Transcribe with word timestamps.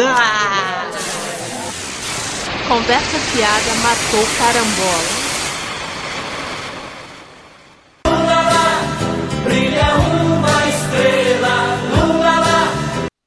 Ah! 0.00 0.90
Conversa 2.66 3.18
fiada 3.18 3.74
matou 3.82 4.24
carambola. 4.38 5.28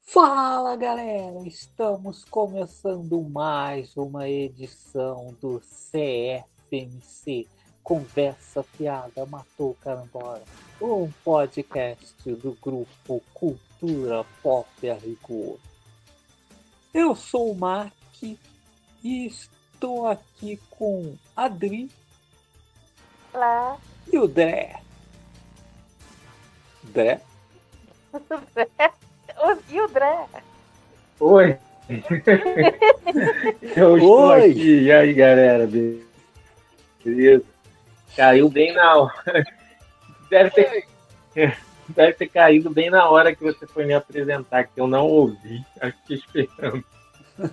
Fala 0.06 0.74
galera, 0.76 1.46
estamos 1.46 2.24
começando 2.24 3.22
mais 3.22 3.96
uma 3.96 4.28
edição 4.28 5.32
do 5.40 5.60
CFMC 5.92 7.46
Conversa 7.84 8.64
Fiada 8.64 9.24
Matou 9.26 9.76
Carambola, 9.80 10.42
um 10.80 11.08
podcast 11.24 12.14
do 12.32 12.56
grupo 12.60 13.22
Cultura 13.32 13.71
Pop 14.42 14.68
a 14.88 14.94
Rigor. 14.94 15.58
Eu 16.94 17.16
sou 17.16 17.50
o 17.50 17.54
Mark 17.54 17.92
e 18.22 19.26
estou 19.26 20.06
aqui 20.06 20.60
com 20.70 21.16
Adri 21.36 21.90
Olá. 23.34 23.76
e 24.12 24.18
o 24.18 24.28
Dré. 24.28 24.80
Dré? 26.84 27.20
E 29.68 29.80
o 29.80 29.88
Dré? 29.88 30.26
Oi! 31.18 31.58
Eu 33.74 33.96
estou 33.96 34.28
Oi. 34.28 34.50
aqui. 34.50 34.82
E 34.82 34.92
aí, 34.92 35.12
galera? 35.14 35.68
Beleza? 37.04 37.44
Caiu 38.14 38.48
bem 38.48 38.72
na 38.72 38.96
hora. 38.98 39.44
Deve 40.30 40.50
ter, 40.50 40.86
deve 41.92 42.14
ter 42.14 42.28
caído 42.28 42.70
bem 42.70 42.90
na 42.90 43.08
hora 43.08 43.34
que 43.34 43.42
você 43.42 43.66
foi 43.66 43.84
me 43.84 43.94
apresentar, 43.94 44.64
que 44.64 44.80
eu 44.80 44.86
não 44.86 45.06
ouvi. 45.06 45.64
Que 46.06 46.14
esperando. 46.14 46.84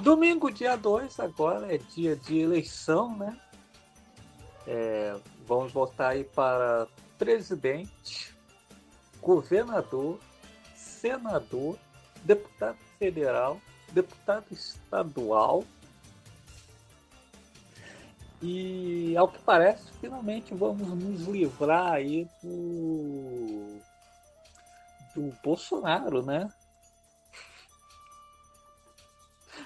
Domingo, 0.00 0.50
dia 0.50 0.76
2, 0.76 1.20
agora 1.20 1.74
é 1.74 1.78
dia 1.78 2.16
de 2.16 2.38
eleição, 2.38 3.16
né? 3.16 3.36
É, 4.66 5.14
vamos 5.46 5.72
votar 5.72 6.12
aí 6.12 6.24
para 6.24 6.86
presidente, 7.18 8.34
governador, 9.20 10.18
senador, 10.74 11.76
deputado 12.22 12.78
federal, 12.98 13.60
deputado 13.92 14.46
estadual. 14.52 15.64
E, 18.42 19.14
ao 19.16 19.28
que 19.28 19.38
parece, 19.40 19.92
finalmente 20.00 20.54
vamos 20.54 20.88
nos 20.88 21.26
livrar 21.26 21.92
aí 21.92 22.26
do, 22.42 23.80
do 25.14 25.36
Bolsonaro, 25.42 26.24
né? 26.24 26.48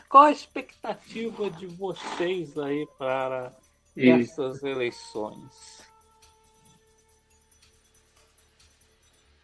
Qual 0.08 0.24
a 0.24 0.32
expectativa 0.32 1.50
de 1.50 1.66
vocês 1.66 2.58
aí 2.58 2.86
para 2.98 3.52
E 3.96 4.10
essas 4.10 4.62
eleições? 4.62 5.84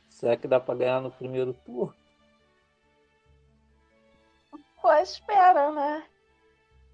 Será 0.08 0.36
que 0.36 0.46
dá 0.46 0.60
para 0.60 0.78
ganhar 0.78 1.00
no 1.00 1.10
primeiro 1.10 1.54
turno? 1.54 1.94
Pô, 4.82 4.92
espera, 4.92 5.70
né? 5.72 6.06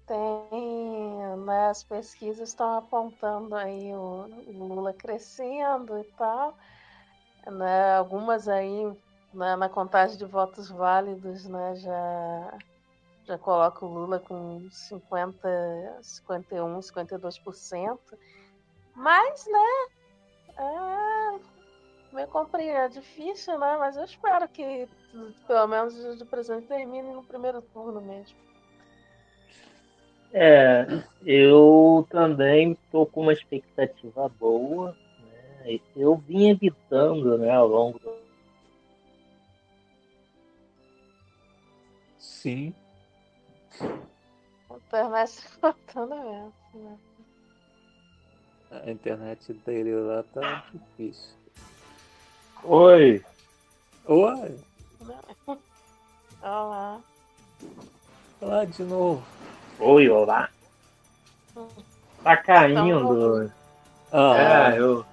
Tem, 0.07 1.37
né, 1.45 1.67
as 1.67 1.83
pesquisas 1.83 2.49
estão 2.49 2.77
apontando 2.77 3.55
aí 3.55 3.93
o 3.93 4.25
Lula 4.47 4.93
crescendo 4.93 5.99
e 5.99 6.03
tal. 6.17 6.57
Né, 7.45 7.95
algumas 7.95 8.47
aí 8.47 8.85
né, 9.33 9.55
na 9.55 9.69
contagem 9.69 10.17
de 10.17 10.25
votos 10.25 10.69
válidos, 10.69 11.45
né, 11.45 11.75
já 11.75 12.57
já 13.25 13.37
coloca 13.37 13.85
o 13.85 13.89
Lula 13.89 14.19
com 14.21 14.65
50, 14.71 15.99
51, 16.01 16.79
52%. 16.79 17.99
Mas, 18.95 19.45
né, 19.45 19.87
é 20.57 21.17
meio 22.11 22.29
é 22.69 22.87
difícil, 22.87 23.59
né? 23.59 23.77
Mas 23.77 23.97
eu 23.97 24.03
espero 24.03 24.47
que 24.49 24.87
pelo 25.45 25.67
menos 25.67 25.93
o 26.21 26.25
presidente 26.25 26.67
termine 26.67 27.13
no 27.13 27.23
primeiro 27.23 27.61
turno 27.61 28.01
mesmo. 28.01 28.46
É, 30.33 31.03
eu 31.25 32.05
também 32.09 32.73
estou 32.73 33.05
com 33.05 33.21
uma 33.21 33.33
expectativa 33.33 34.29
boa. 34.29 34.95
Né? 35.65 35.79
Eu 35.95 36.17
vim 36.17 36.49
evitando 36.49 37.37
né, 37.37 37.51
ao 37.51 37.67
longo 37.67 37.99
do 37.99 38.17
Sim. 42.17 42.73
Internet 44.87 45.41
tá 45.59 45.73
faltando 45.73 46.15
mesmo. 46.15 46.53
Né? 46.73 46.97
A 48.71 48.91
internet 48.91 49.53
dele 49.65 49.95
lá 49.95 50.23
tá 50.23 50.65
difícil. 50.73 51.35
Oi! 52.63 53.23
Oi, 54.05 54.59
Olha 56.41 56.51
lá. 56.51 57.01
lá 58.41 58.65
de 58.65 58.83
novo. 58.83 59.25
Oi, 59.79 60.09
olá! 60.09 60.49
Tá 62.23 62.35
caindo. 62.37 63.51
Ah, 64.11 64.73
É, 64.73 64.79
eu 64.79 65.05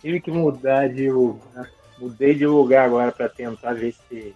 tive 0.00 0.20
que 0.20 0.30
mudar 0.30 0.88
de 0.88 1.10
lugar. 1.10 1.70
Mudei 1.98 2.34
de 2.34 2.46
lugar 2.46 2.84
agora 2.86 3.12
para 3.12 3.28
tentar 3.28 3.74
ver 3.74 3.94
se 4.08 4.34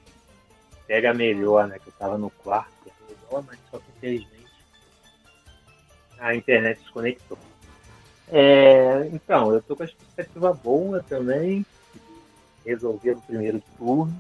pega 0.87 1.13
melhor, 1.15 1.67
né? 1.67 1.79
Que 1.79 1.89
eu 1.89 1.93
tava 1.99 2.19
no 2.19 2.31
quarto, 2.31 2.73
é 2.87 3.13
melhor, 3.13 3.45
mas 3.47 3.59
só 3.71 3.79
que 3.79 3.85
infelizmente 3.97 4.43
a 6.19 6.35
internet 6.35 6.79
desconectou. 6.81 7.39
É, 8.29 9.09
então, 9.13 9.53
eu 9.53 9.61
tô 9.63 9.77
com 9.77 9.83
a 9.83 9.87
expectativa 9.87 10.53
boa 10.53 11.03
também, 11.03 11.67
de 11.93 12.01
resolver 12.71 13.15
no 13.17 13.21
primeiro 13.23 13.63
turno. 13.77 14.15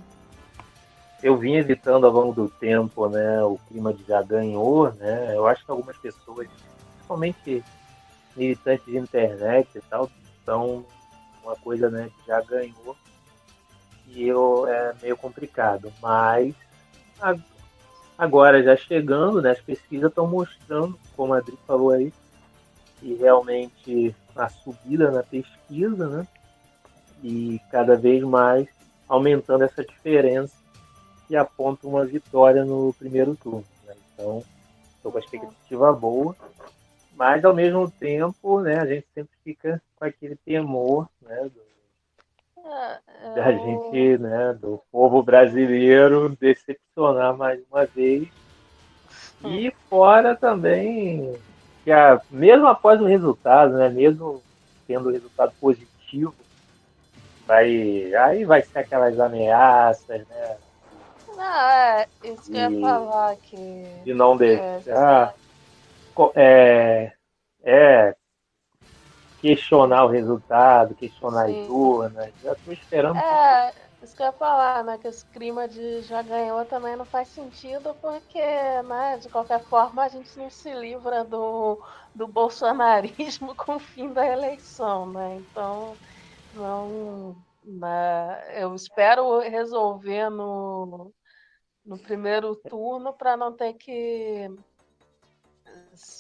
Eu 1.23 1.37
vim 1.37 1.55
evitando 1.55 2.07
ao 2.07 2.13
longo 2.13 2.33
do 2.35 2.49
tempo, 2.49 3.09
né, 3.09 3.43
o 3.45 3.57
clima 3.69 3.93
de 3.95 4.03
já 4.05 4.21
ganhou, 4.23 4.93
né? 4.95 5.37
Eu 5.37 5.47
acho 5.47 5.65
que 5.65 5.71
algumas 5.71 5.97
pessoas, 5.97 6.49
principalmente 6.95 7.65
militantes 8.37 8.85
de 8.87 8.99
internet 8.99 9.69
e 9.77 9.81
tal, 9.83 10.11
são 10.45 10.85
uma 11.45 11.55
coisa 11.57 11.89
né, 11.91 12.11
que 12.17 12.27
já 12.27 12.41
ganhou 12.41 12.97
e 14.09 14.27
eu, 14.27 14.67
é 14.67 14.95
meio 15.01 15.17
complicado. 15.17 15.93
Mas 16.03 16.55
a- 17.21 17.37
agora 18.19 18.63
já 18.63 18.77
chegando, 18.77 19.41
né, 19.41 19.51
as 19.53 19.61
pesquisas 19.61 20.09
estão 20.09 20.27
mostrando, 20.27 20.99
como 21.17 21.35
a 21.35 21.39
Adri 21.39 21.57
falou 21.67 21.91
aí, 21.91 22.13
que 22.99 23.15
realmente 23.15 24.15
a 24.35 24.49
subida 24.49 25.11
na 25.11 25.23
pesquisa, 25.23 26.09
né? 26.09 26.27
E 27.23 27.61
cada 27.71 27.97
vez 27.97 28.23
mais 28.25 28.69
aumentando 29.09 29.63
essa 29.65 29.85
diferença 29.85 30.62
que 31.33 31.37
aponta 31.39 31.87
uma 31.87 32.05
vitória 32.05 32.63
no 32.63 32.93
primeiro 32.99 33.35
turno. 33.35 33.65
Né? 33.87 33.95
Então, 34.13 34.45
estou 34.97 35.11
com 35.11 35.17
a 35.17 35.21
expectativa 35.23 35.91
boa 35.91 36.37
mas 37.17 37.43
ao 37.43 37.55
mesmo 37.55 37.91
tempo, 37.91 38.61
né, 38.61 38.79
a 38.81 38.87
gente 38.87 39.07
sempre 39.15 39.33
fica 39.43 39.81
com 39.97 40.05
aquele 40.05 40.37
temor, 40.37 41.09
né, 41.23 41.43
do- 41.45 41.73
É, 42.69 43.35
da 43.35 43.53
gente, 43.53 44.19
né, 44.19 44.53
do 44.61 44.81
povo 44.91 45.23
brasileiro 45.23 46.37
decepcionar 46.41 47.37
mais 47.37 47.61
uma 47.71 47.87
vez. 47.87 48.29
E 49.45 49.73
fora 49.89 50.37
também 50.37 51.35
que 51.85 51.91
a, 51.91 52.21
mesmo 52.31 52.67
após 52.67 53.01
o 53.01 53.07
resultado, 53.07 53.75
né, 53.75 53.89
mesmo 53.89 54.43
tendo 54.87 55.09
o 55.09 55.13
resultado 55.13 55.53
positivo, 55.61 56.35
vai 57.47 58.13
aí 58.15 58.45
vai 58.45 58.63
ser 58.63 58.81
aquelas 58.81 59.19
ameaças, 59.21 60.27
né, 60.29 60.57
Não, 61.43 61.71
é 61.71 62.09
isso 62.23 62.49
que 62.51 62.57
eu 62.57 62.61
E- 62.61 62.63
ia 62.63 62.71
falar 62.71 63.37
que. 63.39 63.57
de 64.05 64.15
não 64.15 64.37
é, 64.45 64.85
deixar 64.85 65.35
co- 66.15 66.33
é, 66.37 67.13
é 67.65 68.17
questionar 69.39 70.05
o 70.07 70.09
resultado, 70.09 70.95
questionar 70.95 71.45
Sim. 71.45 71.51
as 71.51 71.69
urnas. 71.69 72.33
Já 72.41 72.53
estou 72.53 72.73
esperando. 72.73 73.23
É, 73.25 73.75
isso 74.03 74.17
que 74.17 74.23
eu 74.23 74.27
ia 74.27 74.33
falar, 74.33 74.83
né? 74.85 74.99
Que 74.99 75.09
esse 75.09 75.25
clima 75.31 75.69
de 75.69 76.01
já 76.03 76.23
ganhou 76.23 76.65
também 76.67 76.97
não 76.97 77.05
faz 77.07 77.29
sentido, 77.29 77.95
porque, 77.97 78.39
né, 78.85 79.19
de 79.19 79.29
qualquer 79.31 79.61
forma, 79.69 80.03
a 80.05 80.09
gente 80.09 80.37
não 80.39 80.49
se 80.51 80.73
livra 80.75 81.25
do, 81.25 81.83
do 82.15 82.27
bolsonarismo 82.29 83.55
com 83.57 83.77
o 83.77 83.81
fim 83.81 84.13
da 84.13 84.27
eleição, 84.27 85.13
né? 85.13 85.35
Então, 85.37 85.99
não. 86.53 87.37
né, 87.65 88.63
eu 88.63 88.75
espero 88.75 89.41
resolver 89.41 90.31
no, 90.31 91.13
no 91.85 91.99
primeiro 91.99 92.55
turno 92.55 93.13
para 93.13 93.37
não 93.37 93.53
ter 93.53 93.75
que 93.75 94.51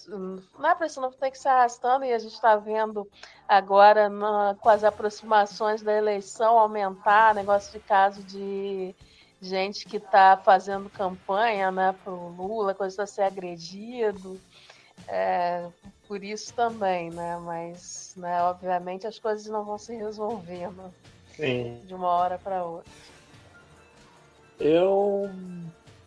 não 0.08 0.68
é 0.68 0.74
para 0.74 0.86
isso 0.86 1.00
não 1.00 1.10
ter 1.10 1.30
que 1.30 1.38
se 1.38 1.48
arrastando 1.48 2.04
e 2.04 2.12
a 2.12 2.18
gente 2.18 2.34
está 2.34 2.56
vendo 2.56 3.08
agora 3.48 4.08
na, 4.08 4.56
com 4.60 4.68
as 4.68 4.84
aproximações 4.84 5.82
da 5.82 5.92
eleição 5.96 6.58
aumentar 6.58 7.34
negócio 7.34 7.72
de 7.72 7.80
caso 7.80 8.22
de 8.22 8.94
gente 9.40 9.86
que 9.86 9.96
está 9.96 10.36
fazendo 10.36 10.88
campanha 10.88 11.70
né, 11.70 11.94
para 12.04 12.12
o 12.12 12.28
Lula, 12.28 12.74
coisa 12.74 12.92
está 12.92 13.06
ser 13.06 13.22
agredido. 13.22 14.40
É, 15.08 15.68
por 16.06 16.22
isso 16.22 16.54
também, 16.54 17.10
né? 17.10 17.36
Mas, 17.38 18.14
né, 18.16 18.40
obviamente, 18.42 19.06
as 19.06 19.18
coisas 19.18 19.46
não 19.46 19.64
vão 19.64 19.78
se 19.78 19.94
resolvendo 19.96 20.94
de 21.84 21.94
uma 21.94 22.08
hora 22.08 22.38
para 22.38 22.64
outra. 22.64 22.90
Eu 24.64 25.28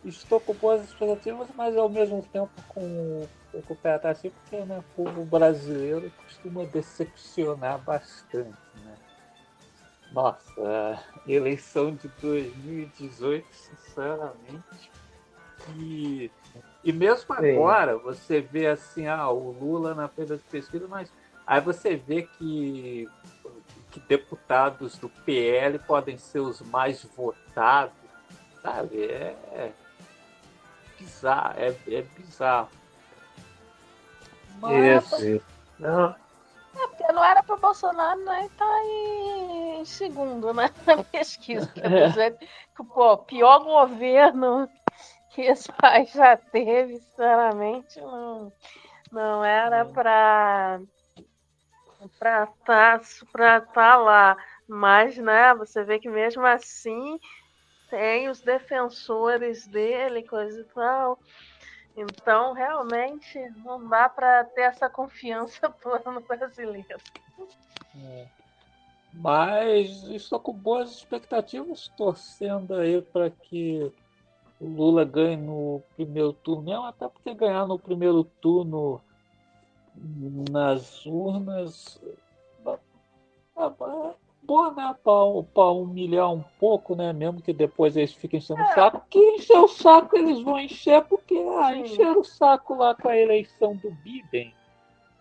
estou 0.02 0.40
com 0.40 0.54
boas 0.54 0.82
expectativas, 0.82 1.48
mas 1.54 1.76
ao 1.76 1.90
mesmo 1.90 2.22
tempo 2.32 2.50
com, 2.68 3.28
com 3.52 3.74
o 3.74 3.76
pé 3.76 3.94
atrás, 3.94 4.18
assim, 4.18 4.30
porque 4.30 4.64
né, 4.64 4.78
o 4.78 5.04
povo 5.04 5.24
brasileiro 5.26 6.10
costuma 6.16 6.64
decepcionar 6.64 7.78
bastante. 7.80 8.56
Né? 8.82 8.94
Nossa, 10.10 10.42
a 10.58 11.30
eleição 11.30 11.94
de 11.94 12.08
2018, 12.22 13.46
sinceramente, 13.52 14.90
e, 15.76 16.30
e 16.82 16.92
mesmo 16.92 17.34
Sim. 17.34 17.56
agora 17.56 17.98
você 17.98 18.40
vê 18.40 18.68
assim, 18.68 19.06
ah, 19.06 19.28
o 19.28 19.50
Lula 19.50 19.94
na 19.94 20.08
feira 20.08 20.38
de 20.38 20.44
pesquisa, 20.44 20.86
mas 20.88 21.12
aí 21.46 21.60
você 21.60 21.96
vê 21.96 22.22
que, 22.22 23.06
que 23.90 24.00
deputados 24.00 24.96
do 24.96 25.08
PL 25.08 25.78
podem 25.80 26.16
ser 26.16 26.40
os 26.40 26.60
mais 26.62 27.04
votados, 27.16 28.05
sabe? 28.66 29.04
É, 29.04 29.36
é 29.52 29.72
bizarro, 30.98 31.54
é, 31.58 31.68
é 31.68 32.02
bizarro. 32.02 32.68
Mas, 34.60 35.04
Isso, 35.04 35.24
isso. 35.24 35.46
Não, 35.78 36.14
É, 36.74 36.86
porque 36.88 37.12
não 37.12 37.22
era 37.22 37.42
para 37.42 37.54
o 37.54 37.60
Bolsonaro 37.60 38.24
né, 38.24 38.46
estar 38.46 38.84
em 38.84 39.84
segundo 39.84 40.52
né, 40.52 40.70
na 40.86 41.04
pesquisa. 41.04 41.70
Dizer, 42.08 42.36
que, 42.38 42.84
pô, 42.84 43.18
pior 43.18 43.62
governo 43.62 44.68
que 45.30 45.42
esse 45.42 45.70
país 45.72 46.10
já 46.12 46.36
teve, 46.36 46.98
sinceramente, 46.98 48.00
não, 48.00 48.52
não 49.12 49.44
era 49.44 49.84
para 49.84 50.80
para 52.18 52.44
estar 52.44 53.00
para 53.32 53.60
tá 53.60 53.96
lá. 53.96 54.36
Mas, 54.66 55.16
né, 55.18 55.54
você 55.54 55.84
vê 55.84 55.98
que 55.98 56.08
mesmo 56.08 56.44
assim 56.44 57.18
tem 57.90 58.28
os 58.28 58.40
defensores 58.40 59.66
dele, 59.66 60.22
coisa 60.22 60.60
e 60.60 60.64
tal. 60.64 61.18
Então, 61.96 62.52
realmente, 62.52 63.38
não 63.64 63.88
dá 63.88 64.08
para 64.08 64.44
ter 64.44 64.62
essa 64.62 64.88
confiança 64.88 65.68
toda 65.82 66.10
no 66.10 66.20
brasileiro. 66.20 66.98
É. 67.96 68.26
Mas 69.14 70.04
estou 70.08 70.38
com 70.38 70.52
boas 70.52 70.90
expectativas, 70.90 71.88
torcendo 71.96 72.74
aí 72.74 73.00
para 73.00 73.30
que 73.30 73.90
o 74.60 74.66
Lula 74.66 75.04
ganhe 75.06 75.38
no 75.38 75.82
primeiro 75.94 76.34
turno, 76.34 76.62
mesmo 76.62 76.84
até 76.84 77.08
porque 77.08 77.32
ganhar 77.32 77.66
no 77.66 77.78
primeiro 77.78 78.24
turno 78.24 79.00
nas 80.50 81.06
urnas 81.06 81.98
é 84.46 84.48
boa, 84.48 84.72
né? 84.72 84.94
Para 85.02 85.70
humilhar 85.70 86.32
um 86.32 86.42
pouco, 86.58 86.94
né? 86.94 87.12
Mesmo 87.12 87.42
que 87.42 87.52
depois 87.52 87.96
eles 87.96 88.14
fiquem 88.14 88.38
enchendo 88.38 88.62
o 88.62 88.66
saco. 88.68 89.02
Que 89.10 89.18
encher 89.18 89.58
o 89.58 89.68
saco 89.68 90.16
eles 90.16 90.40
vão 90.40 90.58
encher, 90.58 91.04
porque 91.04 91.34
ah, 91.58 91.76
encheram 91.76 92.20
o 92.20 92.24
saco 92.24 92.74
lá 92.76 92.94
com 92.94 93.08
a 93.08 93.16
eleição 93.16 93.74
do 93.76 93.90
Biden 93.90 94.54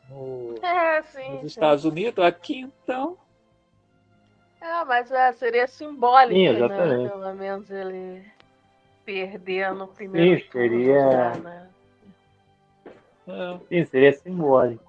no, 0.09 0.55
É, 0.61 1.01
sim. 1.03 1.31
nos 1.31 1.41
sim. 1.41 1.47
Estados 1.47 1.85
Unidos. 1.85 2.23
Aqui 2.23 2.59
então. 2.59 3.17
É, 4.61 4.85
mas 4.85 5.11
é, 5.11 5.31
seria 5.33 5.67
simbólico, 5.67 6.33
Sim, 6.39 6.67
né? 6.67 7.09
Pelo 7.09 7.33
menos 7.33 7.69
ele 7.69 8.23
perder 9.03 9.73
no 9.73 9.87
primeiro 9.87 10.39
Sim, 10.41 10.49
turno 10.49 10.69
seria- 10.69 11.11
já, 11.11 11.35
né? 11.37 11.69
É, 13.27 13.59
sim, 13.67 13.85
seria 13.85 14.13
simbólico. 14.13 14.84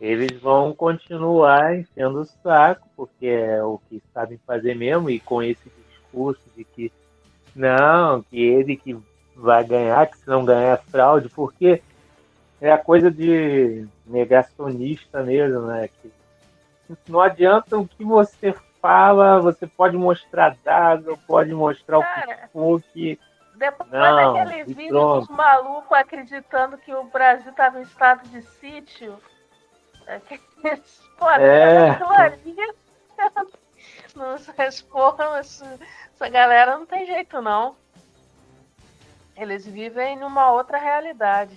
Eles 0.00 0.40
vão 0.40 0.74
continuar 0.74 1.76
enchendo 1.76 2.20
o 2.20 2.24
saco, 2.24 2.86
porque 2.96 3.26
é 3.26 3.62
o 3.62 3.78
que 3.88 4.02
sabem 4.12 4.38
fazer 4.46 4.74
mesmo, 4.74 5.08
e 5.08 5.18
com 5.18 5.42
esse 5.42 5.70
discurso 5.88 6.42
de 6.54 6.64
que 6.64 6.92
não, 7.54 8.22
que 8.22 8.40
ele 8.40 8.76
que 8.76 8.96
vai 9.34 9.64
ganhar, 9.64 10.06
que 10.06 10.18
se 10.18 10.28
não 10.28 10.44
ganhar 10.44 10.74
é 10.74 10.90
fraude, 10.90 11.28
porque 11.30 11.82
é 12.60 12.70
a 12.70 12.78
coisa 12.78 13.10
de 13.10 13.86
negacionista 14.06 15.22
mesmo, 15.22 15.62
né? 15.62 15.88
Que 15.88 16.12
não 17.08 17.20
adianta 17.20 17.78
o 17.78 17.88
que 17.88 18.04
você 18.04 18.54
fala, 18.80 19.40
você 19.40 19.66
pode 19.66 19.96
mostrar 19.96 20.56
dados, 20.64 21.18
pode 21.26 21.52
mostrar 21.52 21.98
o 21.98 22.02
que 22.02 22.08
Cara, 22.08 22.48
for, 22.52 22.82
que 22.92 23.18
depois 23.56 23.90
Não, 23.90 24.34
daquele 24.34 24.64
vídeo 24.64 24.88
pronto. 24.88 25.26
dos 25.26 25.36
malucos 25.36 25.92
acreditando 25.98 26.78
que 26.78 26.94
o 26.94 27.04
Brasil 27.04 27.50
estava 27.50 27.78
em 27.78 27.82
estado 27.82 28.28
de 28.28 28.42
sítio. 28.42 29.18
É 30.06 30.20
É. 31.38 31.90
aquilo 31.90 32.10
ali. 32.10 32.56
Não 34.14 34.36
respondam, 34.56 35.36
essa 35.36 35.78
galera 36.30 36.76
não 36.78 36.86
tem 36.86 37.06
jeito, 37.06 37.40
não. 37.42 37.76
Eles 39.36 39.66
vivem 39.66 40.16
numa 40.16 40.50
outra 40.52 40.78
realidade. 40.78 41.56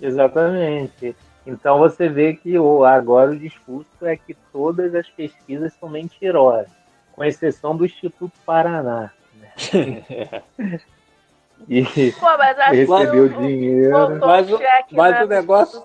Exatamente. 0.00 1.16
Então 1.46 1.78
você 1.78 2.08
vê 2.08 2.34
que 2.34 2.58
o, 2.58 2.84
agora 2.84 3.30
o 3.30 3.38
discurso 3.38 3.88
é 4.04 4.16
que 4.16 4.34
todas 4.52 4.94
as 4.94 5.08
pesquisas 5.08 5.72
são 5.74 5.88
mentirosas, 5.88 6.68
com 7.12 7.24
exceção 7.24 7.74
do 7.76 7.86
Instituto 7.86 8.32
Paraná. 8.44 9.10
né? 9.34 9.52
E 11.68 12.12
Pô, 12.12 12.26
mas 12.38 12.58
acho 12.58 12.70
que 12.70 12.76
recebeu 12.76 13.24
o- 13.24 13.26
o- 13.26 13.30
dinheiro. 13.38 14.20
Mas 14.26 14.50
o- 14.52 14.60
mas 14.92 15.12
né, 15.14 15.24
o 15.24 15.26
negócio-. 15.28 15.84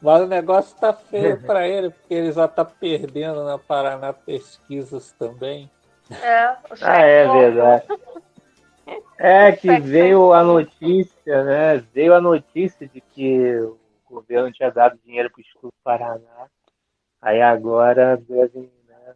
Mas 0.00 0.20
o 0.22 0.26
negócio 0.26 0.76
tá 0.78 0.92
feio 0.92 1.38
para 1.46 1.66
ele, 1.66 1.90
porque 1.90 2.14
ele 2.14 2.32
já 2.32 2.46
tá 2.46 2.64
perdendo 2.64 3.44
na 3.44 3.58
Paraná 3.58 4.12
Pesquisas 4.12 5.12
também. 5.12 5.70
É, 6.10 6.50
o 6.70 6.76
cheque 6.76 6.90
Ah, 6.90 7.00
é 7.00 7.24
voltou. 7.26 7.40
verdade. 7.40 7.84
É 9.16 9.52
que 9.52 9.78
veio 9.78 10.32
a 10.32 10.42
notícia, 10.42 11.44
né? 11.44 11.76
Veio 11.94 12.12
a 12.14 12.20
notícia 12.20 12.86
de 12.88 13.00
que 13.00 13.56
o 13.60 13.78
governo 14.10 14.52
tinha 14.52 14.70
dado 14.70 14.98
dinheiro 15.04 15.30
para 15.30 15.38
o 15.38 15.40
Instituto 15.40 15.72
Paraná. 15.84 16.48
Aí 17.22 17.40
agora 17.40 18.16
devem 18.16 18.70
né, 18.86 19.14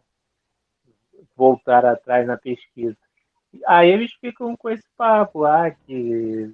voltar 1.35 1.85
atrás 1.85 2.25
na 2.25 2.37
pesquisa. 2.37 2.95
Aí 3.67 3.89
eles 3.89 4.13
ficam 4.21 4.55
com 4.55 4.69
esse 4.69 4.83
papo 4.97 5.39
lá 5.39 5.71
que 5.71 6.53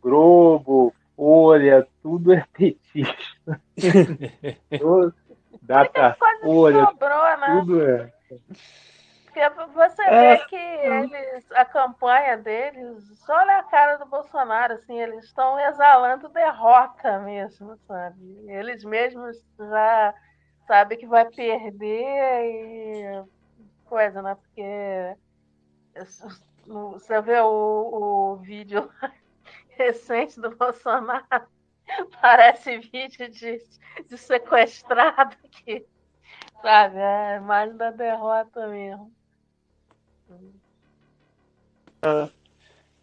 Globo, 0.00 0.94
Folha, 1.16 1.86
tudo 2.02 2.32
é 2.32 2.44
petista. 2.52 3.60
Data 5.62 6.16
Folha, 6.42 6.86
sobrou, 6.86 7.36
né? 7.38 7.46
tudo 7.60 7.82
é. 7.88 8.12
Porque 9.24 9.48
você 9.72 10.02
É. 10.02 10.36
vê 10.36 10.44
que 10.44 10.56
eles, 10.56 11.50
a 11.52 11.64
campanha 11.64 12.36
deles, 12.36 13.02
só 13.24 13.34
olha 13.34 13.58
a 13.58 13.62
cara 13.62 13.96
do 13.96 14.04
Bolsonaro, 14.06 14.74
assim, 14.74 15.00
eles 15.00 15.24
estão 15.24 15.58
exalando 15.58 16.28
derrota 16.28 17.18
mesmo, 17.20 17.76
sabe? 17.86 18.16
Eles 18.46 18.84
mesmos 18.84 19.42
já 19.58 20.14
sabem 20.66 20.98
que 20.98 21.06
vai 21.06 21.24
perder 21.30 22.44
e 22.44 23.22
coisa, 23.86 24.20
né? 24.20 24.34
Porque 24.34 25.16
você 26.66 27.20
vê 27.22 27.40
o, 27.40 28.32
o 28.32 28.36
vídeo 28.36 28.90
recente 29.76 30.40
do 30.40 30.54
Bolsonaro, 30.56 31.46
parece 32.20 32.78
vídeo 32.78 33.28
de, 33.30 33.62
de 34.08 34.18
sequestrado 34.18 35.36
que, 35.50 35.86
sabe? 36.60 36.98
É 36.98 37.36
imagem 37.36 37.76
da 37.76 37.90
derrota 37.90 38.66
mesmo. 38.68 39.12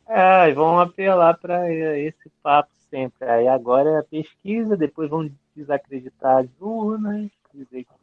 É, 0.08 0.50
e 0.50 0.53
vão 0.53 0.79
apelar 0.79 1.38
para 1.38 1.72
esse 1.72 2.29
papo 2.41 2.72
sempre. 2.89 3.29
Aí 3.29 3.48
agora 3.48 3.89
é 3.91 4.00
a 4.00 4.03
pesquisa, 4.03 4.75
depois 4.75 5.10
vão 5.10 5.29
desacreditar 5.55 6.39
as 6.39 6.50
urnas, 6.60 7.29
dizer 7.53 7.86
que 7.86 7.93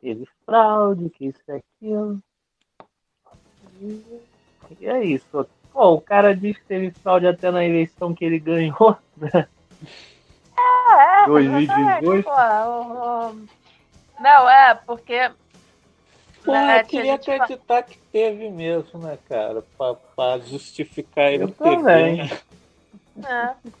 teve 0.00 0.28
fraude, 0.44 1.10
que 1.10 1.26
isso 1.26 1.40
e 1.48 1.52
aquilo. 1.52 2.22
E 4.80 4.86
é 4.86 5.04
isso. 5.04 5.46
Pô, 5.72 5.92
o 5.94 6.00
cara 6.00 6.34
disse 6.34 6.60
que 6.60 6.66
teve 6.66 6.90
fraude 7.02 7.26
até 7.26 7.50
na 7.50 7.64
eleição 7.64 8.14
que 8.14 8.24
ele 8.24 8.38
ganhou. 8.38 8.96
É, 10.60 11.24
2018. 11.26 12.18
exatamente, 12.18 12.24
pô, 12.24 12.30
o- 12.70 13.30
o- 13.30 13.48
Não, 14.20 14.48
é, 14.50 14.74
porque 14.74 15.30
Pô, 16.44 16.52
né, 16.52 16.80
eu 16.80 16.86
queria 16.86 17.14
acreditar 17.14 17.82
que 17.82 17.98
teve 18.10 18.50
mesmo, 18.50 18.98
né, 19.00 19.18
cara? 19.28 19.62
Pra, 19.76 19.94
pra 19.94 20.38
justificar 20.38 21.32
ele 21.32 21.44
Eu 21.44 21.48
ter 21.48 21.76
também. 21.76 22.16
ganho. 22.16 22.40
é. 23.24 23.54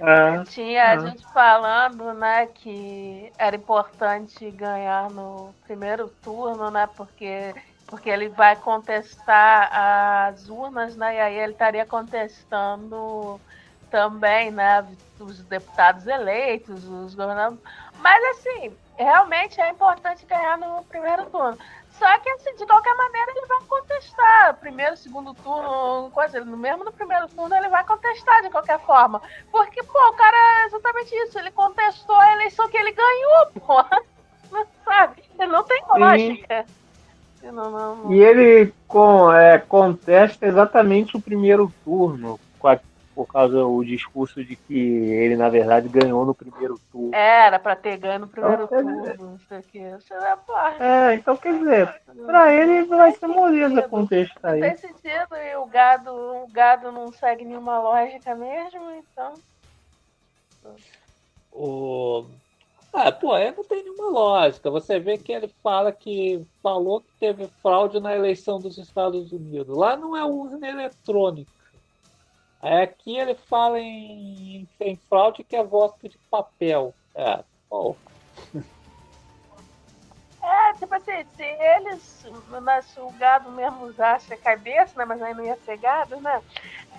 Ah, 0.00 0.44
Tinha 0.48 0.90
a 0.90 0.92
Ah. 0.94 0.98
gente 0.98 1.24
falando, 1.32 2.12
né, 2.14 2.46
que 2.46 3.32
era 3.38 3.54
importante 3.54 4.50
ganhar 4.50 5.08
no 5.08 5.54
primeiro 5.64 6.08
turno, 6.24 6.68
né, 6.68 6.86
porque, 6.96 7.54
porque 7.94 8.10
ele 8.10 8.28
vai 8.28 8.56
contestar 8.56 9.70
as 9.72 10.48
urnas, 10.48 10.96
né, 10.96 11.14
e 11.14 11.20
aí 11.20 11.38
ele 11.38 11.52
estaria 11.52 11.86
contestando 11.86 13.40
também, 13.88 14.50
né, 14.50 14.84
os 15.20 15.38
deputados 15.44 16.04
eleitos, 16.04 16.84
os 16.88 17.14
governadores. 17.14 17.62
Mas, 18.00 18.24
assim, 18.36 18.76
realmente 18.98 19.60
é 19.60 19.70
importante 19.70 20.26
ganhar 20.26 20.58
no 20.58 20.82
primeiro 20.86 21.26
turno. 21.26 21.56
Só 21.90 22.18
que, 22.18 22.28
assim, 22.30 22.56
de 22.56 22.66
qualquer 22.66 22.96
maneira, 22.96 23.30
ele 23.30 23.46
vai 23.46 23.60
contestar. 23.60 24.56
Primeiro, 24.56 24.96
segundo 24.96 25.32
turno, 25.32 26.10
coisa, 26.10 26.44
no 26.44 26.56
mesmo 26.56 26.82
no 26.82 26.92
primeiro 26.92 27.28
turno, 27.28 27.54
ele 27.54 27.68
vai 27.68 27.84
contestar 27.84 28.42
de 28.42 28.50
qualquer 28.50 28.80
forma. 28.80 29.22
Porque, 29.52 29.80
pô, 29.84 30.08
o 30.08 30.14
cara 30.14 30.36
é 30.36 30.66
exatamente 30.66 31.14
isso. 31.14 31.38
Ele 31.38 31.52
contestou 31.52 32.16
a 32.16 32.32
eleição 32.32 32.68
que 32.68 32.76
ele 32.76 32.90
ganhou, 32.90 33.46
pô. 33.64 33.84
Não 34.50 34.66
sabe? 34.84 35.22
Ele 35.38 35.52
não 35.52 35.62
tem 35.62 35.80
lógica. 35.96 36.66
Não, 37.52 37.70
não, 37.70 37.96
não. 37.96 38.12
E 38.12 38.20
ele 38.22 38.72
com, 38.88 39.32
é, 39.32 39.58
contesta 39.58 40.46
exatamente 40.46 41.16
o 41.16 41.20
primeiro 41.20 41.72
turno, 41.84 42.38
com 42.58 42.68
a- 42.68 42.78
por 43.14 43.26
causa 43.26 43.54
do 43.54 43.84
discurso 43.84 44.44
de 44.44 44.56
que 44.56 44.76
ele, 44.76 45.36
na 45.36 45.48
verdade, 45.48 45.88
ganhou 45.88 46.24
no 46.26 46.34
primeiro 46.34 46.78
turno. 46.90 47.14
Era 47.14 47.58
pra 47.60 47.76
ter 47.76 47.96
ganho 47.96 48.20
no 48.20 48.26
primeiro 48.26 48.64
Então, 48.64 48.68
quer 48.68 48.84
dizer- 48.84 49.16
turno, 49.16 49.30
não 49.32 49.38
sei 49.38 49.58
o 49.58 49.62
quê. 49.62 49.94
Isso 49.98 50.14
é, 50.14 50.36
É, 50.80 51.14
então 51.14 51.36
quer 51.36 51.56
dizer, 51.58 51.94
pra 52.26 52.52
ele 52.52 52.82
vai 52.86 53.12
ser 53.12 53.26
moleza 53.28 53.82
contestar 53.88 54.54
Não 54.54 54.60
tem 54.60 54.72
isso. 54.72 54.80
sentido 54.82 55.36
e 55.36 55.56
o 55.56 55.66
gado, 55.66 56.10
o 56.12 56.48
gado 56.50 56.90
não 56.90 57.12
segue 57.12 57.44
nenhuma 57.44 57.78
lógica 57.78 58.34
mesmo, 58.34 58.90
então. 58.90 59.34
O... 61.52 62.24
Ah, 62.96 63.10
pô, 63.10 63.32
aí 63.32 63.50
não 63.50 63.64
tem 63.64 63.82
nenhuma 63.82 64.08
lógica. 64.08 64.70
Você 64.70 65.00
vê 65.00 65.18
que 65.18 65.32
ele 65.32 65.48
fala 65.62 65.90
que 65.90 66.46
falou 66.62 67.00
que 67.00 67.10
teve 67.18 67.48
fraude 67.60 67.98
na 67.98 68.14
eleição 68.14 68.60
dos 68.60 68.78
Estados 68.78 69.32
Unidos. 69.32 69.76
Lá 69.76 69.96
não 69.96 70.16
é 70.16 70.24
urna 70.24 70.68
eletrônica. 70.68 71.50
Aí 72.62 72.82
aqui 72.82 73.18
ele 73.18 73.34
fala 73.34 73.80
em, 73.80 74.68
em 74.80 74.96
fraude 74.96 75.42
que 75.42 75.56
é 75.56 75.62
voto 75.64 76.08
de 76.08 76.16
papel. 76.30 76.94
É, 77.16 77.42
pô, 77.68 77.96
tipo 80.74 80.94
assim, 80.94 81.24
se 81.36 81.42
eles, 81.42 82.26
né, 82.62 82.82
se 82.82 83.00
o 83.00 83.10
gado 83.12 83.50
mesmo 83.50 83.86
usasse 83.86 84.32
a 84.32 84.36
cabeça, 84.36 84.98
né, 84.98 85.04
mas 85.04 85.20
aí 85.22 85.34
não 85.34 85.44
ia 85.44 85.56
ser 85.64 85.76
gado, 85.78 86.20
né? 86.20 86.40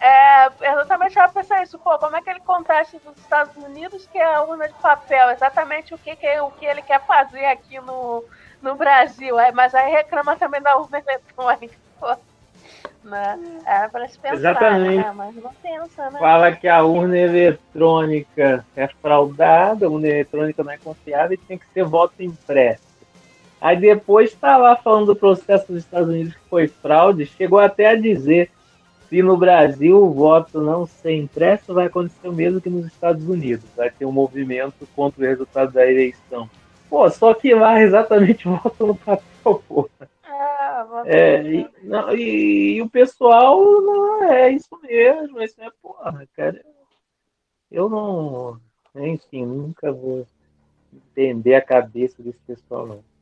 É, 0.02 0.48
exatamente 0.72 1.18
eu 1.18 1.30
pensar 1.30 1.64
isso, 1.64 1.80
pô, 1.80 1.98
como 1.98 2.18
é 2.18 2.22
que 2.22 2.30
ele 2.30 2.42
contesta 2.42 3.00
dos 3.00 3.18
Estados 3.18 3.56
Unidos 3.64 4.08
que 4.12 4.18
é 4.18 4.36
a 4.36 4.44
urna 4.44 4.68
de 4.68 4.74
papel? 4.76 5.30
Exatamente 5.30 5.94
o 5.94 5.98
que, 5.98 6.16
que, 6.16 6.40
o 6.40 6.52
que 6.52 6.66
ele 6.66 6.82
quer 6.82 7.02
fazer 7.06 7.46
aqui 7.46 7.80
no, 7.80 8.24
no 8.62 8.76
Brasil. 8.76 9.40
É, 9.40 9.52
mas 9.52 9.74
aí 9.74 9.92
reclama 9.92 10.36
também 10.36 10.62
da 10.62 10.78
urna 10.78 11.00
eletrônica, 11.00 11.76
pô. 12.00 12.16
Né? 13.04 13.40
É 13.68 13.88
pra 13.88 14.08
se 14.08 14.18
pensar, 14.18 14.36
Exatamente. 14.36 14.98
né? 14.98 15.14
Mas 15.16 15.36
não 15.36 15.54
pensa, 15.54 16.10
né? 16.10 16.20
Fala 16.20 16.52
que 16.52 16.68
a 16.68 16.84
urna 16.84 17.16
eletrônica 17.16 18.66
é 18.76 18.88
fraudada, 18.88 19.86
a 19.86 19.90
urna 19.90 20.08
eletrônica 20.08 20.64
não 20.64 20.72
é 20.72 20.78
confiável 20.78 21.36
e 21.36 21.38
tem 21.38 21.58
que 21.58 21.68
ser 21.68 21.84
voto 21.84 22.22
impresso. 22.24 22.95
Aí 23.62 23.78
depois 23.80 24.32
está 24.32 24.58
lá 24.58 24.76
falando 24.76 25.08
do 25.08 25.16
processo 25.16 25.68
dos 25.72 25.78
Estados 25.84 26.10
Unidos 26.10 26.34
que 26.34 26.50
foi 26.50 26.68
fraude, 26.68 27.26
chegou 27.26 27.60
até 27.60 27.88
a 27.88 27.96
dizer 27.96 28.52
se 29.10 29.22
no 29.22 29.38
Brasil 29.38 30.04
o 30.04 30.12
voto 30.14 30.60
não 30.62 30.86
ser 30.86 31.14
impresso, 31.16 31.74
vai 31.74 31.86
acontecer 31.86 32.28
o 32.28 32.34
mesmo 32.34 32.60
que 32.60 32.70
nos 32.70 32.86
Estados 32.88 33.28
Unidos. 33.28 33.66
Vai 33.76 33.90
ter 33.90 34.06
um 34.06 34.12
movimento 34.12 34.88
contra 34.96 35.22
o 35.24 35.28
resultado 35.28 35.72
da 35.72 35.90
eleição. 35.90 36.50
Pô, 36.90 37.10
só 37.10 37.34
que 37.34 37.54
lá 37.54 37.80
exatamente 37.82 38.48
voto 38.48 38.88
no 38.88 38.96
papel, 38.96 39.24
pô. 39.44 39.60
Vou- 39.70 39.90
É, 41.06 41.42
e, 41.44 41.68
não, 41.84 42.14
e- 42.14 42.76
e 42.76 42.82
o 42.82 42.90
pessoal 42.90 43.60
não 43.82 44.24
é 44.24 44.50
isso 44.52 44.70
mesmo, 44.84 45.42
isso 45.42 45.62
é 45.62 45.70
porra, 45.82 46.28
cara. 46.36 46.62
Eu 47.72 47.90
não, 47.90 48.60
enfim, 48.96 49.46
nunca 49.46 49.92
vou 49.92 50.26
entender 50.94 51.56
a 51.56 51.62
cabeça 51.62 52.22
desse 52.22 52.40
pessoal, 52.46 52.86
não. 52.88 53.15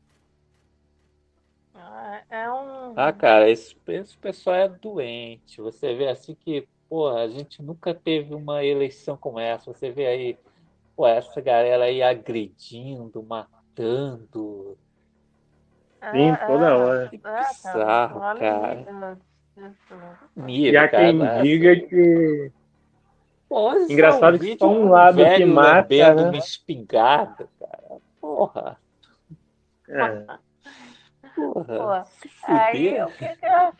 É 2.29 2.51
um. 2.51 2.93
Ah, 2.95 3.11
cara, 3.13 3.49
esse, 3.49 3.75
esse 3.87 4.17
pessoal 4.17 4.55
é 4.55 4.67
doente. 4.69 5.61
Você 5.61 5.93
vê 5.95 6.09
assim 6.09 6.35
que, 6.35 6.67
porra, 6.89 7.21
a 7.21 7.27
gente 7.27 7.61
nunca 7.61 7.93
teve 7.93 8.33
uma 8.33 8.63
eleição 8.63 9.17
como 9.17 9.39
essa. 9.39 9.71
Você 9.73 9.91
vê 9.91 10.07
aí, 10.07 10.37
pô, 10.95 11.07
essa 11.07 11.39
galera 11.41 11.85
aí 11.85 12.01
agredindo, 12.03 13.23
matando. 13.23 14.77
Sim, 16.11 16.29
É, 16.31 16.35
toda 16.35 16.65
é, 16.67 16.73
hora. 16.73 17.09
Que 17.09 17.15
é, 17.15 17.19
bizarro, 17.19 18.19
cara. 18.39 18.75
né? 18.91 19.17
Nível, 20.35 20.73
E 20.73 20.77
há 20.77 20.87
cara, 20.89 21.03
quem 21.03 21.17
né? 21.19 21.41
diga 21.41 21.75
que. 21.87 22.51
Esse 23.51 23.91
é 23.91 23.93
Engraçado 23.93 24.35
um 24.35 24.39
que 24.39 24.57
só 24.57 24.67
um 24.67 24.89
lado 24.89 25.23
que 25.23 25.45
mata, 25.45 26.15
né? 26.15 26.23
uma 26.23 26.37
espingarda, 26.37 27.47
cara. 27.59 28.01
Porra, 28.19 28.77
É, 29.87 30.25
porra. 31.35 31.65
Pô, 31.65 32.09
Aí 32.43 33.03
o 33.03 33.11
que 33.11 33.35
que 33.35 33.45
eu. 33.45 33.73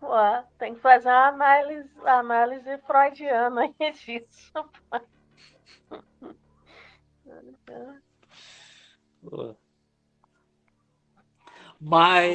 Pô, 0.00 0.14
tem 0.58 0.74
que 0.74 0.80
fazer 0.80 1.08
uma 1.08 1.28
análise, 1.28 1.90
análise 2.04 2.78
freudiana 2.78 3.62
aí 3.62 3.92
disso. 3.92 4.52
Pô. 9.22 9.56
Mas, 11.80 12.30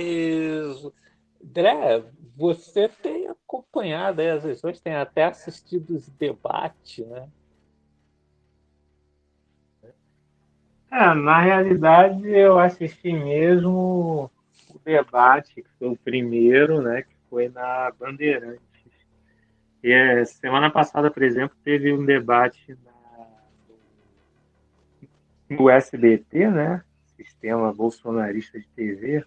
André, 1.44 2.04
você 2.36 2.88
tem 2.88 3.28
acompanhado 3.28 4.22
as 4.22 4.44
eleições, 4.44 4.82
tem 4.82 4.96
até 4.96 5.25
assistido 5.25 5.96
os 5.96 6.08
debates, 6.10 7.06
né? 7.06 7.30
É, 10.94 11.12
na 11.16 11.40
realidade, 11.40 12.30
eu 12.30 12.60
assisti 12.60 13.12
mesmo 13.12 14.30
o 14.70 14.80
debate, 14.86 15.56
que 15.56 15.66
foi 15.80 15.88
o 15.88 15.98
primeiro, 15.98 16.84
né, 16.84 17.02
que 17.02 17.16
foi 17.32 17.50
na 17.50 17.92
Bandeirantes. 18.00 18.62
E 19.84 19.92
é, 19.92 20.24
semana 20.24 20.70
passada, 20.70 21.10
por 21.10 21.24
exemplo, 21.24 21.58
teve 21.64 21.92
um 21.92 22.06
debate 22.06 22.78
na, 22.86 23.26
no 25.50 25.68
SBT, 25.68 26.48
né, 26.52 26.84
Sistema 27.18 27.74
Bolsonarista 27.74 28.60
de 28.60 28.68
TV, 28.76 29.26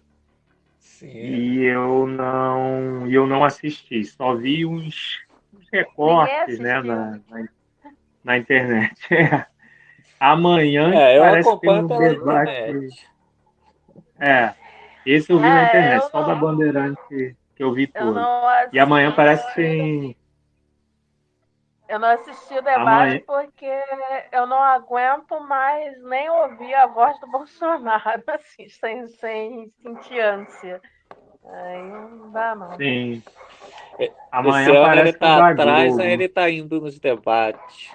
Sim. 0.79 1.09
e 1.09 1.65
eu 1.65 2.07
não, 2.07 3.05
e 3.07 3.13
eu 3.13 3.27
não 3.27 3.43
assisti, 3.43 4.05
só 4.05 4.33
vi 4.33 4.65
uns, 4.65 5.19
uns 5.53 5.67
recortes, 5.69 6.59
né, 6.59 6.81
na, 6.81 7.19
na, 7.29 7.47
na 8.23 8.37
internet. 8.37 8.95
Amanhã 10.19 10.93
É, 10.93 11.17
eu 11.17 11.21
parece 11.21 11.51
que 11.51 11.59
tem 11.61 11.69
um 11.69 11.87
debate. 11.87 12.49
internet. 12.51 13.07
É, 14.19 14.53
esse 15.05 15.31
eu 15.31 15.39
vi 15.39 15.51
na 15.51 15.61
É, 15.61 15.65
internet, 15.65 16.03
eu 16.03 16.09
só 16.09 16.19
não- 16.21 16.27
da 16.27 16.35
Bandeirante 16.35 17.35
que 17.55 17.63
eu 17.63 17.71
vi 17.73 17.91
Eu 17.93 18.11
assisti, 18.11 18.75
E 18.75 18.79
amanhã 18.79 19.11
parece 19.15 19.47
que 19.47 19.53
tem. 19.55 20.17
Eu 21.87 21.99
não 21.99 22.09
assisti 22.09 22.53
o 22.53 22.61
debate 22.61 22.81
Amanhã- 22.81 23.21
porque 23.25 23.83
eu 24.33 24.45
não 24.45 24.61
aguento 24.61 25.39
mais 25.39 26.01
nem 26.03 26.29
ouvir 26.29 26.73
a 26.73 26.85
voz 26.85 27.17
do 27.19 27.27
Bolsonaro, 27.31 28.23
assim, 28.27 28.67
sem, 28.67 29.07
sem 29.07 29.71
sentir 29.81 30.19
ânsia. 30.19 30.81
Aí 31.45 31.83
não 31.83 32.31
dá, 32.31 32.55
não. 32.55 32.75
Sim. 32.75 33.23
Esse 33.97 34.13
Amanhã 34.31 34.69
ano 34.71 34.81
parece 34.81 35.01
ele 35.03 35.13
que 35.13 35.19
tá 35.19 35.37
da 35.37 35.47
atrás, 35.49 35.99
aí 35.99 36.11
ele 36.11 36.27
tá 36.27 36.49
indo 36.49 36.81
nos 36.81 36.99
debates. 36.99 37.91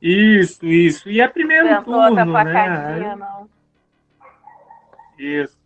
Isso, 0.00 0.64
isso. 0.66 1.08
E 1.08 1.20
é 1.20 1.28
primeiro 1.28 1.68
Tentou 1.68 1.94
turno, 2.06 2.32
facadinha, 2.32 3.16
né? 3.16 3.16
não. 3.16 3.48
Isso. 5.18 5.56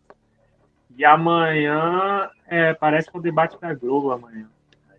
E 0.97 1.05
amanhã 1.05 2.31
é, 2.47 2.75
parece 2.75 3.11
que 3.11 3.17
é 3.17 3.21
o 3.21 3.23
debate 3.23 3.59
da 3.61 3.75
Globo 3.75 4.13
amanhã. 4.13 4.49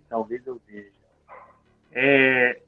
Talvez 0.09 0.45
eu 0.45 0.59
veja. 0.67 0.89
É, 1.93 2.61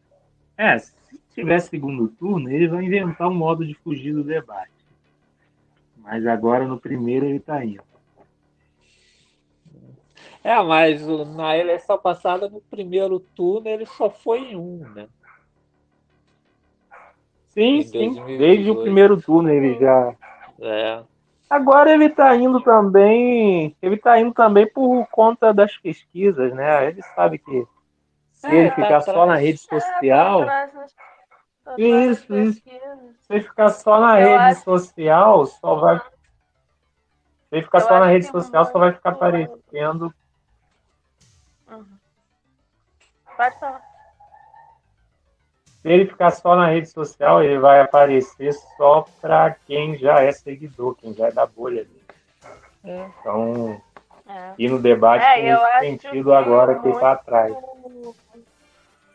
é, 0.58 0.79
se 0.79 0.93
tiver 1.34 1.60
segundo 1.60 2.08
turno, 2.08 2.50
ele 2.50 2.67
vai 2.67 2.84
inventar 2.84 3.27
um 3.27 3.34
modo 3.34 3.65
de 3.65 3.74
fugir 3.74 4.13
do 4.13 4.24
debate. 4.24 4.72
Mas 5.98 6.25
agora 6.27 6.65
no 6.65 6.79
primeiro 6.79 7.25
ele 7.25 7.39
tá 7.39 7.63
indo. 7.63 7.84
É, 10.43 10.62
mas 10.62 11.01
o- 11.08 11.24
na 11.25 11.58
eleição 11.58 11.98
passada, 11.98 12.50
no 12.50 12.60
primeiro 12.62 13.20
turno, 13.20 13.67
ele 13.67 13.86
só 13.86 14.10
foi 14.10 14.39
em 14.51 14.55
um, 14.58 14.79
né? 14.93 15.08
Sim, 17.53 17.77
Em 17.77 17.81
sim. 17.83 18.13
2018. 18.13 18.38
Desde 18.39 18.72
o 18.72 18.81
primeiro 18.81 19.22
turno 19.22 19.50
ele 19.50 19.77
já. 19.79 20.15
É. 20.60 21.03
Agora 21.50 21.91
ele 21.91 22.05
está 22.05 22.36
indo 22.36 22.60
também, 22.62 23.75
ele 23.81 23.98
tá 23.98 24.19
indo 24.19 24.33
também 24.33 24.65
por 24.72 25.05
conta 25.12 25.53
das 25.53 25.77
pesquisas, 25.77 26.51
né? 26.53 26.88
Ele 26.88 27.01
sabe 27.15 27.38
que 27.38 27.67
se 28.31 28.48
É, 28.48 28.55
ele 28.55 28.69
tá 28.69 28.75
ficar 28.75 29.01
só 29.01 29.25
na 29.25 29.36
rede 29.36 29.62
É, 29.63 29.69
tô 29.69 29.79
social, 29.79 30.41
atrás 30.41 30.72
tô 30.74 30.79
atrás 31.72 31.77
Isso, 31.79 32.27
das 32.33 32.48
isso. 32.48 32.63
pesquisas. 32.63 33.00
se 33.22 33.33
ele 33.33 33.43
ficar 33.43 33.69
só 33.69 34.00
na 34.00 34.19
Eu 34.19 34.27
rede 34.29 34.43
acho- 34.43 34.63
social, 34.63 35.45
só 35.45 35.75
vai. 35.75 36.00
Se 36.00 36.05
ele 37.51 37.63
ficar 37.63 37.77
Eu 37.79 37.88
só 37.88 38.00
na 38.00 38.05
rede 38.07 38.25
social, 38.25 38.65
só 38.65 38.79
vai 38.79 38.91
ficar 38.93 39.10
aparecendo. 39.12 40.13
Uhum. 41.69 41.86
Pode 43.38 43.60
falar. 43.60 43.92
Se 45.84 45.90
ele 45.90 46.08
ficar 46.08 46.32
só 46.32 46.56
na 46.56 46.68
rede 46.68 46.88
social, 46.88 47.44
ele 47.44 47.60
vai 47.60 47.82
aparecer 47.82 48.54
só 48.78 49.06
para 49.22 49.52
quem 49.68 49.98
já 49.98 50.22
é 50.22 50.32
seguidor, 50.32 50.96
quem 50.96 51.13
já 51.13 51.28
é 51.28 51.32
da 51.32 51.46
bolha 51.46 51.84
dele. 51.84 52.04
É. 52.86 53.06
Então, 53.20 53.82
É. 54.28 54.54
e 54.58 54.70
no 54.70 54.80
debate 54.80 55.24
É, 55.25 55.80
tem 55.82 56.00
sentido 56.00 56.30
que 56.30 56.36
agora 56.36 56.80
que 56.80 56.88
ele 56.88 56.96
está 56.96 57.08
muito- 57.10 57.20
atrás. 57.20 57.56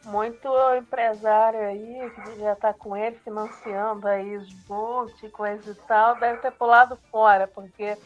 Muito 0.05 0.49
empresário 0.79 1.61
aí 1.61 2.11
que 2.11 2.41
já 2.41 2.53
está 2.53 2.73
com 2.73 2.97
ele 2.97 3.17
financiando 3.17 4.07
aí 4.09 4.37
os 4.37 4.51
Bolt 4.67 5.23
e 5.23 5.29
coisa 5.29 5.71
e 5.71 5.75
tal, 5.87 6.17
deve 6.17 6.39
ter 6.39 6.51
pulado 6.53 6.99
fora, 7.11 7.47
porque 7.47 7.97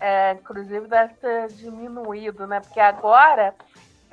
é, 0.00 0.32
inclusive 0.32 0.86
deve 0.88 1.14
ter 1.14 1.48
diminuído, 1.48 2.46
né? 2.46 2.60
Porque 2.60 2.80
agora 2.80 3.54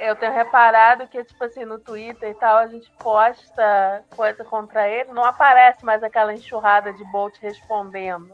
eu 0.04 0.16
tenho 0.16 0.34
reparado 0.34 1.08
que, 1.08 1.24
tipo 1.24 1.44
assim, 1.44 1.66
no 1.66 1.80
Twitter 1.80 2.30
e 2.30 2.34
tal, 2.34 2.58
a 2.58 2.68
gente 2.68 2.92
posta 3.00 4.04
coisa 4.16 4.44
contra 4.44 4.88
ele, 4.88 5.14
não 5.14 5.24
aparece 5.24 5.84
mais 5.86 6.04
aquela 6.04 6.34
enxurrada 6.34 6.92
de 6.92 7.04
Bolt 7.06 7.38
respondendo. 7.40 8.34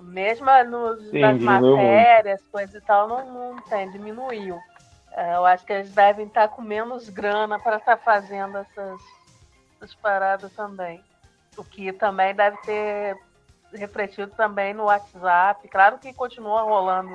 Mesmo 0.00 0.46
nos, 0.64 1.10
Sim, 1.10 1.20
nas 1.20 1.40
matérias, 1.40 2.40
coisa 2.52 2.78
e 2.78 2.80
tal, 2.80 3.08
não, 3.08 3.54
não 3.54 3.56
tem, 3.62 3.90
diminuiu. 3.90 4.58
É, 5.12 5.34
eu 5.34 5.44
acho 5.44 5.64
que 5.64 5.72
eles 5.72 5.90
devem 5.92 6.26
estar 6.26 6.48
com 6.48 6.62
menos 6.62 7.08
grana 7.08 7.58
para 7.58 7.78
estar 7.78 7.96
fazendo 7.96 8.58
essas, 8.58 9.00
essas 9.76 9.94
paradas 9.96 10.52
também. 10.52 11.02
O 11.56 11.64
que 11.64 11.92
também 11.92 12.34
deve 12.34 12.56
ter 12.58 13.16
refletido 13.72 14.30
também 14.36 14.72
no 14.72 14.84
WhatsApp. 14.84 15.66
Claro 15.68 15.98
que 15.98 16.12
continua 16.12 16.62
rolando 16.62 17.12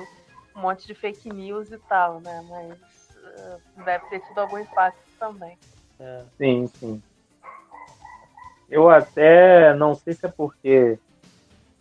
um 0.54 0.60
monte 0.60 0.86
de 0.86 0.94
fake 0.94 1.32
news 1.32 1.72
e 1.72 1.78
tal, 1.78 2.20
né? 2.20 2.44
Mas 2.48 2.93
deve 3.84 4.04
ter 4.06 4.20
tido 4.20 4.38
algum 4.38 4.58
impacto 4.58 4.98
também. 5.18 5.56
É. 6.00 6.24
Sim, 6.38 6.66
sim. 6.78 7.02
Eu 8.68 8.88
até 8.88 9.74
não 9.74 9.94
sei 9.94 10.14
se 10.14 10.26
é 10.26 10.28
porque 10.28 10.98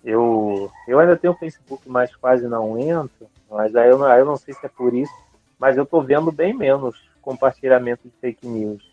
eu, 0.03 0.69
eu 0.87 0.99
ainda 0.99 1.15
tenho 1.17 1.33
o 1.33 1.37
Facebook, 1.37 1.87
mas 1.87 2.15
quase 2.15 2.47
não 2.47 2.77
entro. 2.77 3.27
Mas 3.49 3.75
aí 3.75 3.89
eu, 3.89 3.97
não- 3.97 4.05
aí 4.07 4.19
eu 4.19 4.25
não 4.25 4.37
sei 4.37 4.53
se 4.53 4.65
é 4.65 4.69
por 4.69 4.93
isso. 4.93 5.13
Mas 5.57 5.77
eu 5.77 5.85
tô 5.85 6.01
vendo 6.01 6.31
bem 6.31 6.53
menos 6.53 6.97
compartilhamento 7.21 8.07
de 8.07 8.13
fake 8.19 8.45
news. 8.45 8.83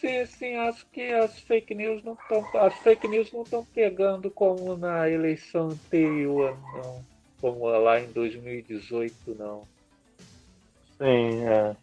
Sim, 0.00 0.26
sim, 0.26 0.56
acho 0.56 0.84
que 0.86 1.12
as 1.12 1.38
fake 1.40 1.74
news 1.74 2.02
não 2.02 2.14
estão. 2.14 2.44
As 2.60 2.74
fake 2.74 3.06
news 3.06 3.30
não 3.32 3.42
estão 3.42 3.64
pegando 3.64 4.30
como 4.30 4.76
na 4.76 5.08
eleição 5.08 5.68
anterior, 5.68 6.56
não. 6.74 7.11
Como 7.42 7.66
lá 7.68 8.00
em 8.00 8.12
2018, 8.12 9.34
não. 9.36 9.66
Sim, 10.96 11.44
é. 11.44 11.76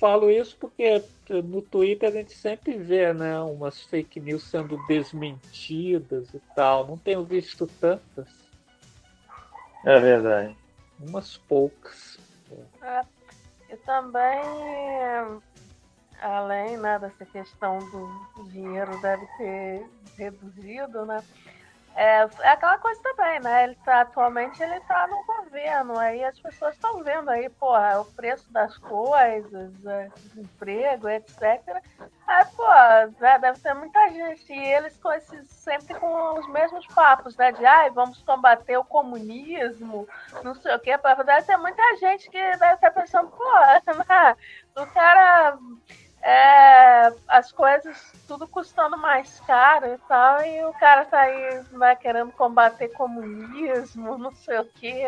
Falo 0.00 0.30
isso 0.30 0.56
porque 0.58 1.04
no 1.44 1.60
Twitter 1.60 2.08
a 2.08 2.12
gente 2.12 2.32
sempre 2.32 2.78
vê, 2.78 3.12
né, 3.12 3.38
umas 3.40 3.82
fake 3.82 4.18
news 4.20 4.44
sendo 4.44 4.78
desmentidas 4.86 6.32
e 6.32 6.40
tal. 6.54 6.86
Não 6.86 6.96
tenho 6.96 7.22
visto 7.24 7.66
tantas, 7.78 8.28
É 9.84 10.00
verdade. 10.00 10.56
umas 10.98 11.36
poucas. 11.36 12.18
E 13.68 13.76
também, 13.84 14.40
além 16.22 16.78
né, 16.78 16.98
dessa 17.00 17.26
questão 17.26 17.78
do 17.90 18.44
dinheiro 18.44 18.98
deve 19.02 19.26
ter 19.36 19.86
reduzido, 20.16 21.04
né? 21.04 21.22
É, 21.94 22.28
é 22.42 22.48
aquela 22.50 22.78
coisa 22.78 23.00
também, 23.02 23.40
né? 23.40 23.64
Ele 23.64 23.74
tá, 23.84 24.02
atualmente 24.02 24.62
ele 24.62 24.78
tá 24.80 25.06
no 25.08 25.24
governo, 25.24 25.98
aí 25.98 26.22
as 26.24 26.38
pessoas 26.38 26.74
estão 26.74 27.02
vendo 27.02 27.28
aí, 27.28 27.48
porra, 27.48 28.00
o 28.00 28.04
preço 28.04 28.52
das 28.52 28.78
coisas, 28.78 29.72
é, 29.84 30.08
desemprego, 30.16 31.08
etc. 31.08 31.82
Aí, 32.26 32.44
pô, 32.56 32.68
né, 33.20 33.38
deve 33.40 33.58
ter 33.58 33.74
muita 33.74 34.08
gente, 34.10 34.52
e 34.52 34.58
eles 34.58 34.96
com 34.98 35.12
esses, 35.12 35.48
sempre 35.48 35.94
com 35.94 36.38
os 36.38 36.48
mesmos 36.48 36.86
papos, 36.88 37.36
né? 37.36 37.50
De 37.52 37.66
ai, 37.66 37.90
vamos 37.90 38.22
combater 38.22 38.76
o 38.76 38.84
comunismo, 38.84 40.06
não 40.44 40.54
sei 40.54 40.74
o 40.74 40.78
quê. 40.78 40.96
Deve 40.96 41.42
ter 41.42 41.56
muita 41.56 41.96
gente 41.96 42.30
que 42.30 42.38
deve 42.38 42.74
estar 42.74 42.90
pensando, 42.92 43.28
pô, 43.30 43.44
né, 44.08 44.36
o 44.76 44.86
cara 44.86 45.58
é, 46.22 47.12
as 47.28 47.52
coisas 47.52 47.96
tudo 48.26 48.46
custando 48.46 48.98
mais 48.98 49.40
caro 49.40 49.86
e 49.86 49.98
tal, 50.08 50.40
e 50.44 50.64
o 50.64 50.72
cara 50.74 51.04
tá 51.04 51.20
aí 51.20 51.62
né, 51.72 51.96
querendo 51.96 52.32
combater 52.32 52.88
comunismo, 52.88 54.16
não 54.18 54.32
sei 54.34 54.58
o 54.58 54.64
que, 54.64 55.04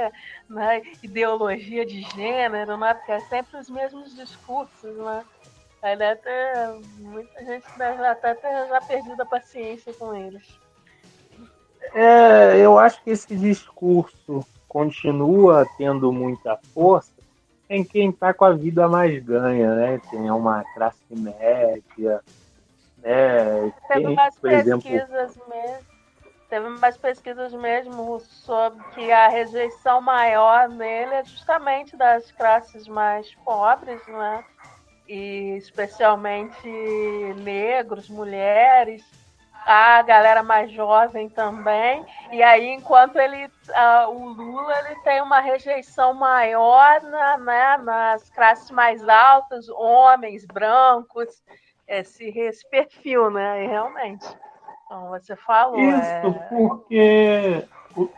né, 0.49 0.83
ideologia 1.03 1.85
de 1.85 2.03
gênero, 2.15 2.77
né, 2.77 2.95
porque 2.95 3.13
é 3.13 3.21
sempre 3.21 3.59
os 3.59 3.69
mesmos 3.69 4.15
discursos, 4.15 4.97
né. 4.97 5.25
Aí 5.83 5.97
deve 5.97 6.21
ter, 6.21 6.69
muita 6.99 7.45
gente 7.45 7.67
deve 7.77 8.07
até 8.07 8.35
ter 8.35 8.69
já 8.69 8.81
perdido 8.83 9.23
a 9.23 9.27
paciência 9.27 9.93
com 9.95 10.15
eles. 10.15 10.61
É, 11.95 12.59
eu 12.59 12.79
acho 12.79 13.03
que 13.03 13.11
esse 13.11 13.35
discurso 13.35 14.45
continua 14.69 15.67
tendo 15.79 16.13
muita 16.13 16.59
força 16.75 17.20
em 17.71 17.85
quem 17.85 18.11
está 18.11 18.35
com 18.35 18.45
a 18.45 18.53
vida 18.53 18.89
mais 18.89 19.23
ganha, 19.23 19.75
né? 19.77 20.01
É 20.13 20.33
uma 20.33 20.65
classe 20.75 20.99
média, 21.13 22.21
né? 22.99 23.73
Teve 23.87 24.01
Quem, 24.01 24.07
umas 24.09 24.37
por 24.37 24.51
exemplo, 24.51 24.83
pesquisas 24.83 25.39
mesmo. 25.49 25.91
Teve 26.49 26.67
umas 26.67 26.97
pesquisas 26.97 27.53
mesmo 27.53 28.19
sobre 28.19 28.83
que 28.93 29.13
a 29.13 29.29
rejeição 29.29 30.01
maior 30.01 30.69
nele 30.69 31.15
é 31.15 31.25
justamente 31.25 31.97
das 31.97 32.33
classes 32.33 32.89
mais 32.89 33.33
pobres, 33.45 34.05
né? 34.09 34.45
E 35.09 35.57
especialmente 35.57 36.69
negros, 37.37 38.09
mulheres, 38.09 39.05
a 39.67 40.03
galera 40.03 40.43
mais 40.43 40.71
jovem 40.73 41.29
também. 41.29 42.05
E 42.33 42.43
aí, 42.43 42.69
enquanto 42.69 43.17
ele, 43.17 43.51
ah, 43.75 44.09
o 44.09 44.29
Lula 44.29 44.79
ele 44.81 44.97
tem 45.03 45.21
uma 45.23 45.41
rejeição 45.41 46.15
maior 46.15 47.01
na, 47.03 47.39
né, 47.39 47.77
nas 47.79 48.31
classes 48.31 48.71
mais 48.71 49.07
altas, 49.09 49.69
homens, 49.69 50.45
brancos, 50.47 51.43
esse, 51.87 52.29
esse 52.39 52.69
perfil, 52.69 53.31
né? 53.31 53.65
E 53.65 53.67
realmente. 53.67 54.27
Então, 54.87 55.09
você 55.09 55.37
falou. 55.37 55.79
Isso, 55.79 56.03
é... 56.03 56.49
porque 56.49 57.69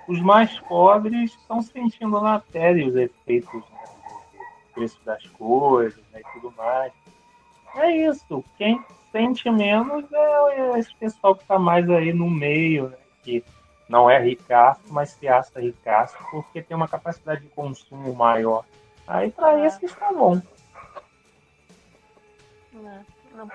os 0.07 0.21
mais 0.21 0.59
pobres 0.61 1.33
estão 1.35 1.61
sentindo 1.63 2.21
na 2.21 2.41
pele 2.41 2.89
os 2.89 2.97
efeitos 2.97 3.53
né, 3.53 3.85
do 4.33 4.75
preço 4.75 4.99
das 5.05 5.27
coisas 5.31 6.03
né, 6.13 6.21
e 6.21 6.33
tudo 6.33 6.55
mais. 6.57 6.93
É 7.77 7.91
isso. 7.91 8.45
Quem 8.57 8.85
sente 9.13 9.49
menos 9.51 10.05
é 10.13 10.79
esse 10.79 10.95
pessoal 10.97 11.37
que 11.37 11.43
está 11.43 11.59
mais 11.59 11.89
aí 11.91 12.13
no 12.13 12.29
meio, 12.29 12.89
né, 12.89 12.97
que 13.23 13.45
não 13.89 14.09
é 14.11 14.19
ricaço, 14.19 14.81
mas 14.89 15.11
se 15.11 15.29
acha 15.29 15.61
ricaço 15.61 16.17
porque 16.31 16.63
tem 16.63 16.75
uma 16.77 16.89
capacidade 16.89 17.43
de 17.43 17.49
consumo 17.49 18.13
maior. 18.15 18.65
Aí 19.07 19.31
para 19.31 19.61
É. 19.61 19.67
esses 19.67 19.95
tá 19.95 20.11
bom. 20.13 20.41
né, 22.73 23.05
não- 23.35 23.49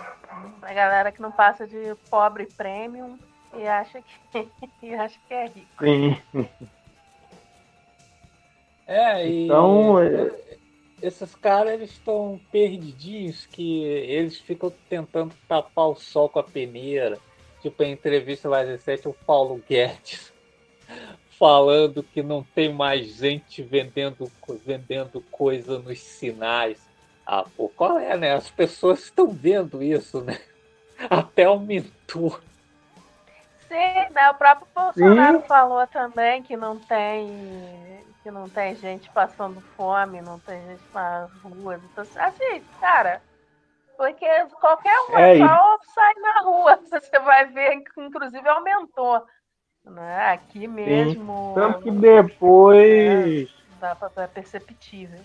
a 0.62 0.74
galera 0.74 1.12
que 1.12 1.22
não 1.22 1.32
passa 1.32 1.65
de 1.67 1.96
pobre 2.10 2.46
premium 2.56 3.17
e 3.58 3.67
acha 3.67 4.00
que, 4.32 4.48
e 4.84 4.93
acha 4.93 5.17
que 5.28 5.34
é 5.34 5.46
rico. 5.48 5.67
Sim. 5.84 6.22
É, 8.86 9.28
e 9.28 9.46
Então, 9.46 10.00
é- 10.00 10.57
esses 11.02 11.36
caras 11.36 11.74
eles 11.74 11.92
estão 11.92 12.40
perdidinhos 12.52 13.46
que 13.46 13.84
eles 13.84 14.40
ficam 14.40 14.74
tentando 14.90 15.34
tapar 15.48 15.90
o 15.90 15.96
sol 15.96 16.30
com 16.30 16.40
a 16.40 16.44
peneira. 16.44 17.20
Tipo, 17.62 17.84
em 17.84 17.92
entrevista 17.92 18.50
mais 18.50 18.68
recente, 18.68 19.08
o 19.08 19.14
Paulo 19.14 19.62
Guedes 19.68 20.34
falando 21.38 22.02
que 22.02 22.24
não 22.24 22.44
tem 22.44 22.74
mais 22.74 23.16
gente 23.16 23.62
vendendo, 23.62 24.32
vendendo 24.66 25.22
coisa 25.30 25.80
nos 25.80 26.00
sinais. 26.00 26.80
Ah, 27.26 27.46
pô, 27.56 27.70
qual 27.70 28.00
é, 28.00 28.18
né? 28.18 28.34
As 28.34 28.50
pessoas 28.50 29.04
estão 29.04 29.30
vendo 29.30 29.84
isso, 29.84 30.22
né? 30.22 30.40
Até 31.10 31.44
aumentou. 31.44 32.40
Sim, 33.68 34.14
né, 34.14 34.30
o 34.32 34.36
próprio 34.36 34.68
Bolsonaro 34.74 35.42
Sim. 35.42 35.48
falou 35.48 35.86
também 35.88 36.42
que 36.42 36.56
não 36.56 36.80
tem 36.80 37.28
que 38.28 38.32
não 38.32 38.50
tem 38.50 38.76
gente 38.76 39.10
passando 39.12 39.62
fome, 39.78 40.22
não 40.22 40.38
tem 40.38 40.62
gente 40.68 40.84
nas 40.94 41.32
ruas. 41.42 41.82
Então, 41.82 42.04
assim, 42.18 42.62
cara, 42.82 43.22
Porque 43.96 44.26
qualquer 44.60 44.94
um 45.10 45.18
É, 45.18 45.38
e- 45.38 45.40
só 45.40 45.78
sai 45.96 46.13
na 46.16 46.42
rua, 46.42 46.76
você 46.92 47.20
vai 47.20 47.46
ver, 47.46 47.80
que 47.80 48.02
inclusive 48.02 48.48
aumentou. 48.50 49.26
Né? 49.86 50.32
Aqui 50.34 50.68
mesmo 50.68 51.54
Tanto 51.56 51.80
que 51.84 51.92
depois. 51.92 53.50
dá 53.80 53.96
pra 53.96 54.12
é 54.24 54.28
perceptível. 54.28 55.22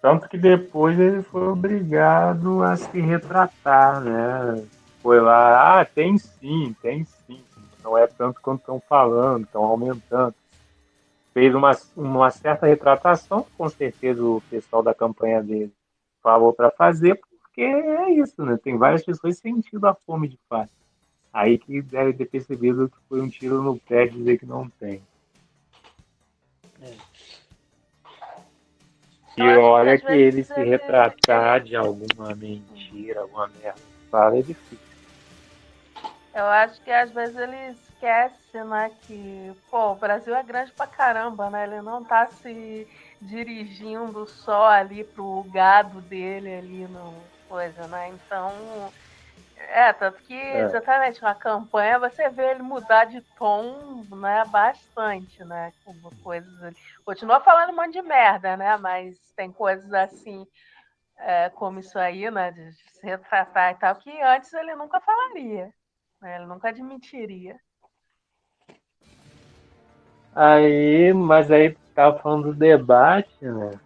Tanto 0.00 0.30
que 0.30 0.38
depois 0.38 0.98
ele 0.98 1.22
foi 1.22 1.46
obrigado 1.46 2.62
a 2.62 2.74
se 2.74 2.98
retratar, 3.02 4.00
né? 4.00 4.66
Foi 5.02 5.20
lá, 5.20 5.80
ah, 5.80 5.84
tem 5.84 6.16
sim, 6.16 6.74
tem 6.80 7.04
sim. 7.04 7.44
Não 7.84 7.98
é 7.98 8.06
tanto 8.06 8.40
quanto 8.40 8.60
estão 8.60 8.80
falando, 8.80 9.44
estão 9.44 9.62
aumentando. 9.62 10.34
Fez 11.32 11.54
uma, 11.54 11.70
uma 11.96 12.30
certa 12.30 12.66
retratação, 12.66 13.46
com 13.56 13.68
certeza 13.68 14.22
o 14.22 14.42
pessoal 14.50 14.82
da 14.82 14.94
campanha 14.94 15.42
dele 15.42 15.72
falou 16.22 16.52
para 16.52 16.70
fazer, 16.70 17.16
porque 17.16 17.62
é 17.62 18.10
isso, 18.10 18.44
né? 18.44 18.58
Tem 18.62 18.76
várias 18.76 19.04
pessoas 19.04 19.38
sentindo 19.38 19.86
a 19.86 19.94
fome 19.94 20.28
de 20.28 20.38
fato. 20.48 20.70
Aí 21.32 21.58
que 21.58 21.80
deve 21.80 22.12
ter 22.12 22.26
percebido 22.26 22.88
que 22.88 22.96
foi 23.08 23.20
um 23.20 23.28
tiro 23.28 23.62
no 23.62 23.78
pé 23.78 24.06
dizer 24.06 24.38
que 24.38 24.46
não 24.46 24.68
tem. 24.68 25.02
E 29.36 29.42
acho 29.42 29.54
que 29.54 29.64
olha 29.64 29.94
às 29.94 30.00
que 30.02 30.12
ele 30.12 30.44
se 30.44 30.62
retratar 30.62 31.62
de 31.62 31.76
alguma 31.76 32.34
mentira, 32.34 33.20
alguma 33.20 33.48
merda, 33.48 33.80
fala 34.10 34.38
é 34.38 34.42
difícil. 34.42 34.89
Eu 36.40 36.46
acho 36.46 36.82
que 36.82 36.90
às 36.90 37.10
vezes 37.10 37.36
ele 37.36 37.68
esquece, 37.68 38.64
né, 38.64 38.90
que, 39.06 39.52
pô, 39.70 39.92
o 39.92 39.94
Brasil 39.94 40.34
é 40.34 40.42
grande 40.42 40.72
pra 40.72 40.86
caramba, 40.86 41.50
né? 41.50 41.64
Ele 41.64 41.82
não 41.82 42.02
tá 42.02 42.26
se 42.28 42.88
dirigindo 43.20 44.26
só 44.26 44.68
ali 44.68 45.04
pro 45.04 45.44
gado 45.52 46.00
dele 46.00 46.54
ali 46.54 46.88
no 46.88 47.12
coisa, 47.46 47.86
né? 47.88 48.08
Então, 48.08 48.90
é, 49.54 49.92
tanto 49.92 50.18
que 50.22 50.32
exatamente 50.32 51.20
na 51.20 51.34
campanha 51.34 51.98
você 51.98 52.30
vê 52.30 52.52
ele 52.52 52.62
mudar 52.62 53.04
de 53.04 53.20
tom, 53.36 54.06
né, 54.10 54.42
bastante, 54.46 55.44
né? 55.44 55.70
Com 55.84 55.94
coisas 56.22 56.62
ali. 56.62 56.76
Continua 57.04 57.40
falando 57.40 57.72
um 57.72 57.76
monte 57.76 57.92
de 57.92 58.02
merda, 58.02 58.56
né? 58.56 58.78
Mas 58.78 59.18
tem 59.36 59.52
coisas 59.52 59.92
assim, 59.92 60.46
é, 61.18 61.50
como 61.50 61.80
isso 61.80 61.98
aí, 61.98 62.30
né? 62.30 62.50
De 62.50 62.72
se 62.72 63.06
retratar 63.06 63.72
e 63.72 63.74
tal, 63.74 63.94
que 63.96 64.22
antes 64.22 64.50
ele 64.54 64.74
nunca 64.74 64.98
falaria. 65.00 65.70
Né, 66.20 66.36
Ele 66.36 66.46
nunca 66.46 66.68
admitiria. 66.68 67.58
Aí, 70.34 71.12
mas 71.12 71.50
aí 71.50 71.76
tava 71.94 72.18
falando 72.18 72.52
do 72.52 72.54
debate, 72.54 73.44
né? 73.44 73.78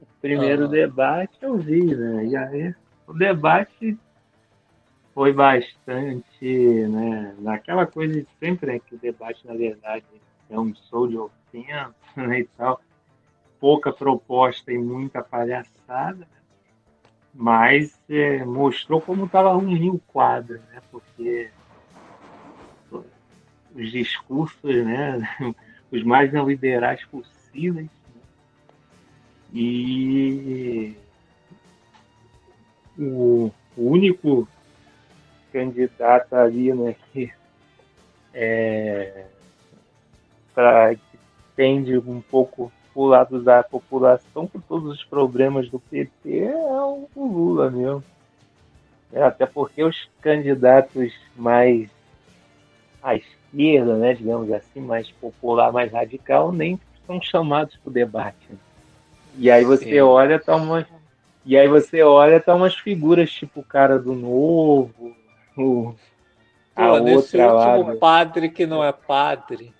O 0.00 0.06
primeiro 0.20 0.64
Aham. 0.64 0.70
debate 0.70 1.38
eu 1.40 1.56
vi, 1.56 1.94
né? 1.94 2.26
E 2.26 2.36
aí 2.36 2.74
o 3.06 3.14
debate 3.14 3.98
foi 5.14 5.32
bastante, 5.32 6.86
né? 6.88 7.34
Naquela 7.38 7.86
coisa 7.86 8.20
de 8.20 8.28
sempre, 8.38 8.72
né? 8.72 8.78
Que 8.78 8.94
o 8.96 8.98
debate, 8.98 9.46
na 9.46 9.54
verdade, 9.54 10.04
é 10.50 10.60
um 10.60 10.74
show 10.74 11.08
de 11.08 11.16
ofensa, 11.16 11.94
né? 12.14 12.40
E 12.40 12.44
tal. 12.44 12.80
Pouca 13.58 13.90
proposta 13.90 14.70
e 14.70 14.76
muita 14.76 15.22
palhaçada? 15.22 16.28
Mas 17.36 17.94
é, 18.08 18.44
mostrou 18.44 19.00
como 19.00 19.26
estava 19.26 19.52
ruim 19.52 19.90
o 19.90 19.98
quadro, 19.98 20.58
né? 20.72 20.80
Porque 20.90 21.50
os 23.74 23.92
discursos, 23.92 24.84
né, 24.84 25.28
os 25.92 26.02
mais 26.02 26.32
neoliberais 26.32 27.04
possíveis. 27.04 27.84
né? 27.84 27.90
E 29.52 30.96
o, 32.98 33.50
único 33.76 34.48
candidato 35.52 36.34
ali, 36.34 36.72
né, 36.72 36.96
que 37.12 37.30
é, 38.32 39.26
pra, 40.54 40.94
que 40.94 41.18
tende 41.54 41.98
um 41.98 42.22
pouco 42.22 42.72
pro 42.96 43.04
lado 43.04 43.42
da 43.42 43.62
população 43.62 44.46
com 44.46 44.58
todos 44.58 44.90
os 44.90 45.04
problemas 45.04 45.68
do 45.68 45.78
PT 45.78 46.44
é 46.44 46.56
o, 46.56 47.06
Lula 47.14 47.70
mesmo. 47.70 48.02
É, 49.12 49.22
até 49.22 49.44
porque 49.44 49.84
os 49.84 50.08
candidatos 50.22 51.12
mais 51.36 51.90
à 53.02 53.14
esquerda, 53.14 53.96
né, 53.98 54.14
digamos 54.14 54.50
assim, 54.50 54.80
mais 54.80 55.10
popular, 55.10 55.70
mais 55.70 55.92
radical, 55.92 56.50
nem 56.50 56.80
são 57.06 57.20
chamados 57.20 57.76
para 57.76 57.90
o 57.90 57.92
debate. 57.92 58.48
E 59.36 59.50
aí 59.50 59.62
você 59.62 59.84
Sim. 59.84 60.00
olha, 60.00 60.38
tá 60.38 60.56
umas, 60.56 60.86
e 61.44 61.54
aí 61.54 61.68
você 61.68 62.02
olha, 62.02 62.40
tá 62.40 62.54
umas 62.54 62.74
figuras 62.74 63.30
tipo 63.30 63.60
o 63.60 63.64
cara 63.64 63.98
do 63.98 64.14
Novo, 64.14 65.14
o, 65.54 65.94
a 66.74 66.88
Pô, 66.88 66.98
nesse 67.00 67.36
outra 67.36 67.52
lá. 67.52 67.76
último 67.76 67.98
padre 67.98 68.48
que 68.48 68.66
não 68.66 68.82
é 68.82 68.90
padre. 68.90 69.74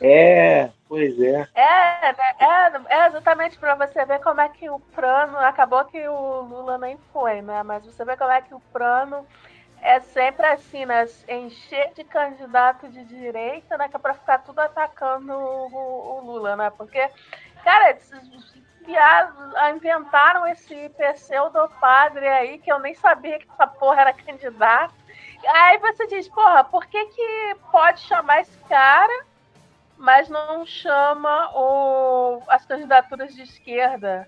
É, 0.00 0.72
pois 0.88 1.18
é. 1.20 1.46
É, 1.54 2.12
né, 2.12 2.84
é, 2.88 2.94
é 2.96 3.06
exatamente 3.06 3.58
para 3.58 3.74
você 3.74 4.04
ver 4.04 4.20
como 4.20 4.40
é 4.40 4.48
que 4.48 4.70
o 4.70 4.78
plano. 4.80 5.36
Acabou 5.38 5.84
que 5.84 6.06
o 6.08 6.40
Lula 6.42 6.78
nem 6.78 6.96
foi, 7.12 7.42
né? 7.42 7.62
Mas 7.62 7.84
você 7.84 8.04
vê 8.04 8.16
como 8.16 8.30
é 8.30 8.40
que 8.40 8.54
o 8.54 8.60
plano 8.72 9.26
é 9.82 10.00
sempre 10.00 10.46
assim, 10.46 10.86
né? 10.86 11.04
Encher 11.28 11.92
de 11.94 12.04
candidato 12.04 12.88
de 12.88 13.04
direita, 13.04 13.76
né? 13.76 13.88
Que 13.88 13.96
é 13.96 13.98
pra 13.98 14.14
ficar 14.14 14.38
tudo 14.38 14.60
atacando 14.60 15.32
o, 15.34 16.18
o- 16.18 16.20
Lula, 16.24 16.56
né? 16.56 16.70
Porque, 16.70 17.08
cara, 17.64 17.96
viados 18.86 19.34
inventaram 19.74 20.46
esse 20.46 20.88
pseudo-padre 20.90 22.26
aí 22.28 22.58
que 22.58 22.70
eu 22.72 22.78
nem 22.78 22.94
sabia 22.94 23.38
que 23.38 23.48
essa 23.52 23.66
porra 23.66 24.02
era 24.02 24.12
candidato. 24.12 24.94
Aí 25.46 25.78
você 25.78 26.06
diz, 26.06 26.28
porra, 26.28 26.64
por 26.64 26.86
que, 26.86 27.04
que 27.06 27.56
pode 27.72 28.00
chamar 28.00 28.40
esse 28.40 28.58
cara? 28.68 29.24
Mas 30.00 30.30
não 30.30 30.64
chama 30.64 31.50
o, 31.54 32.42
as 32.48 32.64
candidaturas 32.64 33.34
de 33.34 33.42
esquerda 33.42 34.26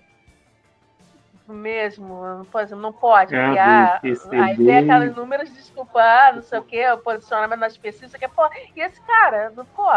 mesmo, 1.47 2.47
por 2.51 2.61
exemplo, 2.61 2.81
não 2.81 2.93
pode 2.93 3.35
Ah, 3.35 3.49
criar. 3.49 3.95
do 3.95 4.01
PCB. 4.01 4.35
Aí 4.39 4.55
vem 4.55 4.77
aqueles 4.77 5.15
números 5.15 5.49
de 5.49 5.55
desculpa, 5.55 5.99
ah, 5.99 6.31
não 6.33 6.41
sei 6.43 6.59
o 6.59 6.63
que, 6.63 6.91
o 6.91 6.99
posicionamento 6.99 7.59
nas 7.59 7.75
pesquisas, 7.75 8.17
que 8.17 8.27
pô, 8.27 8.47
e 8.75 8.79
esse 8.79 9.01
cara, 9.01 9.49
não 9.49 9.65
pô. 9.65 9.91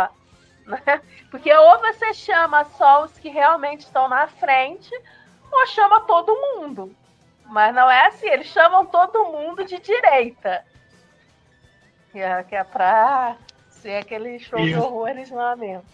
né? 0.65 1.01
Porque 1.31 1.53
ou 1.53 1.79
você 1.79 2.15
chama 2.15 2.65
só 2.65 3.05
os 3.05 3.17
que 3.19 3.29
realmente 3.29 3.81
estão 3.81 4.09
na 4.09 4.27
frente, 4.27 4.91
ou 5.53 5.67
chama 5.67 6.01
todo 6.01 6.35
mundo. 6.35 6.91
Mas 7.45 7.73
não 7.75 7.89
é 7.89 8.07
assim, 8.07 8.29
eles 8.29 8.47
chamam 8.47 8.87
todo 8.87 9.27
mundo 9.27 9.63
de 9.63 9.79
direita. 9.79 10.65
Que 12.11 12.19
é, 12.19 12.43
que 12.43 12.57
é 12.57 12.65
pra 12.65 13.37
ser 13.87 13.99
aquele 13.99 14.39
show 14.41 14.59
de 14.59 14.71
Isso. 14.71 14.81
horrores 14.81 15.31
lá 15.31 15.55
mesmo. 15.55 15.85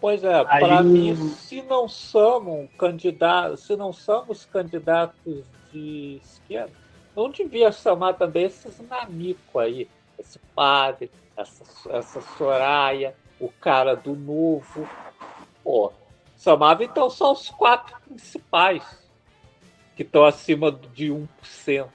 Pois 0.00 0.22
é, 0.22 0.44
para 0.44 0.80
mim, 0.84 1.16
se 1.30 1.60
não 1.62 1.88
somos 1.88 2.70
candidatos, 2.78 3.66
se 3.66 3.74
não 3.74 3.92
somos 3.92 4.44
candidatos 4.44 5.44
de 5.72 6.20
esquerda, 6.22 6.72
não 7.16 7.28
devia 7.28 7.72
chamar 7.72 8.12
também 8.12 8.44
esses 8.44 8.78
nanico 8.88 9.58
aí, 9.58 9.88
esse 10.16 10.38
padre, 10.54 11.10
essa, 11.36 11.64
essa 11.90 12.20
Soraya, 12.20 13.12
o 13.40 13.48
cara 13.48 13.96
do 13.96 14.14
novo. 14.14 14.88
Pô, 15.64 15.92
chamava 16.36 16.84
então 16.84 17.10
só 17.10 17.32
os 17.32 17.50
quatro 17.50 17.96
principais, 18.02 18.84
que 19.96 20.04
estão 20.04 20.24
acima 20.24 20.70
de 20.70 21.08
1%. 21.08 21.88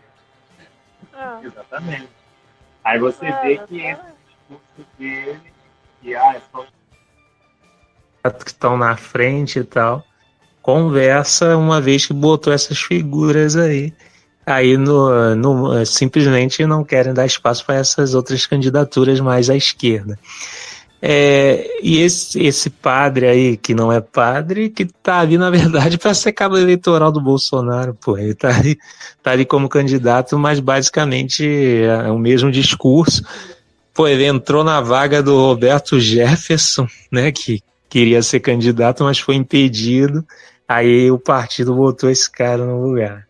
Ah, 1.14 1.40
Exatamente. 1.42 2.10
Aí 2.84 3.00
você 3.00 3.28
ah, 3.28 3.42
vê 3.42 3.60
que 3.66 3.80
esse 3.80 4.12
dele, 4.97 5.39
que 6.01 6.15
ah, 6.15 6.41
são 6.51 6.65
que 8.32 8.49
estão 8.51 8.77
na 8.77 8.95
frente 8.95 9.60
e 9.60 9.63
tal, 9.65 10.03
conversa 10.62 11.58
uma 11.58 11.82
vez 11.82 12.06
que 12.06 12.13
botou 12.13 12.53
essas 12.53 12.79
figuras 12.79 13.56
aí. 13.58 13.93
Aí 14.45 14.77
no, 14.77 15.36
no- 15.36 15.86
simplesmente 15.86 16.65
não 16.65 16.84
querem 16.84 17.13
dar 17.13 17.25
espaço 17.25 17.65
para 17.65 17.75
essas 17.75 18.13
outras 18.13 18.45
candidaturas 18.45 19.19
mais 19.19 19.49
à 19.49 19.56
esquerda. 19.56 20.17
É, 21.06 21.67
e 21.82 21.99
esse, 21.99 22.41
esse 22.41 22.69
padre 22.69 23.27
aí, 23.27 23.58
que 23.58 23.73
não 23.75 23.91
é 23.91 23.99
padre, 23.99 24.69
que 24.69 24.86
tá 24.86 25.19
ali, 25.19 25.38
na 25.38 25.49
verdade, 25.49 25.97
para 25.99 26.13
ser 26.13 26.32
cabo 26.32 26.58
eleitoral 26.58 27.12
do 27.12 27.19
Bolsonaro, 27.19 27.93
pô. 27.93 28.17
Ele 28.17 28.34
tá 28.34 28.56
ali, 28.56 28.77
tá 29.21 29.32
ali 29.32 29.45
como 29.45 29.67
candidato, 29.67 30.39
mas 30.39 30.62
basicamente 30.62 31.45
é 31.45 32.10
o 32.10 32.17
mesmo 32.17 32.49
discurso. 32.49 33.21
Pô, 33.93 34.08
ele 34.08 34.25
entrou 34.25 34.63
na 34.63 34.82
vaga 34.82 35.21
do 35.21 35.36
Roberto 35.36 35.99
Jefferson, 35.99 36.88
né, 37.12 37.32
que 37.32 37.62
queria 37.88 38.23
ser 38.23 38.39
candidato, 38.39 39.03
mas 39.03 39.19
foi 39.19 39.36
impedido. 39.36 40.25
Aí 40.67 41.12
o 41.12 41.19
partido 41.19 41.75
botou 41.75 42.10
esse 42.10 42.29
cara 42.32 42.65
no 42.65 42.82
lugar. 42.82 43.27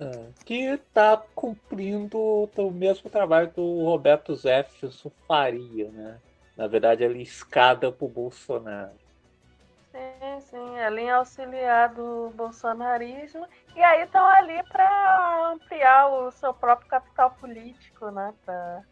É, 0.00 0.10
que 0.44 0.54
está 0.64 1.22
cumprindo 1.34 2.18
o 2.18 2.70
mesmo 2.72 3.08
trabalho 3.08 3.52
do 3.54 3.84
Roberto 3.84 4.34
Jefferson 4.34 5.12
faria, 5.28 5.88
né? 5.90 6.16
Na 6.56 6.66
verdade, 6.66 7.04
ele 7.04 7.22
escada 7.22 7.92
para 7.92 8.04
o 8.04 8.08
Bolsonaro. 8.08 8.92
Sim, 9.92 10.40
sim, 10.40 10.78
a 10.80 10.90
linha 10.90 11.16
auxiliar 11.16 11.94
do 11.94 12.32
bolsonarismo. 12.34 13.46
E 13.76 13.80
aí 13.80 14.02
estão 14.02 14.26
ali 14.26 14.60
para 14.64 15.52
ampliar 15.52 16.08
o 16.08 16.32
seu 16.32 16.52
próprio 16.52 16.88
capital 16.88 17.30
político, 17.40 18.10
né? 18.10 18.34
Para 18.44 18.82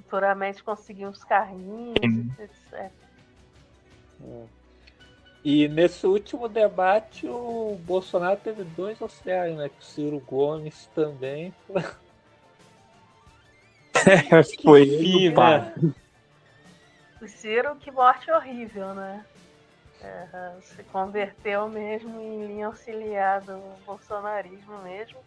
futuramente 0.00 0.62
conseguir 0.62 1.06
uns 1.06 1.24
carrinhos, 1.24 1.96
etc. 2.38 2.90
É. 4.24 4.44
E 5.44 5.68
nesse 5.68 6.06
último 6.06 6.48
debate 6.48 7.26
o 7.26 7.78
Bolsonaro 7.84 8.38
teve 8.38 8.64
dois 8.64 9.00
auxiliares, 9.00 9.56
né? 9.56 9.70
O 9.80 9.82
Ciro 9.82 10.20
Gomes 10.20 10.88
também. 10.94 11.54
Foi 14.62 14.86
fino, 14.86 15.40
né? 15.40 15.74
O 17.20 17.26
Ciro, 17.26 17.76
que 17.76 17.90
morte 17.90 18.30
horrível, 18.30 18.94
né? 18.94 19.24
É, 20.00 20.54
se 20.60 20.82
converteu 20.84 21.68
mesmo 21.68 22.20
em 22.20 22.46
linha 22.46 22.66
auxiliar 22.66 23.40
do 23.40 23.58
bolsonarismo 23.84 24.78
mesmo, 24.82 25.18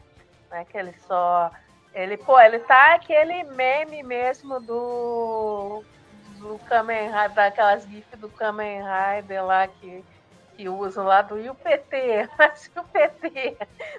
né? 0.50 0.66
Que 0.66 0.78
ele 0.78 0.94
só. 1.08 1.52
Ele, 1.94 2.18
pô, 2.18 2.40
ele 2.40 2.60
tá 2.60 2.96
aquele 2.96 3.44
meme 3.44 4.02
mesmo 4.04 4.60
do. 4.60 5.84
do 6.40 6.60
Kamen 6.70 7.08
Rider, 7.08 7.34
daquelas 7.34 7.84
gifs 7.84 8.20
do 8.20 8.30
Kamen 8.30 8.82
Rider 8.82 9.46
lá 9.46 9.68
que, 9.68 10.04
que 10.56 10.70
usam 10.70 11.06
lá 11.06 11.22
do 11.22 11.38
IUPT, 11.38 12.30
mas 12.40 12.72
o 12.76 12.84
PT, 12.84 13.58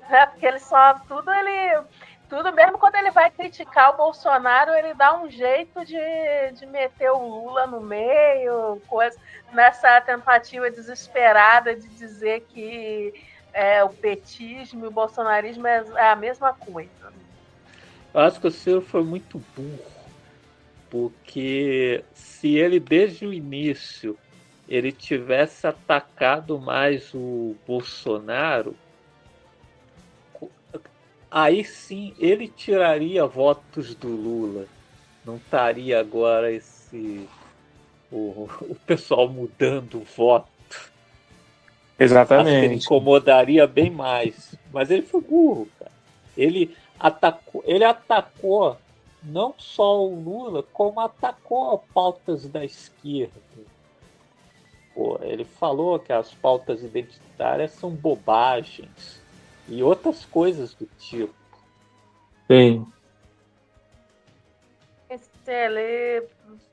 né? 0.08 0.26
Porque 0.26 0.46
ele 0.46 0.58
só. 0.58 0.94
Tudo 1.06 1.30
ele 1.30 1.84
tudo, 2.32 2.50
mesmo 2.50 2.78
quando 2.78 2.94
ele 2.94 3.10
vai 3.10 3.30
criticar 3.30 3.90
o 3.90 3.96
Bolsonaro, 3.98 4.72
ele 4.72 4.94
dá 4.94 5.20
um 5.20 5.28
jeito 5.28 5.84
de, 5.84 5.98
de 6.54 6.64
meter 6.64 7.10
o 7.10 7.18
Lula 7.18 7.66
no 7.66 7.78
meio, 7.78 8.80
coisa, 8.88 9.20
nessa 9.52 10.00
tentativa 10.00 10.70
desesperada 10.70 11.76
de 11.76 11.86
dizer 11.88 12.46
que 12.48 13.12
é, 13.52 13.84
o 13.84 13.90
petismo 13.90 14.86
e 14.86 14.88
o 14.88 14.90
bolsonarismo 14.90 15.66
é 15.66 16.08
a 16.08 16.16
mesma 16.16 16.54
coisa. 16.54 17.12
Eu 18.14 18.20
acho 18.20 18.40
que 18.40 18.46
o 18.46 18.50
Ciro 18.50 18.82
foi 18.82 19.02
muito 19.02 19.42
burro, 19.56 19.78
porque 20.90 22.04
se 22.12 22.56
ele 22.56 22.78
desde 22.78 23.26
o 23.26 23.32
início 23.32 24.18
ele 24.68 24.92
tivesse 24.92 25.66
atacado 25.66 26.58
mais 26.58 27.12
o 27.14 27.56
Bolsonaro, 27.66 28.74
aí 31.30 31.64
sim 31.64 32.14
ele 32.18 32.48
tiraria 32.48 33.26
votos 33.26 33.94
do 33.94 34.08
Lula. 34.08 34.66
Não 35.24 35.36
estaria 35.36 35.98
agora 35.98 36.52
esse 36.52 37.28
o, 38.10 38.48
o 38.60 38.76
pessoal 38.86 39.28
mudando 39.28 39.98
o 39.98 40.04
voto. 40.04 40.48
Exatamente. 41.98 42.64
ele 42.64 42.74
incomodaria 42.74 43.66
bem 43.66 43.90
mais. 43.90 44.54
Mas 44.72 44.90
ele 44.90 45.02
foi 45.02 45.20
burro, 45.20 45.68
cara. 45.78 45.92
Ele 46.36 46.74
atacou, 47.02 47.62
ele 47.66 47.84
atacou 47.84 48.76
não 49.22 49.54
só 49.58 50.04
o 50.04 50.14
Lula, 50.14 50.62
como 50.72 51.00
atacou 51.00 51.84
pautas 51.92 52.48
da 52.48 52.64
esquerda. 52.64 53.40
Pô, 54.94 55.18
ele 55.22 55.44
falou 55.44 55.98
que 55.98 56.12
as 56.12 56.32
pautas 56.34 56.82
identitárias 56.82 57.72
são 57.72 57.90
bobagens 57.90 59.20
e 59.68 59.82
outras 59.82 60.24
coisas 60.24 60.74
do 60.74 60.86
tipo. 60.98 61.34
Sim. 62.46 62.86
Ele 65.44 66.28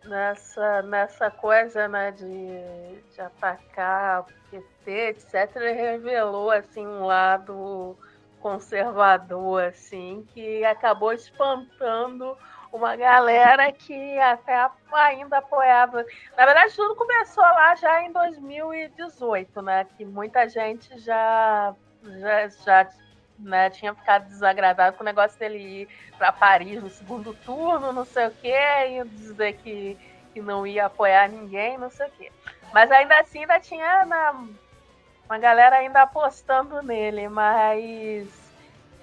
nessa, 0.05 0.81
nessa 0.83 1.31
coisa 1.31 1.87
né, 1.87 2.11
de, 2.11 3.11
de 3.13 3.21
atacar 3.21 4.21
o 4.21 4.25
PT, 4.51 4.91
etc., 5.09 5.55
ele 5.55 5.73
revelou 5.73 6.51
assim, 6.51 6.85
um 6.85 7.05
lado 7.05 7.97
conservador, 8.41 9.63
assim, 9.63 10.25
que 10.33 10.63
acabou 10.65 11.13
espantando 11.13 12.37
uma 12.71 12.95
galera 12.95 13.71
que 13.71 14.19
até 14.19 14.69
ainda 14.91 15.39
apoiava. 15.39 16.05
Na 16.37 16.45
verdade, 16.45 16.75
tudo 16.75 16.95
começou 16.95 17.43
lá 17.43 17.75
já 17.75 18.03
em 18.03 18.11
2018, 18.11 19.61
né? 19.61 19.87
Que 19.97 20.05
muita 20.05 20.47
gente 20.47 20.97
já 20.99 21.73
já, 22.03 22.47
já 22.47 22.89
né, 23.37 23.69
tinha 23.69 23.93
ficado 23.93 24.27
desagradado 24.27 24.97
com 24.97 25.03
o 25.03 25.05
negócio 25.05 25.37
dele 25.39 25.57
ir 25.57 25.87
para 26.17 26.31
Paris 26.31 26.81
no 26.81 26.89
segundo 26.89 27.33
turno, 27.33 27.93
não 27.93 28.05
sei 28.05 28.27
o 28.27 28.31
quê, 28.31 28.57
e 28.89 29.03
dizer 29.05 29.53
que, 29.57 29.97
que 30.33 30.41
não 30.41 30.65
ia 30.67 30.85
apoiar 30.85 31.29
ninguém, 31.29 31.77
não 31.77 31.89
sei 31.89 32.07
o 32.07 32.11
quê. 32.11 32.31
Mas 32.73 32.91
ainda 32.91 33.17
assim 33.19 33.39
ainda 33.39 33.59
tinha 33.59 34.05
na, 34.05 34.45
uma 35.29 35.37
galera 35.37 35.77
ainda 35.77 36.01
apostando 36.01 36.81
nele, 36.81 37.29
mas 37.29 38.27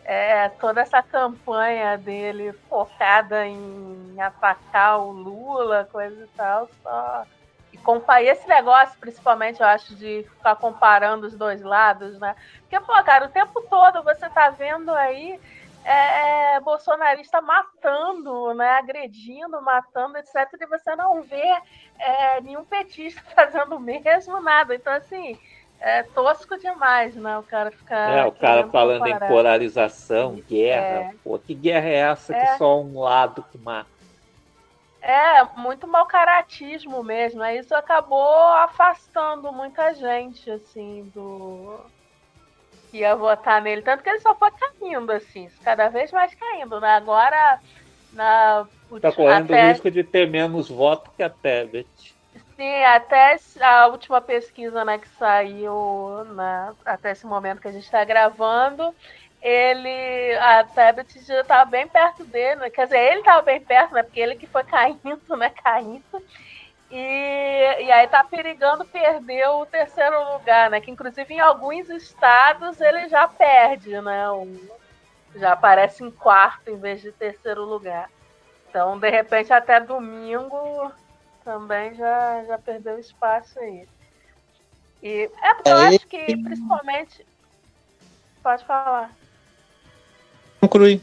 é, 0.05 0.49
toda 0.49 0.81
essa 0.81 1.01
campanha 1.01 1.97
dele 1.97 2.53
focada 2.69 3.47
em 3.47 4.21
atacar 4.21 4.99
o 5.01 5.13
Lula, 5.13 5.89
coisa 5.91 6.25
e 6.25 6.29
tal, 6.37 6.69
só 6.83 7.25
e 8.21 8.29
esse 8.29 8.49
negócio, 8.49 8.99
principalmente, 8.99 9.61
eu 9.61 9.67
acho, 9.67 9.95
de 9.95 10.27
ficar 10.37 10.57
comparando 10.57 11.27
os 11.27 11.35
dois 11.37 11.63
lados, 11.63 12.19
né? 12.19 12.35
Porque, 12.61 12.81
pô, 12.81 12.93
cara, 13.05 13.27
o 13.27 13.31
tempo 13.31 13.63
todo 13.63 14.03
você 14.03 14.29
tá 14.29 14.51
vendo 14.51 14.93
aí 14.93 15.39
é, 15.85 16.55
é, 16.57 16.61
bolsonarista 16.61 17.41
matando, 17.41 18.53
né? 18.55 18.71
Agredindo, 18.71 19.63
matando, 19.63 20.19
etc. 20.19 20.49
E 20.61 20.67
você 20.67 20.97
não 20.97 21.23
vê 21.23 21.57
é, 21.99 22.41
nenhum 22.41 22.65
petista 22.65 23.23
fazendo 23.37 23.79
mesmo, 23.79 24.41
nada. 24.41 24.75
Então, 24.75 24.93
assim, 24.93 25.39
é 25.81 26.03
tosco 26.03 26.59
demais, 26.59 27.15
né? 27.15 27.39
O 27.39 27.43
cara 27.43 27.71
ficar. 27.71 28.19
É, 28.19 28.25
o 28.27 28.33
cara 28.33 28.67
falando 28.69 29.01
comparar. 29.01 29.27
em 29.27 29.29
polarização, 29.29 30.35
guerra. 30.49 31.11
É. 31.11 31.15
Pô, 31.23 31.39
que 31.39 31.55
guerra 31.55 31.89
é 31.89 31.95
essa 31.95 32.33
que 32.33 32.41
é. 32.41 32.57
só 32.57 32.81
um 32.81 33.01
lado 33.01 33.45
que 33.51 33.59
mata? 33.59 33.97
É, 35.01 35.45
muito 35.57 35.87
mau 35.87 36.05
caratismo 36.07 37.03
mesmo. 37.05 37.41
Né? 37.41 37.59
Isso 37.59 37.75
acabou 37.75 38.49
afastando 38.55 39.53
muita 39.53 39.95
gente, 39.95 40.51
assim, 40.51 41.11
do. 41.15 41.79
que 42.91 42.99
ia 42.99 43.15
votar 43.15 43.63
nele. 43.63 43.83
Tanto 43.83 44.03
que 44.03 44.11
ele 44.11 44.21
só 44.21 44.35
foi 44.35 44.51
caindo, 44.51 45.13
assim, 45.13 45.49
cada 45.63 45.89
vez 45.89 46.11
mais 46.11 46.35
caindo. 46.35 46.81
Né? 46.81 46.89
Agora, 46.89 47.61
na. 48.13 48.67
Tá 49.01 49.13
correndo 49.13 49.53
até... 49.53 49.67
o 49.67 49.69
risco 49.69 49.91
de 49.91 50.03
ter 50.03 50.29
menos 50.29 50.69
votos 50.69 51.13
que 51.17 51.23
a 51.23 51.31
Tebet. 51.31 51.87
Sim, 52.57 52.85
até 52.85 53.37
a 53.61 53.87
última 53.89 54.19
pesquisa 54.21 54.83
né, 54.83 54.99
que 54.99 55.09
saiu 55.09 56.25
né, 56.25 56.75
até 56.87 57.11
esse 57.13 57.27
momento 57.27 57.61
que 57.61 57.69
a 57.69 57.73
gente 57.73 57.85
está 57.85 58.03
gravando, 58.03 58.95
ele, 59.43 60.35
a 60.37 60.65
Tablet 60.65 61.21
já 61.23 61.43
estava 61.43 61.71
bem 61.71 61.87
perto 61.87 62.25
dele, 62.25 62.61
né? 62.61 62.71
quer 62.71 62.85
dizer, 62.85 62.99
ele 62.99 63.21
estava 63.21 63.43
bem 63.43 63.61
perto, 63.61 63.93
né? 63.95 64.03
Porque 64.03 64.19
ele 64.19 64.37
que 64.37 64.47
foi 64.47 64.65
caindo, 64.67 65.37
né? 65.37 65.51
Caindo. 65.51 66.25
E, 66.91 66.97
e 67.85 67.93
aí 67.93 68.09
tá 68.09 68.25
perigando 68.25 68.85
perder 68.87 69.49
o 69.49 69.67
terceiro 69.67 70.33
lugar, 70.33 70.71
né? 70.71 70.81
Que 70.81 70.91
inclusive 70.91 71.35
em 71.35 71.41
alguns 71.41 71.91
estados 71.91 72.81
ele 72.81 73.09
já 73.09 73.29
perde, 73.29 74.01
né? 74.01 74.31
O, 74.31 74.49
já 75.35 75.53
aparece 75.53 76.03
em 76.03 76.11
quarto 76.11 76.71
em 76.71 76.79
vez 76.79 77.03
de 77.03 77.13
terceiro 77.13 77.65
lugar. 77.65 78.11
Então, 78.71 78.99
de 78.99 79.11
repente, 79.11 79.53
até 79.53 79.79
domingo 79.79 80.93
também 81.47 81.95
já, 81.95 82.45
já 82.45 82.59
perdeu 82.59 82.99
espaço 82.99 83.57
aí. 83.61 83.89
E 85.01 85.31
é 85.41 85.55
porque 85.55 85.71
eu 85.71 85.77
acho 85.77 86.07
que 86.09 86.37
principalmente. 86.43 87.25
Pode 88.43 88.65
falar 88.65 89.13
concluir. 90.61 91.01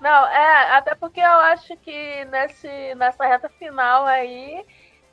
Não, 0.00 0.26
é, 0.28 0.76
até 0.76 0.94
porque 0.94 1.20
eu 1.20 1.40
acho 1.40 1.76
que 1.78 2.24
nesse, 2.26 2.94
nessa 2.94 3.26
reta 3.26 3.48
final 3.48 4.06
aí, 4.06 4.64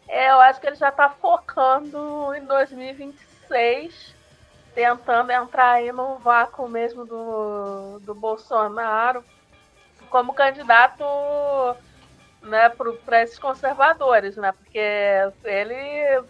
eu 0.07 0.39
acho 0.41 0.61
que 0.61 0.67
ele 0.67 0.75
já 0.75 0.89
está 0.89 1.09
focando 1.09 2.33
em 2.35 2.45
2026, 2.45 4.15
tentando 4.75 5.31
entrar 5.31 5.71
aí 5.71 5.91
no 5.91 6.19
vácuo 6.19 6.69
mesmo 6.69 7.03
do, 7.03 7.99
do 8.01 8.13
Bolsonaro 8.13 9.25
como 10.11 10.33
candidato 10.33 11.03
né, 12.55 12.69
para 13.05 13.21
esses 13.21 13.37
conservadores, 13.37 14.37
né? 14.37 14.51
Porque 14.51 14.79
ele 15.43 16.23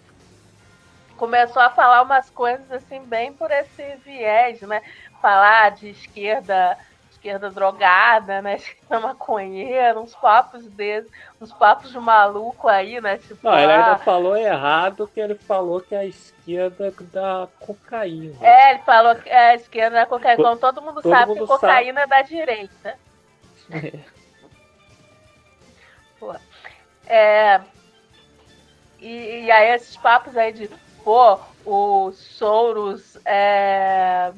começou 1.18 1.62
a 1.62 1.70
falar 1.70 2.02
umas 2.02 2.30
coisas 2.30 2.70
assim 2.72 3.02
bem 3.06 3.32
por 3.32 3.50
esse 3.50 3.96
viés, 4.04 4.62
né? 4.62 4.82
falar 5.26 5.72
de 5.72 5.90
esquerda 5.90 6.78
esquerda 7.12 7.50
drogada, 7.50 8.40
né? 8.44 8.58
Esquerda 8.62 9.00
maconheira, 9.00 10.00
uns 10.00 10.14
papos 10.14 10.68
desses, 10.68 11.10
uns 11.42 11.52
papos 11.52 11.90
de 11.90 11.98
maluco 11.98 12.68
aí, 12.68 13.02
né? 13.02 13.18
Tipo, 13.18 13.40
Não, 13.42 13.58
ele 13.58 13.72
ainda 13.72 13.94
ah, 13.94 13.98
falou 13.98 14.38
errado 14.38 15.10
que 15.12 15.20
ele 15.20 15.34
falou 15.34 15.82
que 15.82 15.96
a 15.96 16.06
esquerda 16.06 16.94
da 17.12 17.48
cocaína. 17.60 18.36
É, 18.40 18.72
ele 18.72 18.80
falou 18.84 19.16
que 19.16 19.28
a 19.28 19.56
esquerda 19.56 19.96
da 19.96 20.06
cocaína. 20.06 20.40
Então 20.40 20.58
todo 20.58 20.84
mundo 20.84 21.02
todo 21.02 21.12
sabe 21.12 21.30
mundo 21.30 21.42
que 21.42 21.48
cocaína 21.48 22.02
sabe. 22.02 22.14
é 22.14 22.16
da 22.16 22.22
direita. 22.22 23.00
É. 23.72 24.00
É, 27.08 27.62
e, 29.00 29.46
e 29.46 29.52
aí 29.52 29.76
esses 29.76 29.96
papos 29.98 30.36
aí 30.36 30.52
de 30.52 30.70
pô, 31.04 31.40
o 31.66 32.12
Soros 32.12 33.18
é, 33.26 34.34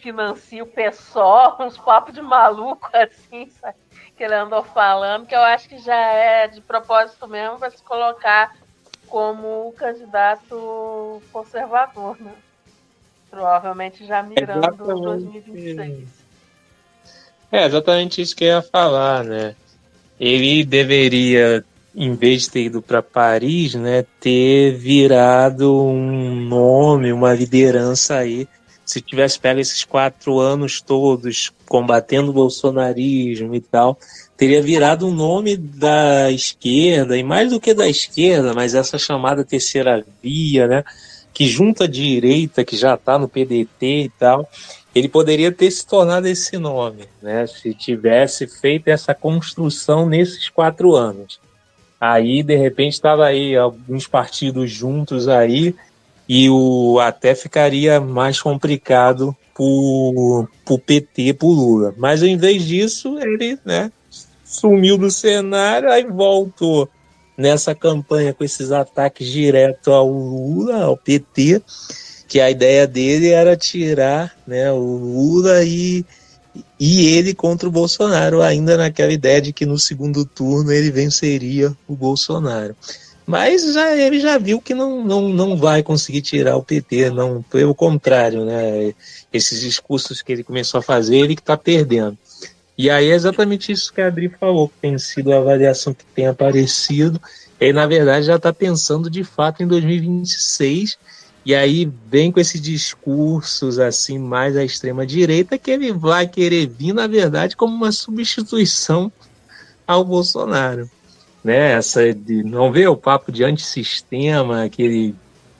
financia 0.00 0.62
o 0.62 0.66
PSOL, 0.66 1.56
uns 1.60 1.76
papos 1.76 2.14
de 2.14 2.22
maluco 2.22 2.88
assim, 2.92 3.50
sabe? 3.50 3.76
Que 4.16 4.24
ele 4.24 4.34
andou 4.34 4.62
falando, 4.62 5.26
que 5.26 5.34
eu 5.34 5.42
acho 5.42 5.68
que 5.68 5.78
já 5.78 5.96
é 5.96 6.48
de 6.48 6.60
propósito 6.60 7.28
mesmo 7.28 7.58
para 7.58 7.70
se 7.70 7.82
colocar 7.82 8.56
como 9.06 9.72
candidato 9.76 11.22
conservador, 11.32 12.16
né? 12.20 12.34
Provavelmente 13.28 14.06
já 14.06 14.22
mirando 14.22 14.84
exatamente. 14.84 15.02
2026. 15.02 16.08
É 17.52 17.64
exatamente 17.64 18.22
isso 18.22 18.36
que 18.36 18.44
eu 18.44 18.48
ia 18.48 18.62
falar, 18.62 19.24
né? 19.24 19.56
Ele 20.20 20.62
deveria, 20.62 21.64
em 21.96 22.14
vez 22.14 22.42
de 22.42 22.50
ter 22.50 22.64
ido 22.64 22.82
para 22.82 23.02
Paris, 23.02 23.74
né, 23.74 24.04
ter 24.20 24.76
virado 24.76 25.74
um 25.74 26.36
nome, 26.36 27.10
uma 27.10 27.32
liderança 27.32 28.16
aí. 28.16 28.46
Se 28.84 29.00
tivesse 29.00 29.40
pego 29.40 29.60
esses 29.60 29.82
quatro 29.82 30.38
anos 30.38 30.82
todos 30.82 31.50
combatendo 31.66 32.30
o 32.30 32.34
bolsonarismo 32.34 33.54
e 33.54 33.60
tal, 33.60 33.98
teria 34.36 34.60
virado 34.60 35.06
um 35.06 35.14
nome 35.14 35.56
da 35.56 36.30
esquerda, 36.30 37.16
e 37.16 37.22
mais 37.22 37.50
do 37.50 37.60
que 37.60 37.72
da 37.72 37.88
esquerda, 37.88 38.52
mas 38.52 38.74
essa 38.74 38.98
chamada 38.98 39.44
terceira 39.44 40.04
via, 40.22 40.66
né? 40.66 40.84
que 41.32 41.46
junta 41.46 41.84
a 41.84 41.88
direita, 41.88 42.64
que 42.64 42.76
já 42.76 42.94
está 42.94 43.18
no 43.18 43.28
PDT 43.28 43.86
e 44.04 44.08
tal, 44.18 44.48
ele 44.94 45.08
poderia 45.08 45.52
ter 45.52 45.70
se 45.70 45.86
tornado 45.86 46.26
esse 46.26 46.58
nome, 46.58 47.04
né? 47.22 47.46
Se 47.46 47.72
tivesse 47.72 48.46
feito 48.46 48.88
essa 48.88 49.14
construção 49.14 50.08
nesses 50.08 50.48
quatro 50.48 50.94
anos. 50.94 51.40
Aí, 52.00 52.42
de 52.42 52.56
repente, 52.56 52.94
estava 52.94 53.26
aí 53.26 53.56
alguns 53.56 54.06
partidos 54.06 54.70
juntos 54.70 55.28
aí 55.28 55.74
e 56.28 56.48
o 56.48 56.98
até 56.98 57.34
ficaria 57.34 58.00
mais 58.00 58.40
complicado 58.40 59.36
para 59.54 59.64
o 59.64 60.78
PT, 60.78 61.34
para 61.34 61.48
Lula. 61.48 61.94
Mas, 61.98 62.22
em 62.22 62.36
vez 62.36 62.64
disso, 62.64 63.18
ele 63.18 63.58
né, 63.64 63.92
sumiu 64.44 64.96
do 64.96 65.10
cenário, 65.10 65.90
aí 65.90 66.04
voltou 66.04 66.88
nessa 67.36 67.74
campanha 67.74 68.32
com 68.32 68.44
esses 68.44 68.72
ataques 68.72 69.28
diretos 69.28 69.88
ao 69.88 70.08
Lula, 70.08 70.84
ao 70.84 70.96
PT, 70.96 71.62
que 72.30 72.40
a 72.40 72.48
ideia 72.48 72.86
dele 72.86 73.30
era 73.30 73.56
tirar 73.56 74.32
né, 74.46 74.70
o 74.70 74.78
Lula 74.78 75.64
e, 75.64 76.06
e 76.78 77.08
ele 77.08 77.34
contra 77.34 77.68
o 77.68 77.72
Bolsonaro, 77.72 78.40
ainda 78.40 78.76
naquela 78.76 79.12
ideia 79.12 79.42
de 79.42 79.52
que 79.52 79.66
no 79.66 79.76
segundo 79.76 80.24
turno 80.24 80.70
ele 80.70 80.92
venceria 80.92 81.76
o 81.88 81.96
Bolsonaro. 81.96 82.76
Mas 83.26 83.74
já, 83.74 83.96
ele 83.96 84.20
já 84.20 84.38
viu 84.38 84.60
que 84.60 84.74
não, 84.74 85.04
não, 85.04 85.28
não 85.28 85.56
vai 85.56 85.82
conseguir 85.82 86.22
tirar 86.22 86.56
o 86.56 86.62
PT, 86.62 87.10
não, 87.10 87.42
pelo 87.42 87.74
contrário, 87.74 88.44
né? 88.44 88.94
Esses 89.32 89.60
discursos 89.60 90.22
que 90.22 90.30
ele 90.32 90.44
começou 90.44 90.78
a 90.78 90.82
fazer, 90.82 91.16
ele 91.16 91.34
que 91.34 91.42
está 91.42 91.56
perdendo. 91.56 92.16
E 92.78 92.88
aí 92.88 93.10
é 93.10 93.14
exatamente 93.14 93.72
isso 93.72 93.92
que 93.92 94.00
a 94.00 94.06
Adri 94.06 94.28
falou, 94.28 94.68
que 94.68 94.74
tem 94.80 94.96
sido 94.98 95.32
a 95.32 95.38
avaliação 95.38 95.92
que 95.92 96.04
tem 96.14 96.28
aparecido. 96.28 97.20
Ele, 97.60 97.72
na 97.72 97.88
verdade, 97.88 98.26
já 98.26 98.36
está 98.36 98.52
pensando 98.52 99.10
de 99.10 99.24
fato 99.24 99.64
em 99.64 99.66
2026. 99.66 100.96
E 101.44 101.54
aí 101.54 101.90
vem 102.06 102.30
com 102.30 102.38
esses 102.38 102.60
discursos 102.60 103.78
assim 103.78 104.18
mais 104.18 104.56
à 104.56 104.64
extrema 104.64 105.06
direita 105.06 105.58
que 105.58 105.70
ele 105.70 105.92
vai 105.92 106.26
querer 106.26 106.66
vir, 106.66 106.92
na 106.92 107.06
verdade, 107.06 107.56
como 107.56 107.74
uma 107.74 107.92
substituição 107.92 109.10
ao 109.86 110.04
Bolsonaro. 110.04 110.88
Né? 111.42 111.72
Essa 111.72 112.12
de 112.12 112.42
não 112.42 112.70
ver 112.70 112.88
o 112.88 112.96
papo 112.96 113.32
de 113.32 113.42
antissistema, 113.42 114.68
que 114.68 114.82
ele 114.82 115.14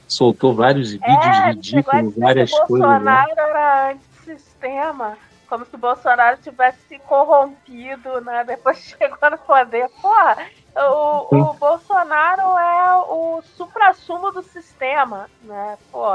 soltou 0.06 0.54
vários 0.54 0.92
vídeos 0.92 1.08
é, 1.08 1.50
ridículos, 1.52 2.14
várias 2.16 2.50
coisas. 2.50 2.86
Bolsonaro 2.86 3.30
era 3.30 3.92
antissistema 3.92 5.16
como 5.50 5.66
se 5.66 5.74
o 5.74 5.78
Bolsonaro 5.78 6.38
tivesse 6.40 6.78
se 6.88 6.98
corrompido, 7.00 8.20
né? 8.20 8.44
Depois 8.44 8.78
chegou 8.96 9.30
no 9.30 9.38
poder. 9.38 9.88
Porra, 10.00 10.46
o, 10.76 11.34
o 11.34 11.54
Bolsonaro 11.54 12.58
é 12.58 12.96
o 13.08 13.42
supra-sumo 13.42 14.30
do 14.30 14.42
sistema, 14.42 15.28
né? 15.42 15.76
Pô, 15.90 16.06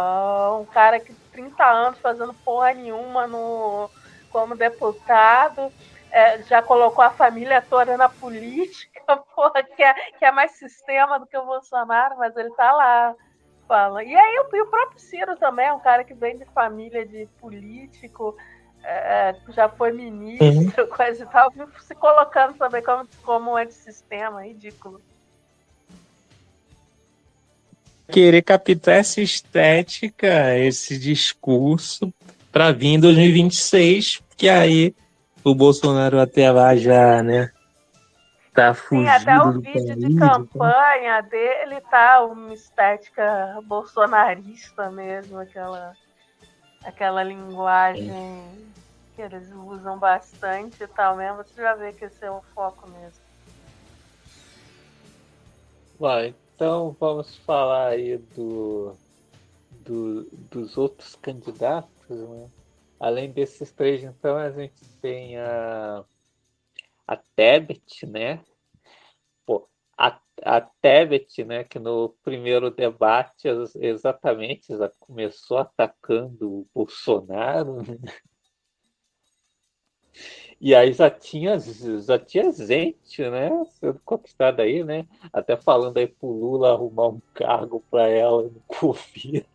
um 0.60 0.66
cara 0.66 1.00
que 1.00 1.14
30 1.32 1.64
anos 1.64 2.00
fazendo 2.00 2.34
porra 2.34 2.74
nenhuma 2.74 3.28
no, 3.28 3.90
como 4.32 4.56
deputado, 4.56 5.72
é, 6.12 6.42
já 6.44 6.62
colocou 6.62 7.04
a 7.04 7.10
família 7.10 7.62
toda 7.62 7.98
na 7.98 8.08
política, 8.08 9.18
porra, 9.36 9.62
que 9.64 9.84
é, 9.84 9.94
que 10.18 10.26
é 10.26 10.32
mais 10.32 10.52
sistema 10.52 11.20
do 11.20 11.26
que 11.26 11.38
o 11.38 11.46
Bolsonaro, 11.46 12.18
mas 12.18 12.36
ele 12.38 12.52
tá 12.52 12.72
lá. 12.72 13.16
Fala. 13.68 14.04
E 14.04 14.16
aí 14.16 14.40
o, 14.40 14.62
o 14.62 14.68
próprio 14.68 15.00
Ciro 15.00 15.36
também 15.38 15.66
é 15.66 15.74
um 15.74 15.80
cara 15.80 16.04
que 16.04 16.14
vem 16.14 16.38
de 16.38 16.46
família 16.46 17.04
de 17.04 17.26
político, 17.40 18.38
é, 18.86 19.36
já 19.50 19.68
foi 19.68 19.92
ministro, 19.92 20.84
uhum. 20.84 20.90
coisa 20.90 21.24
e 21.24 21.26
tal, 21.28 21.52
se 21.80 21.96
colocando 21.96 22.54
também 22.56 22.84
como, 22.84 23.08
como 23.24 23.52
um 23.52 23.58
antissistema, 23.58 24.46
ridículo. 24.46 25.02
Querer 28.08 28.44
captar 28.44 28.96
essa 28.96 29.20
estética, 29.20 30.56
esse 30.58 30.98
discurso, 31.00 32.14
para 32.52 32.72
vir 32.72 32.90
em 32.90 33.00
2026, 33.00 34.22
que 34.38 34.48
aí 34.48 34.96
o 35.44 35.56
Bolsonaro 35.56 36.20
até 36.20 36.52
lá 36.52 36.76
já, 36.76 37.24
né, 37.24 37.52
tá 38.56 38.74
fugindo. 38.74 39.06
Sim, 39.06 39.10
até 39.10 39.40
o 39.40 39.52
vídeo 39.52 39.74
país, 39.74 39.98
de 39.98 40.16
campanha 40.16 41.20
então. 41.20 41.30
dele 41.30 41.82
tá 41.82 42.24
uma 42.24 42.54
estética 42.54 43.60
bolsonarista 43.66 44.90
mesmo, 44.90 45.38
aquela, 45.38 45.94
aquela 46.86 47.24
linguagem. 47.24 48.74
Que 49.16 49.22
eles 49.22 49.50
usam 49.52 49.98
bastante 49.98 50.84
e 50.84 50.88
tal 50.88 51.16
mesmo, 51.16 51.38
você 51.38 51.62
já 51.62 51.74
vê 51.74 51.94
que 51.94 52.04
esse 52.04 52.26
é 52.26 52.30
o 52.30 52.42
foco 52.54 52.86
mesmo. 52.90 53.24
Vai, 55.98 56.36
então 56.54 56.94
vamos 57.00 57.34
falar 57.38 57.92
aí 57.92 58.18
do, 58.18 58.94
do 59.72 60.24
dos 60.52 60.78
outros 60.78 61.16
candidatos, 61.16 62.10
né? 62.10 62.50
Além 63.00 63.32
desses 63.32 63.72
três, 63.72 64.04
então, 64.04 64.38
a 64.38 64.52
gente 64.52 64.84
tem 65.02 65.38
a, 65.38 66.04
a 67.08 67.16
Tebet, 67.16 68.06
né? 68.06 68.42
A, 70.44 70.62
Tebet, 70.62 71.44
né, 71.46 71.64
que 71.64 71.80
no 71.80 72.10
primeiro 72.24 72.70
debate 72.70 73.48
exatamente 73.76 74.74
começou 75.00 75.58
atacando 75.58 76.52
o 76.52 76.68
Bolsonaro, 76.74 77.82
né? 77.84 77.98
E 80.60 80.74
aí 80.74 80.94
já 80.94 81.10
tinha, 81.10 81.58
já 81.60 82.18
tinha 82.18 82.52
gente, 82.52 83.22
né, 83.30 83.50
sendo 83.80 84.00
conquistada 84.06 84.64
aí, 84.64 84.84
né? 84.84 85.06
Até 85.32 85.58
falando 85.58 85.98
aí 85.98 86.08
pro 86.08 86.28
Lula 86.28 86.72
arrumar 86.72 87.10
um 87.10 87.22
cargo 87.34 87.84
para 87.92 88.08
ela 88.08 88.44
no 88.44 88.62
Covid. 88.68 89.46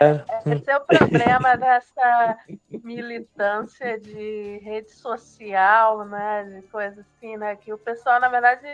É. 0.00 0.52
Esse 0.54 0.70
é 0.70 0.76
o 0.76 0.80
problema 0.80 1.56
dessa 1.58 2.38
militância 2.82 3.98
de 3.98 4.60
rede 4.62 4.92
social, 4.92 6.04
né? 6.04 6.44
De 6.44 6.62
coisa 6.68 7.00
assim, 7.00 7.36
né? 7.36 7.56
Que 7.56 7.72
o 7.72 7.78
pessoal, 7.78 8.20
na 8.20 8.28
verdade, 8.28 8.66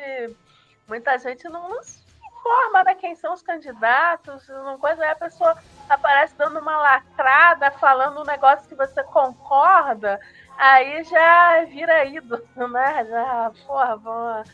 muita 0.88 1.16
gente 1.18 1.48
não, 1.48 1.68
não 1.68 1.82
se 1.82 2.02
informa 2.40 2.84
né, 2.84 2.94
quem 2.94 3.14
são 3.14 3.34
os 3.34 3.42
candidatos, 3.42 4.48
não 4.48 4.78
coisa, 4.78 5.02
aí 5.02 5.10
a 5.10 5.16
pessoa 5.16 5.56
aparece 5.88 6.34
dando 6.36 6.58
uma 6.58 6.76
lacrada, 6.78 7.70
falando 7.72 8.20
um 8.20 8.24
negócio 8.24 8.68
que 8.68 8.74
você 8.74 9.02
concorda, 9.04 10.18
aí 10.56 11.04
já 11.04 11.64
vira 11.66 12.04
ídolo, 12.06 12.42
né? 12.56 13.04
Já, 13.04 13.52
porra, 13.66 13.96
vamos... 13.96 14.48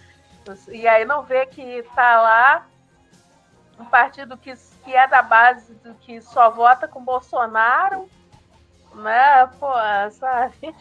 E 0.69 0.87
aí 0.87 1.05
não 1.05 1.23
vê 1.23 1.47
que 1.47 1.83
tá 1.95 2.21
lá 2.21 2.67
um 3.79 3.85
partido 3.85 4.37
que, 4.37 4.55
que 4.85 4.95
é 4.95 5.07
da 5.07 5.23
base 5.23 5.75
do 5.75 5.95
que 5.95 6.21
só 6.21 6.51
vota 6.51 6.89
com 6.89 7.05
Bolsonaro, 7.05 8.09
né? 8.95 9.47
Pô, 9.59 9.73
sabe? 10.13 10.75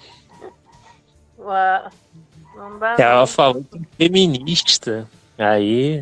Não 2.55 2.79
dá 2.79 2.95
Ela 2.97 3.27
falou 3.27 3.63
que 3.63 3.77
é 3.77 4.05
feminista. 4.05 5.07
Aí, 5.37 6.01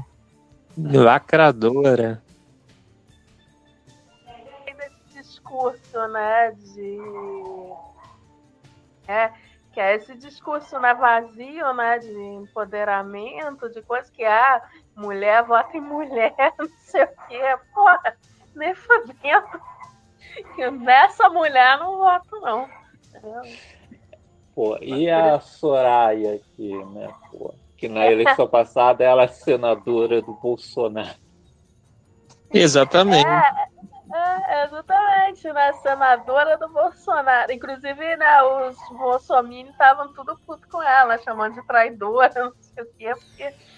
lacradora. 0.77 2.21
Esse 4.67 5.21
discurso, 5.21 6.07
né, 6.09 6.51
de 6.51 6.99
é, 9.07 9.31
que 9.73 9.79
é 9.79 9.95
esse 9.95 10.15
discurso 10.15 10.79
né, 10.79 10.93
vazio 10.93 11.73
né, 11.73 11.97
de 11.97 12.13
empoderamento, 12.13 13.69
de 13.69 13.81
coisa 13.81 14.11
que 14.11 14.23
ah, 14.23 14.61
mulher 14.95 15.43
vota 15.43 15.77
em 15.77 15.81
mulher, 15.81 16.33
não 16.57 16.67
sei 16.79 17.03
o 17.03 17.09
quê. 17.27 17.57
Porra, 17.73 18.17
nem 18.55 18.73
fudendo. 18.75 19.61
Que 20.55 20.69
nessa 20.71 21.29
mulher 21.29 21.77
não 21.77 21.97
voto, 21.97 22.39
não. 22.41 22.69
Pô, 24.55 24.77
e 24.81 25.09
a 25.09 25.39
Soraya 25.39 26.35
aqui, 26.35 26.75
né? 26.85 27.13
Pô, 27.31 27.53
que 27.77 27.87
na 27.87 28.05
eleição 28.07 28.47
passada 28.47 29.03
ela 29.03 29.23
é 29.23 29.27
senadora 29.27 30.21
do 30.21 30.33
Bolsonaro. 30.33 31.17
Exatamente. 32.53 33.27
É, 33.27 34.61
é, 34.61 34.65
exatamente, 34.65 35.51
né? 35.51 35.73
Senadora 35.73 36.55
do 36.57 36.69
Bolsonaro. 36.69 37.51
Inclusive, 37.51 38.15
né, 38.15 38.43
os 38.43 38.77
bolsominions 38.89 39.71
estavam 39.71 40.13
tudo 40.13 40.39
puto 40.45 40.67
com 40.69 40.81
ela, 40.81 41.17
chamando 41.17 41.55
de 41.55 41.65
traidora, 41.65 42.31
não 42.45 42.53
sei 42.61 42.83
o 42.83 42.93
quê, 42.93 43.13
porque. 43.15 43.72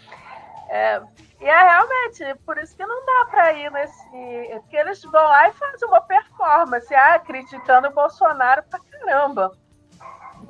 É, 0.76 1.02
e 1.40 1.46
é 1.46 1.64
realmente, 1.64 2.42
por 2.46 2.58
isso 2.58 2.76
que 2.76 2.86
não 2.86 3.06
dá 3.06 3.26
para 3.32 3.54
ir 3.54 3.72
nesse. 3.72 4.04
Porque 4.60 4.76
eles 4.76 5.02
vão 5.04 5.24
lá 5.24 5.48
e 5.48 5.54
fazem 5.54 5.88
uma 5.88 6.02
performance, 6.02 6.94
ah, 6.94 7.18
criticando 7.18 7.88
o 7.88 7.94
Bolsonaro 7.94 8.62
pra 8.64 8.80
caramba. 8.80 9.54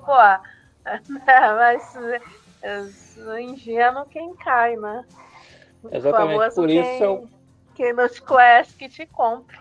Pô, 0.04 0.18
né, 0.18 1.00
mas 1.56 1.96
é, 2.64 3.42
ingênuo 3.42 4.06
quem 4.06 4.36
cai, 4.38 4.76
né? 4.76 5.06
Exatamente, 5.92 6.56
por 6.56 6.70
isso 6.72 6.82
quem, 6.82 7.02
eu... 7.02 7.30
quem 7.76 8.08
te 8.08 8.22
conhece 8.24 8.76
que 8.76 8.90
te 8.90 9.06
compra. 9.06 9.60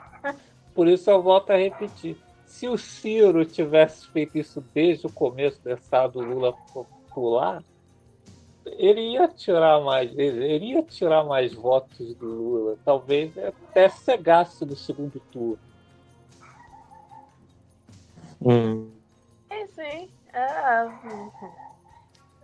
Por 0.75 0.89
isso 0.89 1.11
eu 1.11 1.21
volto 1.21 1.51
a 1.51 1.57
repetir. 1.57 2.17
Se 2.47 2.69
o 2.69 2.79
Ciro 2.79 3.45
tivesse 3.45 4.09
feito 4.09 4.39
isso 4.39 4.63
desde 4.73 5.07
o 5.07 5.13
começo, 5.13 5.61
deixado 5.63 6.21
o 6.21 6.25
Lula 6.25 6.55
popular, 6.73 7.63
ele 8.67 9.01
ia 9.13 9.29
tirar 9.29 9.81
mais, 9.81 10.11
ele 10.17 10.73
ia 10.73 10.83
tirar 10.83 11.25
mais 11.25 11.53
votos 11.55 12.15
do 12.15 12.27
Lula, 12.27 12.79
talvez 12.85 13.37
até 13.39 13.89
cegasse 13.89 14.65
no 14.65 14.77
segundo 14.77 15.21
turno. 15.33 15.59
Hum. 18.41 18.91
Sim, 19.51 19.67
sim. 19.69 20.11
É, 20.33 20.91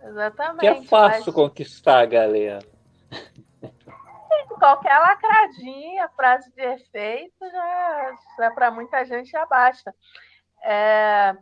exatamente. 0.07 0.59
Que 0.59 0.67
é 0.67 0.83
fácil 0.83 1.25
mas... 1.27 1.35
conquistar 1.35 1.99
a 1.99 2.05
galera 2.05 2.71
qualquer 4.61 4.99
lacradinha, 4.99 6.07
frase 6.09 6.51
de 6.51 6.61
efeito, 6.61 7.49
já, 7.49 8.15
já 8.37 8.51
para 8.51 8.69
muita 8.69 9.03
gente 9.03 9.31
já 9.31 9.43
basta. 9.47 9.93
É, 10.63 11.35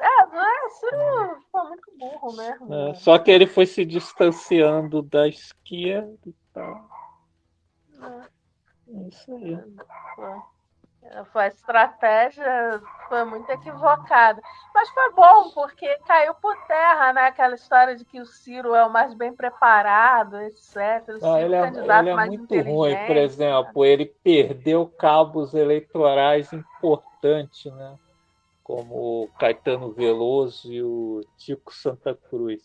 é, 0.00 0.68
Ciro 0.70 1.42
foi 1.47 1.47
muito 1.68 1.92
burro 1.98 2.36
mesmo. 2.36 2.74
É, 2.74 2.94
só 2.94 3.18
que 3.18 3.30
ele 3.30 3.46
foi 3.46 3.66
se 3.66 3.84
distanciando 3.84 5.02
da 5.02 5.28
esquerda 5.28 6.18
e 6.26 6.34
tal. 6.52 6.88
É, 8.00 9.08
isso 9.08 9.34
aí. 9.34 9.56
Foi. 10.14 10.58
Foi 11.32 11.44
a 11.44 11.48
estratégia 11.48 12.82
foi 13.08 13.24
muito 13.24 13.48
equivocada. 13.50 14.40
Mas 14.74 14.88
foi 14.90 15.12
bom, 15.14 15.50
porque 15.54 15.96
caiu 16.06 16.34
por 16.34 16.54
terra, 16.66 17.12
né? 17.12 17.22
Aquela 17.22 17.54
história 17.54 17.96
de 17.96 18.04
que 18.04 18.20
o 18.20 18.26
Ciro 18.26 18.74
é 18.74 18.84
o 18.84 18.92
mais 18.92 19.14
bem 19.14 19.32
preparado, 19.32 20.38
etc. 20.42 20.76
Ah, 21.22 21.40
ele 21.40 21.54
é, 21.54 21.68
ele 21.68 22.10
é 22.10 22.26
muito 22.26 22.60
ruim, 22.60 23.06
por 23.06 23.16
exemplo, 23.16 23.84
ele 23.84 24.06
perdeu 24.22 24.86
cabos 24.86 25.54
eleitorais 25.54 26.52
importantes, 26.52 27.72
né? 27.72 27.96
Como 28.68 29.30
Caetano 29.38 29.92
Veloso 29.94 30.70
e 30.70 30.82
o 30.82 31.22
Tico 31.38 31.74
Santa 31.74 32.14
Cruz. 32.14 32.62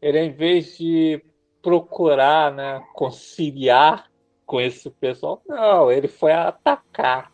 Ele, 0.00 0.18
em 0.18 0.32
vez 0.32 0.78
de 0.78 1.22
procurar 1.60 2.50
né, 2.50 2.82
conciliar 2.94 4.10
com 4.46 4.58
esse 4.58 4.90
pessoal, 4.90 5.42
não, 5.46 5.92
ele 5.92 6.08
foi 6.08 6.32
atacar. 6.32 7.30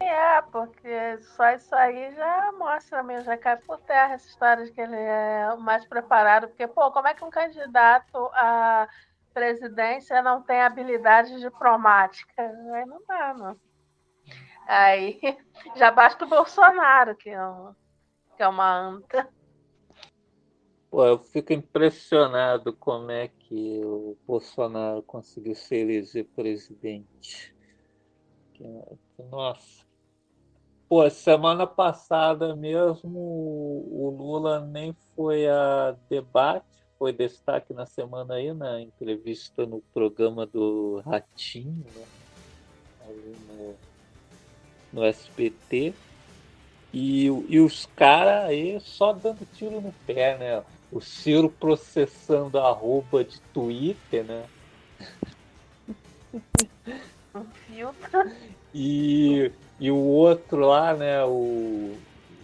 É, 0.00 0.40
porque 0.50 1.18
só 1.18 1.50
isso 1.50 1.74
aí 1.74 2.14
já 2.14 2.52
mostra 2.52 3.02
mesmo, 3.02 3.26
já 3.26 3.36
cai 3.36 3.58
por 3.58 3.78
terra 3.80 4.14
essa 4.14 4.26
história 4.26 4.64
de 4.64 4.72
que 4.72 4.80
ele 4.80 4.96
é 4.96 5.54
mais 5.56 5.84
preparado. 5.84 6.48
Porque, 6.48 6.66
pô, 6.66 6.90
como 6.90 7.06
é 7.06 7.12
que 7.12 7.22
um 7.22 7.28
candidato 7.28 8.16
à 8.32 8.88
presidência 9.34 10.22
não 10.22 10.40
tem 10.40 10.62
habilidade 10.62 11.38
diplomática? 11.38 12.32
Aí 12.38 12.86
não 12.86 12.98
dá, 13.06 13.34
não. 13.34 13.73
Aí 14.66 15.20
já 15.76 15.90
basta 15.90 16.24
o 16.24 16.28
Bolsonaro, 16.28 17.16
que 17.16 17.30
é, 17.30 17.46
um, 17.46 17.74
que 18.36 18.42
é 18.42 18.48
uma 18.48 18.78
anta. 18.78 19.28
Pô, 20.90 21.04
eu 21.04 21.18
fico 21.18 21.52
impressionado 21.52 22.72
como 22.72 23.10
é 23.10 23.28
que 23.28 23.80
o 23.84 24.16
Bolsonaro 24.26 25.02
conseguiu 25.02 25.54
se 25.54 25.74
eleger 25.74 26.24
presidente. 26.36 27.54
Nossa. 29.30 29.84
Pô, 30.88 31.08
semana 31.10 31.66
passada 31.66 32.54
mesmo 32.54 33.18
o 33.18 34.14
Lula 34.16 34.60
nem 34.60 34.94
foi 35.16 35.48
a 35.48 35.96
debate, 36.08 36.66
foi 36.98 37.12
destaque 37.12 37.72
na 37.72 37.86
semana 37.86 38.34
aí, 38.34 38.52
na 38.54 38.80
entrevista 38.80 39.66
no 39.66 39.80
programa 39.92 40.46
do 40.46 41.02
Ratinho, 41.04 41.84
né? 41.96 42.06
no, 43.48 43.74
no 44.94 45.04
SBT. 45.04 45.92
E, 46.92 47.26
e 47.26 47.58
os 47.58 47.86
caras 47.96 48.44
aí 48.44 48.78
só 48.80 49.12
dando 49.12 49.46
tiro 49.52 49.80
no 49.80 49.92
pé, 50.06 50.38
né? 50.38 50.62
O 50.92 51.00
Ciro 51.00 51.50
processando 51.50 52.56
a 52.56 52.68
arroba 52.68 53.24
de 53.24 53.40
Twitter, 53.52 54.24
né? 54.24 54.44
E, 58.72 59.50
e 59.78 59.90
o 59.90 59.96
outro 59.96 60.58
lá, 60.58 60.94
né, 60.94 61.24
o, 61.24 61.96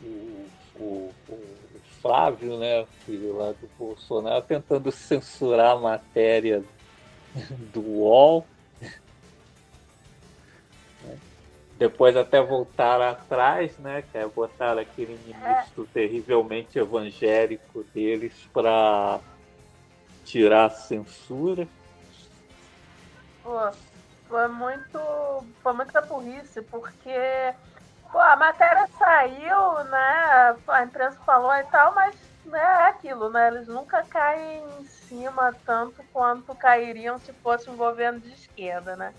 o, 0.03 0.47
o, 0.77 1.13
o 1.29 1.41
Flávio, 2.01 2.59
né, 2.59 2.85
filho 3.05 3.37
lá 3.37 3.53
do 3.53 3.69
Bolsonaro, 3.79 4.43
tentando 4.43 4.91
censurar 4.91 5.77
a 5.77 5.81
matéria 5.81 6.65
do 7.73 7.81
UOL. 7.81 8.47
Depois 11.81 12.15
até 12.15 12.43
voltaram 12.43 13.09
atrás, 13.09 13.79
né? 13.79 14.03
Que 14.03 14.19
é 14.19 14.27
botar 14.27 14.79
aquele 14.79 15.19
ministro 15.25 15.89
terrivelmente 15.95 16.79
evangélico 16.79 17.83
deles 17.95 18.35
para 18.53 19.19
tirar 20.23 20.67
a 20.67 20.71
censura. 20.71 21.67
Pô, 23.43 23.71
foi 24.29 24.49
muito, 24.49 24.99
foi 25.63 25.73
muita 25.73 26.03
burrice, 26.03 26.61
porque 26.61 27.55
pô, 28.13 28.19
a 28.19 28.37
matéria 28.37 28.87
saiu, 28.99 29.83
né? 29.85 30.55
A 30.69 30.85
imprensa 30.85 31.19
falou 31.25 31.55
e 31.55 31.65
tal, 31.65 31.95
mas 31.95 32.15
né, 32.45 32.61
é 32.61 32.89
aquilo, 32.89 33.31
né? 33.31 33.49
Eles 33.49 33.67
nunca 33.67 34.03
caem 34.03 34.63
em 34.81 34.85
cima 34.85 35.55
tanto 35.65 36.05
quanto 36.13 36.55
cairiam 36.55 37.19
se 37.19 37.33
fosse 37.33 37.71
um 37.71 37.77
governo 37.77 38.21
de 38.21 38.33
esquerda, 38.35 38.97
né? 38.97 39.15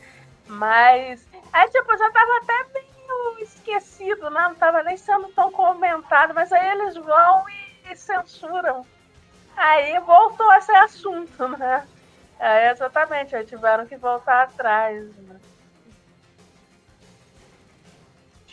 Mas 0.47 1.27
aí 1.53 1.69
tipo, 1.69 1.97
já 1.97 2.11
tava 2.11 2.37
até 2.41 2.65
meio 2.73 3.39
esquecido, 3.39 4.29
né? 4.29 4.41
Não 4.49 4.55
tava 4.55 4.83
nem 4.83 4.97
sendo 4.97 5.27
tão 5.29 5.51
comentado, 5.51 6.33
mas 6.33 6.51
aí 6.51 6.71
eles 6.71 6.95
vão 6.95 7.45
e, 7.49 7.91
e 7.91 7.95
censuram. 7.95 8.85
Aí 9.55 9.99
voltou 9.99 10.49
a 10.51 10.61
ser 10.61 10.75
assunto, 10.75 11.47
né? 11.49 11.85
É, 12.39 12.71
exatamente, 12.71 13.35
aí 13.35 13.45
tiveram 13.45 13.85
que 13.85 13.95
voltar 13.95 14.43
atrás. 14.43 15.05
Né? 15.17 15.39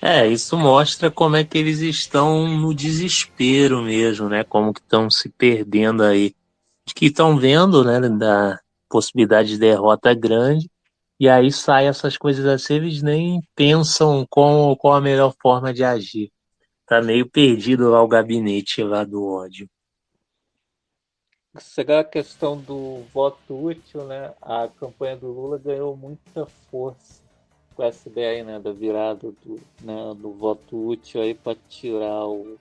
É, 0.01 0.27
isso 0.27 0.57
mostra 0.57 1.11
como 1.11 1.37
é 1.37 1.45
que 1.45 1.59
eles 1.59 1.81
estão 1.81 2.47
no 2.47 2.73
desespero 2.73 3.83
mesmo, 3.83 4.29
né? 4.29 4.45
Como 4.45 4.73
que 4.73 4.81
estão 4.81 5.11
se 5.11 5.29
perdendo 5.31 6.05
aí. 6.05 6.35
Que 6.95 7.07
estão 7.07 7.37
vendo, 7.37 7.85
né, 7.85 8.01
da 8.09 8.59
possibilidade 8.89 9.51
de 9.51 9.59
derrota 9.59 10.15
grande, 10.15 10.71
e 11.19 11.29
aí 11.29 11.51
saem 11.51 11.89
essas 11.89 12.17
coisas 12.17 12.47
assim, 12.47 12.75
eles 12.75 13.03
nem 13.03 13.43
pensam 13.55 14.27
com 14.29 14.75
qual 14.77 14.95
a 14.95 15.01
melhor 15.01 15.35
forma 15.41 15.73
de 15.73 15.85
agir. 15.85 16.31
Tá 16.87 17.03
meio 17.03 17.29
perdido 17.29 17.91
lá 17.91 18.03
o 18.03 18.09
gabinete 18.09 18.83
lá 18.83 19.05
do 19.05 19.25
ódio 19.25 19.69
chegar 21.61 22.01
a 22.01 22.05
questão 22.05 22.57
do 22.57 23.05
voto 23.13 23.65
útil, 23.65 24.05
né? 24.05 24.33
A 24.41 24.69
campanha 24.69 25.17
do 25.17 25.29
Lula 25.29 25.59
ganhou 25.59 25.97
muita 25.97 26.47
força 26.71 27.23
com 27.75 27.83
essa 27.83 28.09
ideia 28.09 28.39
aí, 28.39 28.45
né? 28.45 28.59
Da 28.59 28.73
virada 28.73 29.31
do, 29.45 29.61
né, 29.81 30.15
do 30.17 30.33
voto 30.33 30.89
útil 30.89 31.23
aí 31.23 31.35
para 31.35 31.57
tirar 31.69 32.27
o, 32.27 32.59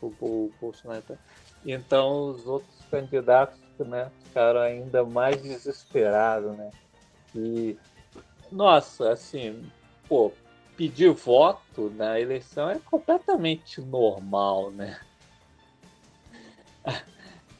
o, 0.00 0.06
o 0.06 0.52
Bolsonaro. 0.60 1.18
Então 1.64 2.30
os 2.30 2.46
outros 2.46 2.84
candidatos, 2.90 3.58
né? 3.80 4.10
Ficaram 4.24 4.60
ainda 4.60 5.04
mais 5.04 5.40
desesperados, 5.40 6.56
né? 6.56 6.70
E 7.38 7.78
nossa, 8.50 9.12
assim, 9.12 9.70
pô, 10.08 10.32
pedir 10.76 11.10
voto 11.10 11.90
na 11.96 12.18
eleição 12.18 12.70
é 12.70 12.78
completamente 12.78 13.80
normal, 13.80 14.70
né? 14.70 14.98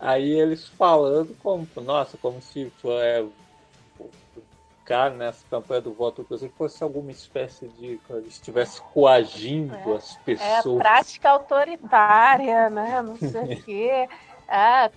Aí 0.00 0.30
eles 0.30 0.66
falando 0.68 1.36
como, 1.42 1.66
nossa, 1.76 2.16
como 2.16 2.40
se 2.40 2.72
é, 2.84 3.26
cara 4.88 5.10
nessa 5.10 5.44
campanha 5.50 5.82
do 5.82 5.92
voto 5.92 6.22
inclusive 6.22 6.50
fosse 6.56 6.82
alguma 6.82 7.10
espécie 7.10 7.68
de 7.68 8.00
estivesse 8.26 8.80
coagindo 8.80 9.74
é, 9.74 9.96
as 9.96 10.16
pessoas. 10.18 10.80
É 10.80 10.82
prática 10.82 11.30
autoritária, 11.30 12.70
né? 12.70 13.02
Não 13.02 13.16
sei 13.16 13.54
o 13.54 13.62
quê. 13.62 14.08
É, 14.50 14.90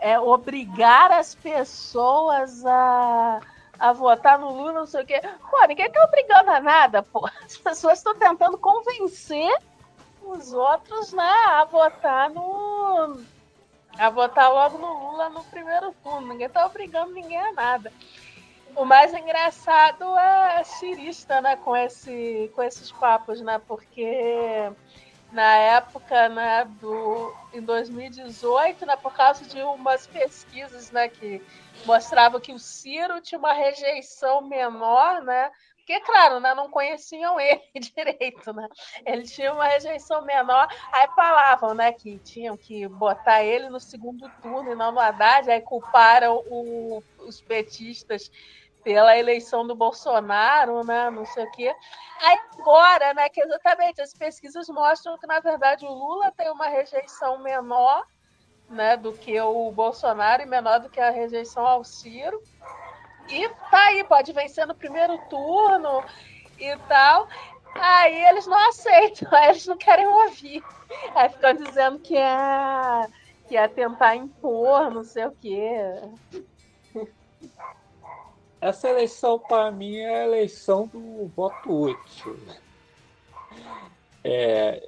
é, 0.00 0.18
obrigar 0.18 1.12
as 1.12 1.36
pessoas 1.36 2.66
a, 2.66 3.40
a 3.80 3.94
votar 3.94 4.38
no 4.38 4.52
Lula, 4.52 4.72
não 4.74 4.86
sei 4.86 5.02
o 5.02 5.06
quê. 5.06 5.20
Pô, 5.50 5.64
ninguém 5.66 5.90
tá 5.90 6.04
obrigando 6.04 6.50
a 6.50 6.60
nada, 6.60 7.02
pô. 7.02 7.26
As 7.42 7.56
pessoas 7.56 7.98
estão 7.98 8.14
tentando 8.14 8.58
convencer 8.58 9.50
os 10.22 10.52
outros, 10.52 11.14
né, 11.14 11.32
a 11.48 11.64
votar 11.64 12.28
no. 12.28 13.18
a 13.98 14.10
votar 14.10 14.52
logo 14.52 14.76
no 14.76 15.10
Lula 15.10 15.30
no 15.30 15.42
primeiro 15.44 15.92
turno. 16.02 16.28
Ninguém 16.28 16.50
tá 16.50 16.66
obrigando 16.66 17.12
ninguém 17.12 17.40
a 17.40 17.52
nada. 17.52 17.90
O 18.76 18.84
mais 18.84 19.12
engraçado 19.14 20.04
é 20.16 20.62
cirista, 20.62 21.40
né, 21.40 21.56
com, 21.56 21.74
esse, 21.74 22.52
com 22.54 22.62
esses 22.62 22.92
papos, 22.92 23.40
né? 23.40 23.60
Porque 23.66 24.70
na 25.32 25.56
época, 25.56 26.28
né, 26.28 26.64
do, 26.80 27.34
em 27.52 27.60
2018, 27.60 28.84
né, 28.84 28.96
por 28.96 29.12
causa 29.12 29.44
de 29.44 29.62
umas 29.62 30.06
pesquisas, 30.06 30.90
né, 30.90 31.08
que 31.08 31.42
mostravam 31.84 32.40
que 32.40 32.52
o 32.52 32.58
Ciro 32.58 33.20
tinha 33.20 33.38
uma 33.38 33.52
rejeição 33.52 34.42
menor, 34.42 35.22
né, 35.22 35.50
porque, 35.76 36.00
claro, 36.00 36.40
né, 36.40 36.54
não 36.54 36.70
conheciam 36.70 37.38
ele 37.38 37.62
direito, 37.94 38.52
né, 38.52 38.68
ele 39.06 39.22
tinha 39.22 39.52
uma 39.52 39.66
rejeição 39.66 40.22
menor, 40.24 40.68
aí 40.92 41.06
falavam, 41.14 41.74
né, 41.74 41.92
que 41.92 42.18
tinham 42.18 42.56
que 42.56 42.88
botar 42.88 43.42
ele 43.44 43.68
no 43.68 43.80
segundo 43.80 44.28
turno 44.42 44.72
e 44.72 44.74
não 44.74 44.92
no 44.92 45.00
Haddad, 45.00 45.50
aí 45.50 45.60
culparam 45.60 46.42
o, 46.46 47.02
os 47.18 47.40
petistas 47.40 48.30
pela 48.82 49.16
eleição 49.16 49.66
do 49.66 49.74
Bolsonaro, 49.74 50.84
né? 50.84 51.10
Não 51.10 51.24
sei 51.26 51.44
o 51.44 51.50
quê. 51.52 51.74
Aí 52.20 52.38
agora, 52.58 53.14
né? 53.14 53.28
Que 53.28 53.40
exatamente 53.40 54.00
as 54.00 54.12
pesquisas 54.12 54.68
mostram 54.68 55.18
que, 55.18 55.26
na 55.26 55.40
verdade, 55.40 55.84
o 55.84 55.92
Lula 55.92 56.32
tem 56.36 56.50
uma 56.50 56.68
rejeição 56.68 57.38
menor 57.38 58.04
né, 58.70 58.96
do 58.96 59.12
que 59.12 59.38
o 59.40 59.70
Bolsonaro 59.72 60.42
e 60.42 60.46
menor 60.46 60.78
do 60.80 60.88
que 60.88 61.00
a 61.00 61.10
rejeição 61.10 61.66
ao 61.66 61.84
Ciro. 61.84 62.40
E 63.28 63.48
tá 63.48 63.86
aí, 63.88 64.04
pode 64.04 64.32
vencer 64.32 64.66
no 64.66 64.74
primeiro 64.74 65.18
turno 65.28 66.04
e 66.58 66.76
tal. 66.88 67.28
Aí 67.74 68.24
eles 68.26 68.46
não 68.46 68.68
aceitam, 68.68 69.28
aí 69.34 69.50
eles 69.50 69.66
não 69.66 69.76
querem 69.76 70.06
ouvir. 70.06 70.62
Aí 71.14 71.28
ficam 71.28 71.54
dizendo 71.54 71.98
que 71.98 72.16
é, 72.16 73.06
que 73.48 73.56
é 73.56 73.68
tentar 73.68 74.16
impor, 74.16 74.90
não 74.90 75.04
sei 75.04 75.26
o 75.26 75.32
quê. 75.32 75.78
Essa 78.60 78.88
eleição, 78.90 79.38
para 79.38 79.70
mim, 79.70 79.96
é 79.96 80.20
a 80.20 80.24
eleição 80.26 80.86
do 80.86 81.26
voto 81.28 81.72
útil. 81.72 82.38
É, 84.22 84.82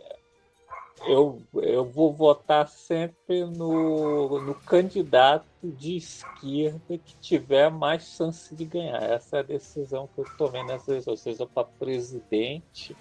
eu, 1.06 1.42
eu 1.54 1.84
vou 1.84 2.12
votar 2.12 2.68
sempre 2.68 3.44
no, 3.44 4.40
no 4.40 4.54
candidato 4.54 5.46
de 5.62 5.96
esquerda 5.96 6.98
que 6.98 7.16
tiver 7.16 7.70
mais 7.70 8.04
chance 8.04 8.54
de 8.54 8.64
ganhar. 8.64 9.02
Essa 9.02 9.38
é 9.38 9.40
a 9.40 9.44
decisão 9.44 10.08
que 10.14 10.20
eu 10.20 10.26
tomei 10.36 10.62
nessa 10.64 10.90
eleição, 10.90 11.16
seja 11.16 11.46
para 11.46 11.64
presidente, 11.64 12.96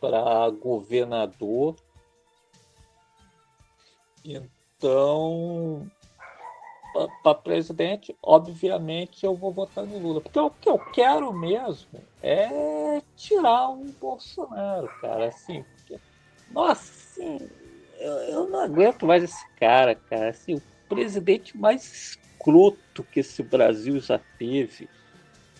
para 0.00 0.48
governador. 0.50 1.74
Então, 4.24 5.90
para 7.22 7.34
presidente, 7.34 8.16
obviamente 8.22 9.24
eu 9.24 9.34
vou 9.34 9.52
votar 9.52 9.84
no 9.84 9.98
Lula. 9.98 10.20
Porque 10.20 10.38
o 10.38 10.50
que 10.50 10.68
eu 10.68 10.78
quero 10.78 11.32
mesmo 11.32 12.00
é 12.22 13.02
tirar 13.16 13.70
o 13.70 13.84
Bolsonaro, 14.00 14.88
cara. 15.00 15.28
Assim, 15.28 15.62
porque, 15.62 15.98
nossa, 16.50 16.72
assim, 16.72 17.48
eu, 17.98 18.12
eu 18.12 18.48
não 18.48 18.60
aguento 18.60 19.06
mais 19.06 19.22
esse 19.22 19.48
cara, 19.54 19.94
cara. 19.94 20.30
Assim, 20.30 20.54
o 20.54 20.62
presidente 20.88 21.56
mais 21.56 22.16
escroto 22.38 23.04
que 23.04 23.20
esse 23.20 23.42
Brasil 23.42 24.00
já 24.00 24.20
teve. 24.38 24.88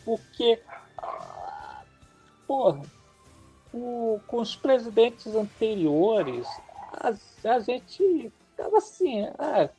Porque, 0.04 0.60
porra, 2.46 2.82
o, 3.72 4.20
com 4.26 4.40
os 4.40 4.56
presidentes 4.56 5.34
anteriores, 5.34 6.46
a, 6.92 7.12
a 7.50 7.60
gente 7.60 8.32
tava 8.58 8.78
assim, 8.78 9.22
é, 9.22 9.70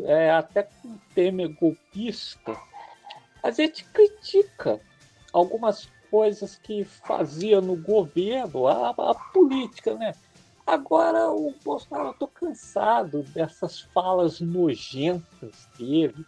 é, 0.00 0.30
até 0.30 0.62
com 0.62 0.88
o 0.88 1.00
Temer 1.14 1.54
golpista, 1.54 2.56
a 3.42 3.50
gente 3.50 3.84
critica 3.84 4.80
algumas 5.32 5.86
coisas 6.10 6.56
que 6.56 6.82
fazia 6.82 7.60
no 7.60 7.76
governo, 7.76 8.66
a, 8.66 8.88
a 8.88 9.14
política, 9.32 9.94
né? 9.94 10.14
Agora 10.66 11.30
o 11.30 11.54
Bolsonaro, 11.62 12.08
eu 12.08 12.14
tô 12.14 12.26
cansado 12.26 13.22
dessas 13.34 13.80
falas 13.80 14.40
nojentas 14.40 15.68
dele. 15.78 16.24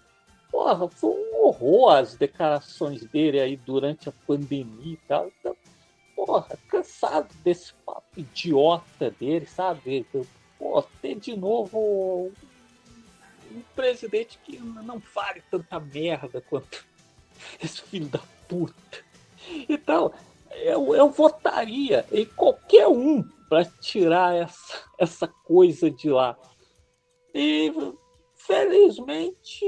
Porra, 0.51 0.89
foi 0.89 1.11
um 1.11 1.47
horror 1.47 1.97
as 1.97 2.17
declarações 2.17 3.03
dele 3.07 3.41
aí 3.41 3.57
durante 3.57 4.09
a 4.09 4.13
pandemia 4.27 4.95
e 4.95 5.01
tal. 5.09 5.29
Então, 5.39 5.57
porra, 6.15 6.59
cansado 6.69 7.29
desse 7.43 7.73
papo 7.87 8.05
idiota 8.17 9.11
dele, 9.11 9.47
sabe? 9.47 10.07
Pô, 10.63 10.81
ter 11.03 11.17
de 11.17 11.37
novo 11.37 12.31
um 13.51 13.61
presidente 13.75 14.39
que 14.45 14.59
não 14.59 15.01
fale 15.01 15.43
tanta 15.51 15.81
merda 15.81 16.41
quanto 16.41 16.87
esse 17.61 17.83
filho 17.83 18.07
da 18.07 18.21
puta. 18.47 19.05
Então, 19.69 20.13
eu, 20.53 20.95
eu 20.95 21.11
votaria 21.11 22.07
em 22.13 22.25
qualquer 22.25 22.87
um 22.87 23.25
para 23.49 23.65
tirar 23.65 24.35
essa, 24.35 24.85
essa 24.97 25.27
coisa 25.27 25.91
de 25.91 26.09
lá. 26.09 26.39
E, 27.35 27.73
felizmente, 28.37 29.67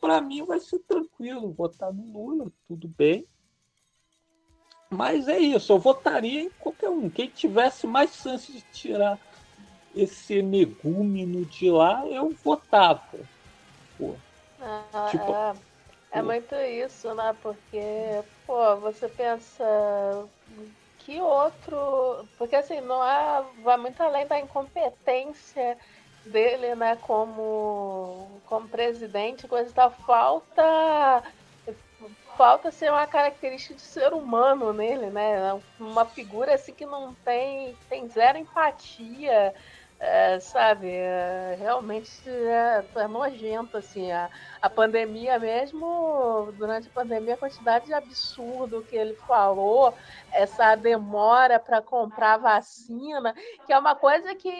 para 0.00 0.22
mim 0.22 0.42
vai 0.44 0.58
ser 0.58 0.78
tranquilo 0.80 1.52
votar 1.52 1.92
no 1.92 2.10
Lula, 2.10 2.50
tudo 2.66 2.88
bem. 2.88 3.26
Mas 4.88 5.28
é 5.28 5.38
isso, 5.38 5.72
eu 5.72 5.78
votaria 5.78 6.40
em 6.40 6.50
qualquer 6.50 6.88
um. 6.88 7.10
Quem 7.10 7.28
tivesse 7.28 7.86
mais 7.86 8.14
chance 8.14 8.50
de 8.50 8.62
tirar 8.72 9.20
esse 9.94 10.38
energúmeno 10.38 11.44
de 11.44 11.70
lá, 11.70 12.06
eu 12.06 12.30
votava. 12.44 13.18
Pô. 13.98 14.14
Ah, 14.60 15.08
tipo, 15.10 15.32
é, 15.32 15.54
é 16.12 16.22
muito 16.22 16.54
isso, 16.54 17.14
né? 17.14 17.34
Porque, 17.42 18.22
pô, 18.46 18.76
você 18.76 19.08
pensa 19.08 19.64
que 20.98 21.20
outro. 21.20 22.26
Porque 22.38 22.56
assim, 22.56 22.80
não 22.80 23.02
é. 23.02 23.44
Vai 23.62 23.76
muito 23.76 24.00
além 24.02 24.26
da 24.26 24.38
incompetência 24.38 25.76
dele, 26.24 26.74
né, 26.74 26.96
como, 27.00 28.28
como 28.44 28.68
presidente, 28.68 29.48
coisa 29.48 29.72
da 29.72 29.88
falta 29.88 31.22
falta 32.40 32.70
ser 32.70 32.90
uma 32.90 33.06
característica 33.06 33.74
de 33.74 33.82
ser 33.82 34.14
humano 34.14 34.72
nele, 34.72 35.10
né? 35.10 35.60
Uma 35.78 36.06
figura 36.06 36.54
assim 36.54 36.72
que 36.72 36.86
não 36.86 37.12
tem 37.16 37.76
tem 37.86 38.08
zero 38.08 38.38
empatia, 38.38 39.54
é, 40.00 40.40
sabe, 40.40 40.88
é, 40.88 41.56
realmente 41.58 42.10
é, 42.26 42.82
é, 42.96 43.06
nojento, 43.06 43.76
assim, 43.76 44.10
a, 44.10 44.30
a 44.62 44.70
pandemia 44.70 45.38
mesmo, 45.38 46.50
durante 46.56 46.88
a 46.88 46.92
pandemia, 46.92 47.34
a 47.34 47.36
quantidade 47.36 47.84
de 47.84 47.92
absurdo 47.92 48.82
que 48.88 48.96
ele 48.96 49.14
falou, 49.26 49.94
essa 50.32 50.74
demora 50.74 51.60
para 51.60 51.82
comprar 51.82 52.38
vacina, 52.38 53.34
que 53.66 53.74
é 53.74 53.78
uma 53.78 53.94
coisa 53.94 54.34
que 54.34 54.50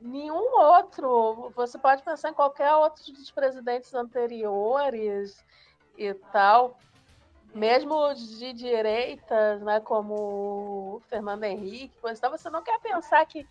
nenhum 0.00 0.58
outro, 0.58 1.52
você 1.54 1.78
pode 1.78 2.02
pensar 2.02 2.30
em 2.30 2.34
qualquer 2.34 2.74
outro 2.74 3.12
dos 3.12 3.30
presidentes 3.30 3.92
anteriores 3.92 5.44
e 5.98 6.14
tal, 6.32 6.78
mesmo 7.54 8.14
de 8.14 8.54
direitas, 8.54 9.60
né, 9.60 9.78
como 9.80 11.02
Fernando 11.08 11.44
Henrique, 11.44 11.94
tal, 12.18 12.30
você 12.30 12.48
não 12.48 12.62
quer 12.62 12.80
pensar 12.80 13.24
que 13.26 13.46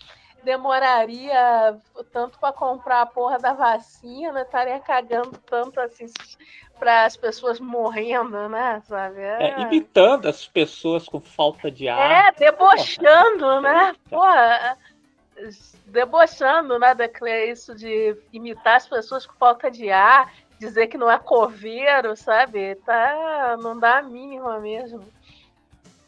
demoraria 0.45 1.77
tanto 2.13 2.39
para 2.39 2.53
comprar 2.53 3.01
a 3.01 3.05
porra 3.05 3.39
da 3.39 3.51
vacina, 3.51 4.43
estaria 4.43 4.79
cagando 4.79 5.37
tanto 5.45 5.79
assim 5.81 6.05
para 6.77 7.05
as 7.05 7.17
pessoas 7.17 7.59
morrendo, 7.59 8.47
né? 8.47 8.81
Sabe? 8.85 9.21
É... 9.21 9.55
É, 9.55 9.61
imitando 9.61 10.27
as 10.27 10.47
pessoas 10.47 11.07
com 11.07 11.19
falta 11.19 11.71
de 11.71 11.89
ar. 11.89 12.27
É, 12.27 12.31
debochando, 12.31 13.39
porra. 13.39 13.61
né? 13.61 13.95
Porra, 14.09 14.77
debochando, 15.87 16.77
né? 16.77 16.95
Isso 17.49 17.75
de 17.75 18.15
imitar 18.31 18.75
as 18.75 18.87
pessoas 18.87 19.25
com 19.25 19.33
falta 19.33 19.71
de 19.71 19.89
ar, 19.89 20.31
dizer 20.59 20.87
que 20.87 20.97
não 20.97 21.09
é 21.09 21.17
coveiro, 21.17 22.15
sabe? 22.15 22.75
Tá, 22.75 23.57
não 23.59 23.79
dá 23.79 23.97
a 23.97 24.03
mínima 24.03 24.59
mesmo. 24.59 25.03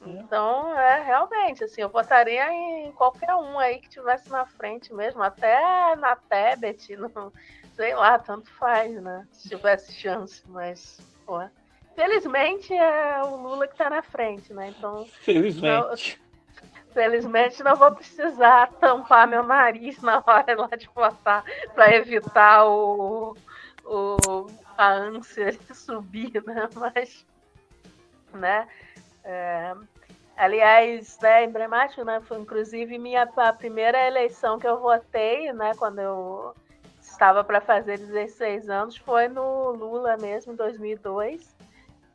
Então, 0.06 0.78
é 0.78 1.04
realmente, 1.04 1.64
assim, 1.64 1.82
eu 1.82 1.90
votaria 1.90 2.52
em 2.52 2.92
qualquer 2.92 3.34
um 3.36 3.58
aí 3.58 3.80
que 3.80 3.90
tivesse 3.90 4.30
na 4.30 4.46
frente 4.46 4.94
mesmo, 4.94 5.22
até 5.22 5.96
na 5.96 6.16
Tebet, 6.16 6.96
no, 6.98 7.34
sei 7.76 7.96
lá, 7.96 8.18
tanto 8.20 8.50
faz, 8.52 8.94
né? 9.02 9.28
Se 9.32 9.50
tivesse 9.50 9.94
chance, 9.94 10.44
mas, 10.48 11.00
pô. 11.26 11.42
Felizmente 11.96 12.74
é 12.74 13.24
o 13.24 13.36
Lula 13.38 13.68
que 13.68 13.76
tá 13.76 13.90
na 13.90 14.04
frente, 14.04 14.54
né? 14.54 14.74
Então. 14.78 15.06
Felizmente. 15.24 16.20
Não, 16.22 16.28
felizmente 16.94 17.64
não 17.64 17.76
vou 17.76 17.92
precisar 17.92 18.72
tampar 18.74 19.28
meu 19.28 19.44
nariz 19.44 20.02
na 20.02 20.24
hora 20.26 20.56
lá 20.56 20.68
de 20.76 20.90
votar 20.96 21.44
para 21.76 21.96
evitar 21.96 22.66
o, 22.66 23.36
o, 23.84 24.48
a 24.78 24.92
ânsia 24.94 25.52
de 25.52 25.76
subir, 25.76 26.44
né? 26.46 26.70
Mas, 26.76 27.26
né? 28.34 28.68
É, 29.30 29.76
aliás, 30.38 31.20
né, 31.22 31.44
emblemático, 31.44 32.06
né? 32.06 32.22
Foi 32.22 32.40
inclusive 32.40 32.98
minha 32.98 33.30
a 33.36 33.52
primeira 33.52 34.08
eleição 34.08 34.58
que 34.58 34.66
eu 34.66 34.80
votei, 34.80 35.52
né? 35.52 35.74
Quando 35.76 36.00
eu 36.00 36.56
estava 37.02 37.44
para 37.44 37.60
fazer 37.60 37.98
16 37.98 38.70
anos, 38.70 38.96
foi 38.96 39.28
no 39.28 39.72
Lula 39.72 40.16
mesmo, 40.16 40.54
em 40.54 40.56
2002. 40.56 41.54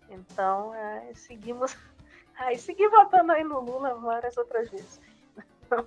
Então, 0.08 0.74
é, 0.74 1.12
seguimos. 1.14 1.76
Aí 2.34 2.58
segui 2.58 2.88
votando 2.88 3.30
aí 3.30 3.44
no 3.44 3.60
Lula 3.60 3.94
várias 3.94 4.36
outras 4.36 4.70
vezes. 4.70 5.00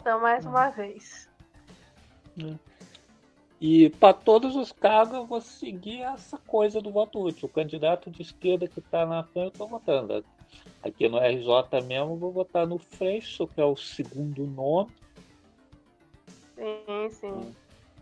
Então, 0.00 0.20
mais 0.20 0.44
uma 0.44 0.68
vez. 0.68 1.30
E 3.58 3.88
para 3.88 4.12
todos 4.12 4.54
os 4.54 4.70
cargos 4.70 5.14
eu 5.14 5.24
vou 5.24 5.40
seguir 5.40 6.02
essa 6.02 6.36
coisa 6.36 6.78
do 6.78 6.92
voto 6.92 7.22
útil. 7.22 7.46
O 7.46 7.52
candidato 7.52 8.10
de 8.10 8.20
esquerda 8.20 8.68
que 8.68 8.80
está 8.80 9.06
na 9.06 9.24
frente 9.24 9.46
eu 9.46 9.48
estou 9.48 9.66
votando. 9.66 10.22
Aqui 10.82 11.08
no 11.08 11.18
RJ 11.18 11.80
mesmo 11.86 12.16
vou 12.16 12.30
votar 12.30 12.66
no 12.66 12.78
Freixo, 12.78 13.46
que 13.46 13.60
é 13.60 13.64
o 13.64 13.76
segundo 13.76 14.46
nome. 14.46 14.90
Sim, 16.54 17.10
sim. 17.10 17.54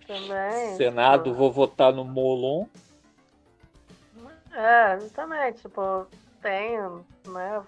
Também. 0.06 0.76
Senado 0.76 1.24
tipo... 1.24 1.36
vou 1.36 1.52
votar 1.52 1.92
no 1.92 2.04
Molon. 2.04 2.66
É, 4.52 4.96
também, 5.14 5.52
tipo, 5.52 6.06
tenho, 6.42 7.06
né, 7.26 7.62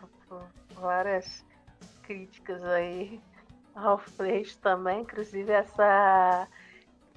várias 0.74 1.44
críticas 2.02 2.62
aí 2.64 3.20
ao 3.74 3.98
Freixo 3.98 4.58
também, 4.58 5.00
inclusive 5.00 5.50
essa 5.50 6.46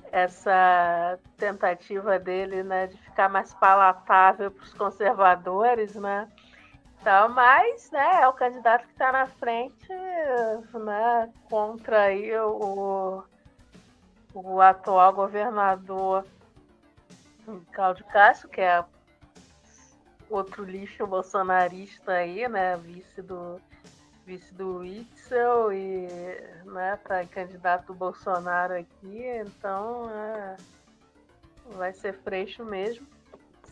essa 0.09 1.19
tentativa 1.35 2.17
dele, 2.17 2.63
né, 2.63 2.87
de 2.87 2.97
ficar 2.97 3.27
mais 3.29 3.53
palatável 3.55 4.49
para 4.49 4.63
os 4.63 4.73
conservadores, 4.73 5.95
né? 5.95 6.29
Então, 7.07 7.29
mas, 7.29 7.89
né, 7.89 8.23
é 8.23 8.27
o 8.27 8.33
candidato 8.33 8.85
que 8.85 8.91
está 8.91 9.13
na 9.13 9.27
frente, 9.27 9.87
né, 10.73 11.31
contra 11.49 12.01
aí 12.01 12.37
o, 12.37 13.23
o 14.33 14.59
atual 14.59 15.13
governador 15.13 16.25
Cláudio 17.71 18.03
Castro, 18.07 18.49
que 18.49 18.59
é 18.59 18.83
outro 20.29 20.65
lixo 20.65 21.07
bolsonarista 21.07 22.11
aí, 22.11 22.45
né, 22.49 22.75
vice 22.75 23.21
do 23.21 23.61
vice 24.25 24.53
do 24.53 24.83
Itzel 24.83 25.71
e 25.71 26.09
né, 26.65 26.99
tá 27.05 27.23
candidato 27.23 27.85
do 27.85 27.93
Bolsonaro 27.93 28.73
aqui, 28.73 29.23
então 29.47 30.09
é, 30.09 30.57
vai 31.67 31.93
ser 31.93 32.11
freixo 32.15 32.65
mesmo. 32.65 33.07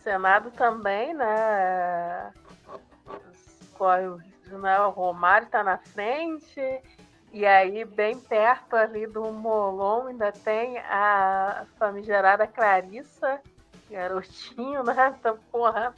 Senado 0.02 0.50
também, 0.52 1.12
né? 1.12 2.32
Corre 3.76 4.06
o, 4.06 4.20
né, 4.58 4.80
o 4.80 4.90
Romário 4.90 5.46
está 5.46 5.62
na 5.62 5.78
frente, 5.78 6.60
e 7.32 7.44
aí 7.44 7.84
bem 7.84 8.18
perto 8.18 8.74
ali 8.74 9.06
do 9.06 9.30
Molon 9.32 10.06
ainda 10.06 10.32
tem 10.32 10.78
a 10.78 11.66
famigerada 11.78 12.46
Clarissa, 12.46 13.40
garotinho, 13.90 14.82
né? 14.82 15.14
Então, 15.18 15.38
porra. 15.50 15.94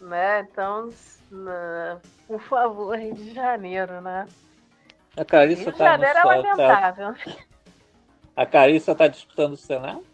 Né? 0.00 0.40
Então, 0.40 0.92
na, 1.30 1.98
por 2.26 2.40
favor, 2.40 2.96
Rio 2.96 3.14
de 3.14 3.32
Janeiro, 3.32 4.00
né? 4.00 4.26
A 5.16 5.24
Carissa 5.24 5.62
Rio 5.62 5.72
de 5.72 5.78
tá 5.78 5.84
Janeiro 5.84 6.18
é 6.18 6.22
tá- 6.22 6.28
lamentável. 6.28 7.14
Tá... 7.14 7.46
A 8.36 8.46
Carissa 8.46 8.92
está 8.92 9.08
disputando 9.08 9.54
o 9.54 9.56
Senado? 9.56 10.04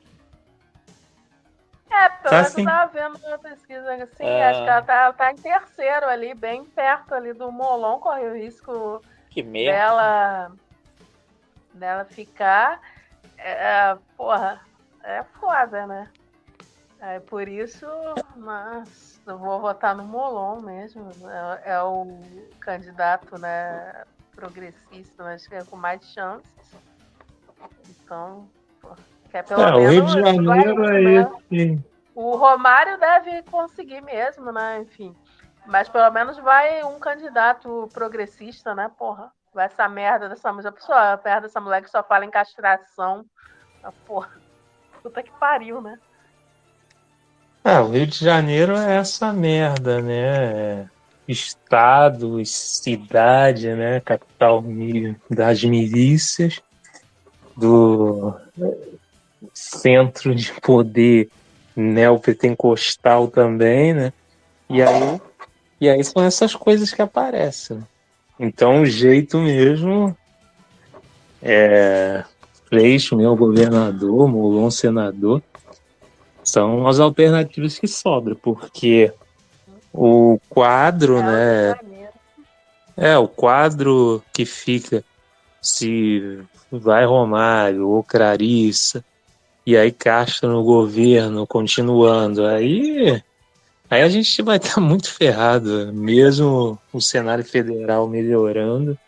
É, 1.93 2.09
pelo 2.09 2.23
tá 2.23 2.37
menos 2.37 2.59
eu 2.59 2.65
tava 2.65 2.93
vendo 2.93 3.27
uma 3.27 3.39
pesquisa 3.39 3.95
assim, 3.95 4.25
é... 4.25 4.49
acho 4.49 4.63
que 4.65 4.71
ela 4.71 4.83
tá, 4.83 5.13
tá 5.13 5.31
em 5.31 5.37
terceiro 5.37 6.09
ali, 6.09 6.33
bem 6.35 6.65
perto 6.65 7.15
ali 7.15 7.35
do 7.35 7.53
Molon, 7.53 7.99
corre 7.99 8.27
o 8.29 8.35
risco 8.35 9.03
que 9.29 9.43
merda. 9.43 9.73
dela, 9.73 10.53
dela 11.75 12.05
ficar. 12.07 12.81
É, 13.37 13.91
é 13.91 13.99
porra, 14.17 14.61
é 15.03 15.23
foda, 15.39 15.87
né? 15.87 16.09
É 17.01 17.19
por 17.19 17.49
isso, 17.49 17.87
mas 18.37 19.21
eu 19.27 19.37
vou 19.37 19.61
votar 19.61 19.95
no 19.95 20.05
Molon 20.05 20.61
mesmo. 20.61 21.11
É, 21.65 21.73
é 21.73 21.83
o 21.83 22.07
candidato 22.61 23.37
né, 23.39 24.05
progressista, 24.35 25.25
mas 25.25 25.47
que 25.47 25.55
é 25.57 25.65
com 25.65 25.77
mais 25.77 26.03
chances. 26.13 26.77
Então, 27.89 28.49
que 29.33 29.39
é 29.39 29.43
pelo 29.43 29.63
é, 29.63 29.73
menos. 29.73 29.83
O 29.83 29.89
Rio 29.89 30.05
de 30.05 30.13
Janeiro 30.13 30.85
é 30.85 31.01
né? 31.01 31.31
esse. 31.51 31.81
O 32.15 32.37
Romário 32.37 33.01
deve 33.01 33.43
conseguir 33.45 34.03
mesmo, 34.03 34.53
né? 34.53 34.83
Enfim. 34.83 35.17
Mas 35.67 35.89
pelo 35.89 36.11
menos 36.11 36.37
vai 36.39 36.85
um 36.85 36.99
candidato 36.99 37.89
progressista, 37.93 38.75
né? 38.75 38.91
Porra. 38.99 39.33
Vai 39.55 39.67
essa 39.67 39.89
merda 39.89 40.29
dessa 40.29 40.53
mulher. 40.53 40.73
Pessoa, 40.73 41.17
perto 41.17 41.45
dessa 41.45 41.61
mulher 41.61 41.83
que 41.83 41.91
só 41.91 42.03
fala 42.03 42.27
em 42.27 42.31
castração. 42.31 43.25
Ah, 43.83 43.93
porra. 44.07 44.31
Puta 45.03 45.23
que 45.23 45.31
pariu, 45.33 45.81
né? 45.81 45.99
Ah, 47.65 47.81
o 47.81 47.91
Rio 47.91 48.07
de 48.07 48.25
Janeiro 48.25 48.77
é 48.77 48.97
essa 48.97 49.33
merda, 49.33 50.03
né? 50.03 50.91
Estado, 51.27 52.45
cidade, 52.45 53.73
né? 53.75 54.01
Capital 54.01 54.63
das 55.31 55.63
milícias, 55.65 56.61
do 57.57 58.35
centro 59.55 60.35
de 60.35 60.53
poder 60.61 61.29
neopentecostal 61.75 63.29
também, 63.29 63.95
né? 63.95 64.13
E 64.69 64.83
aí, 64.83 65.21
e 65.81 65.89
aí 65.89 66.05
são 66.05 66.23
essas 66.23 66.55
coisas 66.55 66.93
que 66.93 67.03
aparecem. 67.03 67.83
Então 68.39 68.83
o 68.83 68.87
jeito 68.87 69.39
mesmo 69.39 70.17
é 71.43 72.25
Freixo, 72.67 73.17
meu 73.17 73.37
governador, 73.37 74.29
Molon 74.29 74.71
senador, 74.71 75.43
são 76.43 76.87
as 76.87 76.99
alternativas 76.99 77.79
que 77.79 77.87
sobram, 77.87 78.35
porque 78.35 79.13
o 79.93 80.41
quadro, 80.49 81.19
é, 81.19 81.23
né? 81.23 82.09
É, 82.97 83.19
o 83.19 83.29
quadro 83.29 84.23
que 84.33 84.45
fica 84.45 85.05
se 85.61 86.41
vai 86.71 87.05
Romário 87.05 87.89
ou 87.89 88.03
Clarissa, 88.03 89.05
e 89.67 89.77
aí 89.77 89.93
Castro 89.93 90.51
no 90.51 90.63
governo, 90.65 91.47
continuando, 91.47 92.47
aí, 92.47 93.23
aí 93.89 94.03
a 94.03 94.09
gente 94.09 94.43
vai 94.43 94.57
estar 94.57 94.75
tá 94.75 94.81
muito 94.83 95.13
ferrado, 95.13 95.93
mesmo 95.93 96.79
o 96.93 97.01
cenário 97.01 97.45
federal 97.45 98.09
melhorando, 98.09 98.99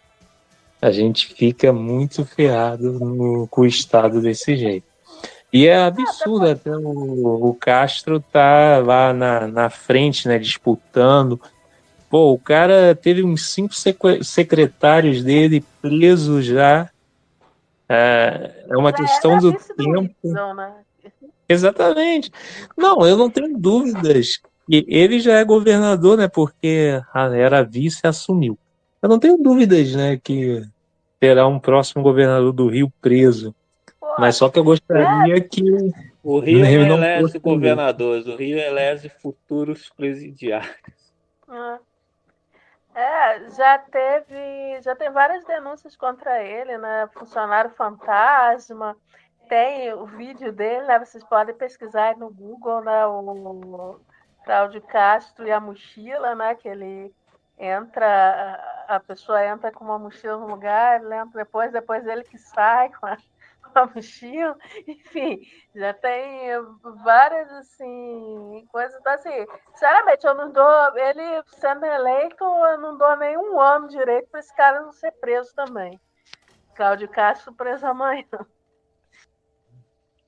a 0.81 0.91
gente 0.91 1.35
fica 1.35 1.73
muito 1.73 2.25
ferrado 2.25 2.93
no, 2.93 3.49
com 3.49 3.63
o 3.63 3.67
Estado 3.67 4.21
desse 4.21 4.57
jeito. 4.57 4.87
E 5.55 5.69
é 5.69 5.85
absurdo 5.85 6.49
até 6.49 6.77
o, 6.77 7.49
o 7.49 7.55
Castro 7.55 8.19
tá 8.19 8.83
lá 8.85 9.13
na, 9.13 9.47
na 9.47 9.71
frente, 9.71 10.27
né, 10.27 10.37
disputando. 10.37 11.41
Pô, 12.11 12.33
o 12.33 12.39
cara 12.39 12.95
teve 12.95 13.23
uns 13.23 13.51
cinco 13.51 13.73
secretários 14.23 15.23
dele 15.23 15.65
presos 15.81 16.45
já. 16.45 16.91
É, 17.89 18.65
é 18.69 18.77
uma 18.77 18.91
já 18.91 18.97
questão 18.97 19.39
do 19.39 19.53
tempo. 19.53 20.15
né? 20.55 20.75
Exatamente. 21.49 22.31
Não, 22.77 23.07
eu 23.07 23.17
não 23.17 23.31
tenho 23.31 23.57
dúvidas. 23.59 24.41
que 24.69 24.85
ele 24.89 25.21
já 25.21 25.35
é 25.35 25.45
governador, 25.45 26.17
né? 26.17 26.29
Porque 26.29 27.01
era 27.15 27.63
vice 27.63 28.01
e 28.05 28.09
assumiu. 28.09 28.59
Eu 29.03 29.09
não 29.09 29.19
tenho 29.19 29.37
dúvidas, 29.37 29.95
né, 29.95 30.19
que 30.23 30.67
terá 31.21 31.47
um 31.47 31.59
próximo 31.59 32.03
governador 32.03 32.53
do 32.55 32.69
Rio 32.69 32.91
preso. 33.03 33.55
Mas 34.19 34.37
só 34.37 34.49
que 34.49 34.59
eu 34.59 34.65
gostaria 34.65 35.39
que 35.43 35.63
o 36.23 36.39
Rio 36.39 36.61
não 36.87 36.97
elege 36.97 37.39
governadores, 37.39 38.27
o 38.27 38.35
Rio 38.35 38.59
elege 38.59 39.11
futuros 39.21 39.91
presidiários. 39.95 40.75
Ah. 41.47 41.77
É, 41.77 41.94
já 43.51 43.79
teve, 43.79 44.81
já 44.83 44.95
tem 44.95 45.11
várias 45.11 45.45
denúncias 45.45 45.97
contra 45.97 46.43
ele, 46.43 46.79
né? 46.79 47.09
Funcionário 47.13 47.71
fantasma. 47.71 48.97
Tem 49.49 49.93
o 49.93 50.07
vídeo 50.07 50.53
dele, 50.53 50.87
né? 50.87 50.99
Vocês 50.99 51.25
podem 51.25 51.55
pesquisar 51.55 52.17
no 52.17 52.31
Google, 52.31 52.83
né? 52.83 53.07
O 53.07 54.01
Cláudio 54.45 54.81
Castro 54.83 55.47
e 55.47 55.53
a 55.53 55.61
mochila, 55.61 56.35
né? 56.35 56.55
Que 56.55 56.69
ele 56.69 57.15
entra, 57.59 58.85
a 58.89 59.01
pessoa 59.01 59.45
entra 59.45 59.71
com 59.71 59.85
uma 59.85 59.99
mochila 59.99 60.39
no 60.39 60.47
lugar, 60.47 61.01
lembra 61.03 61.45
depois, 61.45 61.73
depois 61.73 62.07
ele 62.07 62.25
que 62.25 62.39
sai 62.39 62.91
com 62.91 63.07
a 63.07 63.17
a 63.81 63.87
mochila, 63.87 64.57
enfim, 64.87 65.41
já 65.75 65.93
tem 65.95 66.51
várias 67.03 67.51
assim 67.53 68.67
coisas 68.71 68.99
então, 69.01 69.13
assim. 69.13 69.47
Sinceramente, 69.73 70.27
eu 70.27 70.35
não 70.35 70.53
dou 70.53 70.97
ele 70.97 71.43
sendo 71.47 71.85
eleito, 71.85 72.45
eu 72.45 72.79
não 72.79 72.97
dou 72.97 73.17
nenhum 73.17 73.61
ano 73.61 73.89
direito 73.89 74.29
para 74.31 74.41
esse 74.41 74.55
cara 74.55 74.81
não 74.81 74.93
ser 74.93 75.13
preso 75.13 75.55
também. 75.55 76.01
Cláudio 76.75 77.09
Castro 77.09 77.53
preso 77.53 77.87
amanhã. 77.87 78.27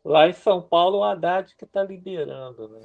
Lá 0.04 0.28
em 0.28 0.32
São 0.32 0.62
Paulo, 0.62 0.98
o 0.98 1.04
Haddad 1.04 1.54
que 1.56 1.64
está 1.64 1.82
liderando. 1.82 2.68
Né? 2.68 2.80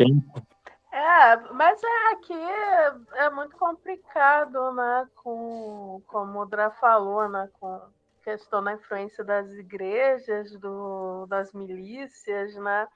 É, 0.91 1.36
mas 1.53 1.82
é, 1.84 2.12
aqui 2.14 2.34
é, 2.34 2.93
é, 3.26 3.30
muito 3.30 3.55
complicado, 3.55 4.74
né? 4.74 5.07
Com, 5.16 6.01
como 6.07 6.39
o 6.39 6.45
Dra 6.45 6.72
falou, 6.72 7.30
né? 7.30 7.47
Com 7.59 7.80
questão 8.22 8.63
da 8.63 8.74
influência 8.74 9.24
das 9.24 9.51
igrejas, 9.51 10.51
do, 10.59 11.26
das 11.28 11.53
milícias, 11.53 12.55
né? 12.55 12.88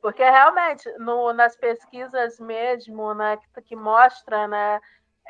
Porque 0.00 0.22
realmente, 0.22 0.90
no, 0.98 1.32
nas 1.32 1.56
pesquisas 1.56 2.40
mesmo, 2.40 3.14
né, 3.14 3.36
que, 3.36 3.62
que 3.62 3.76
mostra 3.76 4.48
né, 4.48 4.80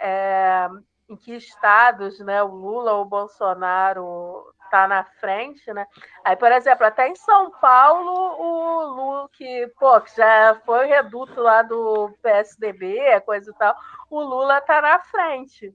é, 0.00 0.68
em 1.08 1.16
que 1.16 1.34
estados 1.34 2.18
né, 2.20 2.42
o 2.42 2.48
Lula 2.48 2.92
ou 2.94 3.02
o 3.02 3.08
Bolsonaro 3.08 4.50
está 4.64 4.88
na 4.88 5.04
frente, 5.04 5.70
né? 5.74 5.86
Aí, 6.24 6.34
por 6.34 6.50
exemplo, 6.50 6.86
até 6.86 7.06
em 7.06 7.14
São 7.14 7.50
Paulo, 7.50 8.10
o 8.10 8.82
Lula, 8.84 9.28
que, 9.34 9.70
pô, 9.78 10.00
que 10.00 10.16
já 10.16 10.58
foi 10.64 10.86
reduto 10.86 11.38
lá 11.38 11.60
do 11.60 12.10
PSDB, 12.22 13.20
coisa 13.26 13.50
e 13.50 13.54
tal, 13.54 13.76
o 14.08 14.22
Lula 14.22 14.58
está 14.58 14.80
na 14.80 14.98
frente. 15.00 15.74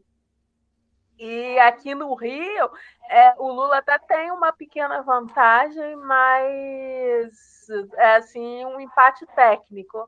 E 1.19 1.57
aqui 1.59 1.95
no 1.95 2.13
Rio, 2.13 2.69
é, 3.09 3.33
o 3.39 3.47
Lula 3.51 3.77
até 3.77 3.97
tem 3.97 4.31
uma 4.31 4.53
pequena 4.53 5.01
vantagem, 5.01 5.95
mas 5.95 7.67
é 7.95 8.15
assim 8.15 8.63
um 8.65 8.79
empate 8.79 9.25
técnico, 9.35 10.07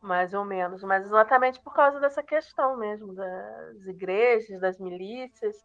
mais 0.00 0.34
ou 0.34 0.44
menos, 0.44 0.82
mas 0.82 1.04
exatamente 1.04 1.60
por 1.60 1.72
causa 1.72 2.00
dessa 2.00 2.22
questão 2.22 2.76
mesmo 2.76 3.14
das 3.14 3.86
igrejas, 3.86 4.60
das 4.60 4.78
milícias. 4.80 5.56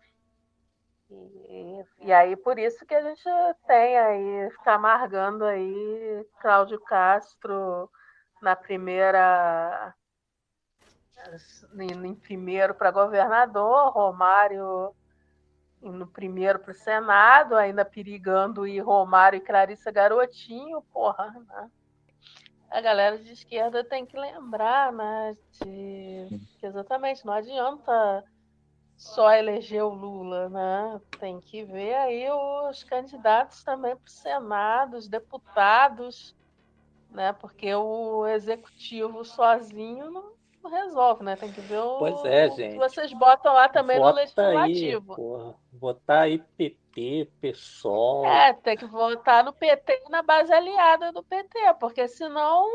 E, 1.09 1.85
e 2.01 2.13
aí 2.13 2.35
por 2.35 2.59
isso 2.59 2.85
que 2.85 2.93
a 2.93 3.01
gente 3.01 3.23
tem 3.65 3.97
aí, 3.97 4.51
ficar 4.51 4.75
amargando 4.75 5.45
aí 5.45 6.25
Cláudio 6.41 6.79
Castro 6.81 7.89
na 8.39 8.55
primeira 8.55 9.95
em, 11.79 12.07
em 12.07 12.15
primeiro 12.15 12.73
para 12.75 12.91
governador, 12.91 13.91
Romário 13.91 14.93
no 15.81 16.07
primeiro 16.07 16.59
para 16.59 16.71
o 16.71 16.75
Senado, 16.75 17.55
ainda 17.55 17.85
perigando 17.85 18.67
ir 18.67 18.79
Romário 18.79 19.37
e 19.37 19.41
Clarissa 19.41 19.91
Garotinho, 19.91 20.81
porra, 20.93 21.31
né? 21.47 21.69
A 22.69 22.81
galera 22.81 23.17
de 23.17 23.31
esquerda 23.31 23.83
tem 23.83 24.05
que 24.05 24.17
lembrar, 24.17 24.91
né? 24.91 25.33
De, 25.51 26.41
que 26.59 26.65
exatamente, 26.65 27.25
não 27.25 27.33
adianta 27.33 28.23
só 28.97 29.31
eleger 29.31 29.83
o 29.83 29.93
Lula, 29.93 30.49
né? 30.49 31.01
Tem 31.19 31.39
que 31.39 31.63
ver 31.63 31.95
aí 31.95 32.27
os 32.31 32.83
candidatos 32.83 33.63
também 33.63 33.95
para 33.95 34.07
o 34.07 34.09
Senado, 34.09 34.97
os 34.97 35.07
deputados, 35.07 36.35
né? 37.11 37.33
Porque 37.33 37.73
o 37.73 38.25
executivo 38.27 39.23
sozinho 39.23 40.09
não, 40.09 40.34
resolve, 40.67 41.23
né? 41.23 41.35
Tem 41.35 41.51
que 41.51 41.61
ver 41.61 41.79
o, 41.79 41.99
pois 41.99 42.25
é, 42.25 42.49
gente. 42.49 42.73
que 42.73 42.77
vocês 42.77 43.11
botam 43.13 43.53
lá 43.53 43.69
também 43.69 43.97
Vota 43.97 44.09
no 44.09 44.15
legislativo. 44.15 45.13
Aí, 45.13 45.17
porra. 45.17 45.55
Votar 45.73 46.21
aí 46.23 46.37
PT, 46.57 47.29
PSOL. 47.41 48.25
É, 48.25 48.53
tem 48.53 48.77
que 48.77 48.85
votar 48.85 49.43
no 49.43 49.53
PT 49.53 50.03
e 50.05 50.09
na 50.09 50.21
base 50.21 50.53
aliada 50.53 51.11
do 51.11 51.23
PT, 51.23 51.59
porque 51.79 52.07
senão 52.07 52.65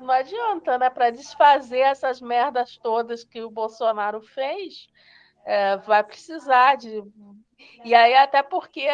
não 0.00 0.10
adianta, 0.14 0.78
né? 0.78 0.90
Para 0.90 1.10
desfazer 1.10 1.80
essas 1.80 2.20
merdas 2.20 2.76
todas 2.76 3.24
que 3.24 3.42
o 3.42 3.50
Bolsonaro 3.50 4.20
fez, 4.20 4.88
é, 5.44 5.76
vai 5.78 6.02
precisar 6.02 6.76
de. 6.76 7.02
E 7.84 7.94
aí, 7.94 8.14
até 8.14 8.42
porque 8.42 8.86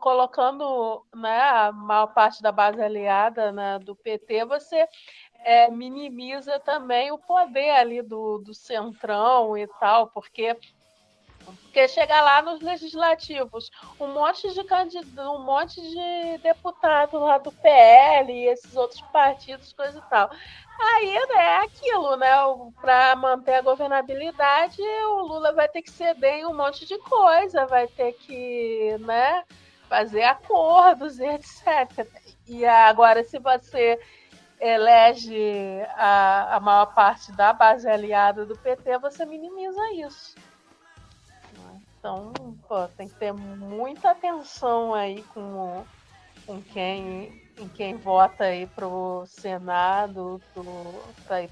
colocando 0.00 1.04
né, 1.14 1.40
a 1.40 1.72
maior 1.72 2.06
parte 2.08 2.42
da 2.42 2.52
base 2.52 2.80
aliada 2.80 3.52
né, 3.52 3.78
do 3.78 3.94
PT, 3.94 4.44
você 4.46 4.86
é, 5.44 5.70
minimiza 5.70 6.58
também 6.58 7.12
o 7.12 7.18
poder 7.18 7.70
ali 7.70 8.02
do, 8.02 8.38
do 8.38 8.54
centrão 8.54 9.56
e 9.56 9.66
tal, 9.78 10.08
porque 10.08 10.56
porque 11.44 11.88
chega 11.88 12.22
lá 12.22 12.40
nos 12.40 12.60
legislativos, 12.60 13.70
um 14.00 14.06
monte 14.08 14.52
de 14.54 14.64
candidato, 14.64 15.30
um 15.30 15.44
monte 15.44 15.80
de 15.80 16.38
deputado 16.38 17.18
lá 17.18 17.36
do 17.36 17.52
PL 17.52 18.32
e 18.32 18.46
esses 18.46 18.74
outros 18.76 19.00
partidos, 19.12 19.72
coisa 19.72 19.98
e 19.98 20.10
tal. 20.10 20.30
Aí 20.80 21.14
né, 21.14 21.34
é 21.34 21.56
aquilo, 21.64 22.16
né? 22.16 22.30
Para 22.80 23.14
manter 23.16 23.54
a 23.54 23.62
governabilidade, 23.62 24.80
o 24.80 25.22
Lula 25.22 25.52
vai 25.52 25.68
ter 25.68 25.82
que 25.82 25.90
ceder 25.90 26.36
em 26.36 26.46
um 26.46 26.54
monte 26.54 26.86
de 26.86 26.98
coisa, 26.98 27.66
vai 27.66 27.86
ter 27.88 28.12
que, 28.12 28.96
né, 29.00 29.44
fazer 29.88 30.22
acordos 30.22 31.18
e 31.18 31.26
etc. 31.34 32.08
E 32.46 32.64
agora, 32.64 33.22
se 33.24 33.38
você 33.38 33.98
elege 34.60 35.82
a, 35.96 36.56
a 36.56 36.60
maior 36.60 36.86
parte 36.86 37.32
da 37.32 37.52
base 37.52 37.88
aliada 37.88 38.46
do 38.46 38.56
PT, 38.56 38.98
você 38.98 39.24
minimiza 39.24 39.80
isso. 39.94 40.34
Então, 41.98 42.32
pô, 42.68 42.86
tem 42.96 43.08
que 43.08 43.14
ter 43.14 43.32
muita 43.32 44.10
atenção 44.10 44.92
aí 44.92 45.24
com, 45.32 45.84
com 46.46 46.60
quem, 46.60 47.40
em 47.58 47.68
quem 47.68 47.96
vota 47.96 48.44
aí 48.44 48.66
pro 48.66 49.24
Senado, 49.26 50.38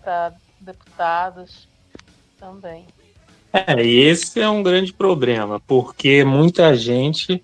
para 0.04 0.34
deputados 0.60 1.66
também. 2.38 2.86
É, 3.50 3.82
e 3.82 4.00
esse 4.00 4.40
é 4.40 4.48
um 4.48 4.62
grande 4.62 4.92
problema, 4.92 5.60
porque 5.60 6.24
muita 6.24 6.74
gente 6.74 7.42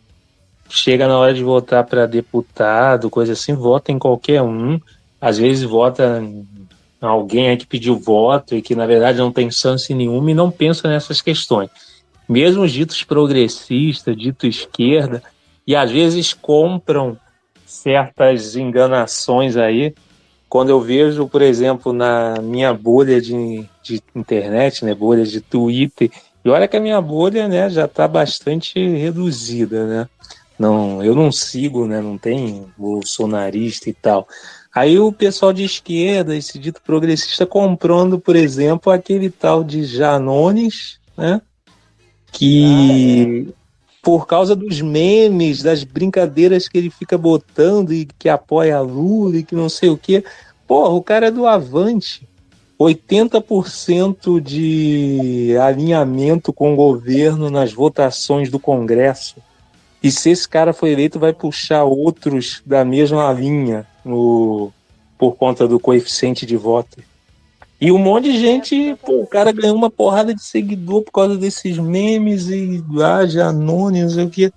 chega 0.68 1.08
na 1.08 1.18
hora 1.18 1.32
de 1.32 1.42
votar 1.42 1.84
para 1.84 2.06
deputado, 2.06 3.10
coisa 3.10 3.32
assim, 3.32 3.54
vota 3.54 3.90
em 3.90 3.98
qualquer 3.98 4.42
um, 4.42 4.78
às 5.20 5.38
vezes 5.38 5.64
vota 5.64 6.22
alguém 7.00 7.48
aí 7.48 7.56
que 7.56 7.66
pediu 7.66 7.96
voto 7.96 8.54
e 8.54 8.62
que 8.62 8.74
na 8.74 8.86
verdade 8.86 9.18
não 9.18 9.32
tem 9.32 9.50
chance 9.50 9.92
nenhuma 9.94 10.30
e 10.30 10.34
não 10.34 10.50
pensa 10.50 10.88
nessas 10.88 11.20
questões. 11.20 11.70
Mesmo 12.28 12.62
os 12.62 12.72
ditos 12.72 13.02
progressistas, 13.04 14.16
dito 14.16 14.46
esquerda, 14.46 15.22
e 15.66 15.74
às 15.74 15.90
vezes 15.90 16.34
compram 16.34 17.16
certas 17.64 18.56
enganações 18.56 19.56
aí. 19.56 19.94
Quando 20.48 20.70
eu 20.70 20.80
vejo, 20.80 21.28
por 21.28 21.42
exemplo, 21.42 21.92
na 21.92 22.36
minha 22.42 22.72
bolha 22.72 23.20
de, 23.20 23.66
de 23.82 24.02
internet, 24.14 24.84
né, 24.84 24.94
bolha 24.94 25.24
de 25.24 25.40
Twitter, 25.40 26.10
e 26.44 26.48
olha 26.48 26.68
que 26.68 26.76
a 26.76 26.80
minha 26.80 27.00
bolha 27.00 27.48
né, 27.48 27.68
já 27.68 27.84
está 27.84 28.08
bastante 28.08 28.78
reduzida, 28.78 29.86
né? 29.86 30.08
Não, 30.58 31.02
eu 31.04 31.14
não 31.14 31.30
sigo, 31.30 31.86
né? 31.86 32.00
Não 32.00 32.18
tem 32.18 32.66
bolsonarista 32.76 33.88
e 33.90 33.92
tal. 33.92 34.26
Aí 34.78 34.96
o 34.96 35.10
pessoal 35.10 35.52
de 35.52 35.64
esquerda, 35.64 36.36
esse 36.36 36.56
dito 36.56 36.80
progressista, 36.80 37.44
comprando, 37.44 38.16
por 38.16 38.36
exemplo, 38.36 38.92
aquele 38.92 39.28
tal 39.28 39.64
de 39.64 39.82
Janones, 39.82 41.00
né? 41.16 41.42
Que 42.30 43.44
ah, 43.48 43.50
é. 43.50 43.52
por 44.00 44.24
causa 44.28 44.54
dos 44.54 44.80
memes, 44.80 45.64
das 45.64 45.82
brincadeiras 45.82 46.68
que 46.68 46.78
ele 46.78 46.90
fica 46.90 47.18
botando 47.18 47.92
e 47.92 48.06
que 48.16 48.28
apoia 48.28 48.76
a 48.76 48.80
Lula 48.80 49.38
e 49.38 49.42
que 49.42 49.56
não 49.56 49.68
sei 49.68 49.88
o 49.88 49.98
quê. 49.98 50.22
Porra, 50.64 50.90
o 50.90 51.02
cara 51.02 51.26
é 51.26 51.30
do 51.32 51.44
Avante. 51.44 52.28
80% 52.78 54.40
de 54.40 55.56
alinhamento 55.60 56.52
com 56.52 56.72
o 56.72 56.76
governo 56.76 57.50
nas 57.50 57.72
votações 57.72 58.48
do 58.48 58.60
Congresso. 58.60 59.42
E 60.08 60.10
se 60.10 60.30
esse 60.30 60.48
cara 60.48 60.72
for 60.72 60.86
eleito, 60.86 61.18
vai 61.18 61.34
puxar 61.34 61.84
outros 61.84 62.62
da 62.64 62.82
mesma 62.82 63.30
linha 63.30 63.86
no, 64.02 64.72
por 65.18 65.36
conta 65.36 65.68
do 65.68 65.78
coeficiente 65.78 66.46
de 66.46 66.56
voto. 66.56 67.04
E 67.78 67.92
um 67.92 67.98
monte 67.98 68.32
de 68.32 68.38
gente, 68.38 68.96
pô, 69.04 69.20
o 69.20 69.26
cara 69.26 69.52
ganhou 69.52 69.76
uma 69.76 69.90
porrada 69.90 70.34
de 70.34 70.42
seguidor 70.42 71.02
por 71.02 71.12
causa 71.12 71.36
desses 71.36 71.76
memes 71.76 72.48
e 72.48 72.82
ah, 73.02 73.48
anônimos, 73.48 74.16
o 74.16 74.30
que. 74.30 74.50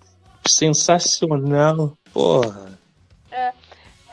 Sensacional, 0.48 1.98
porra. 2.14 2.80
É, 3.30 3.52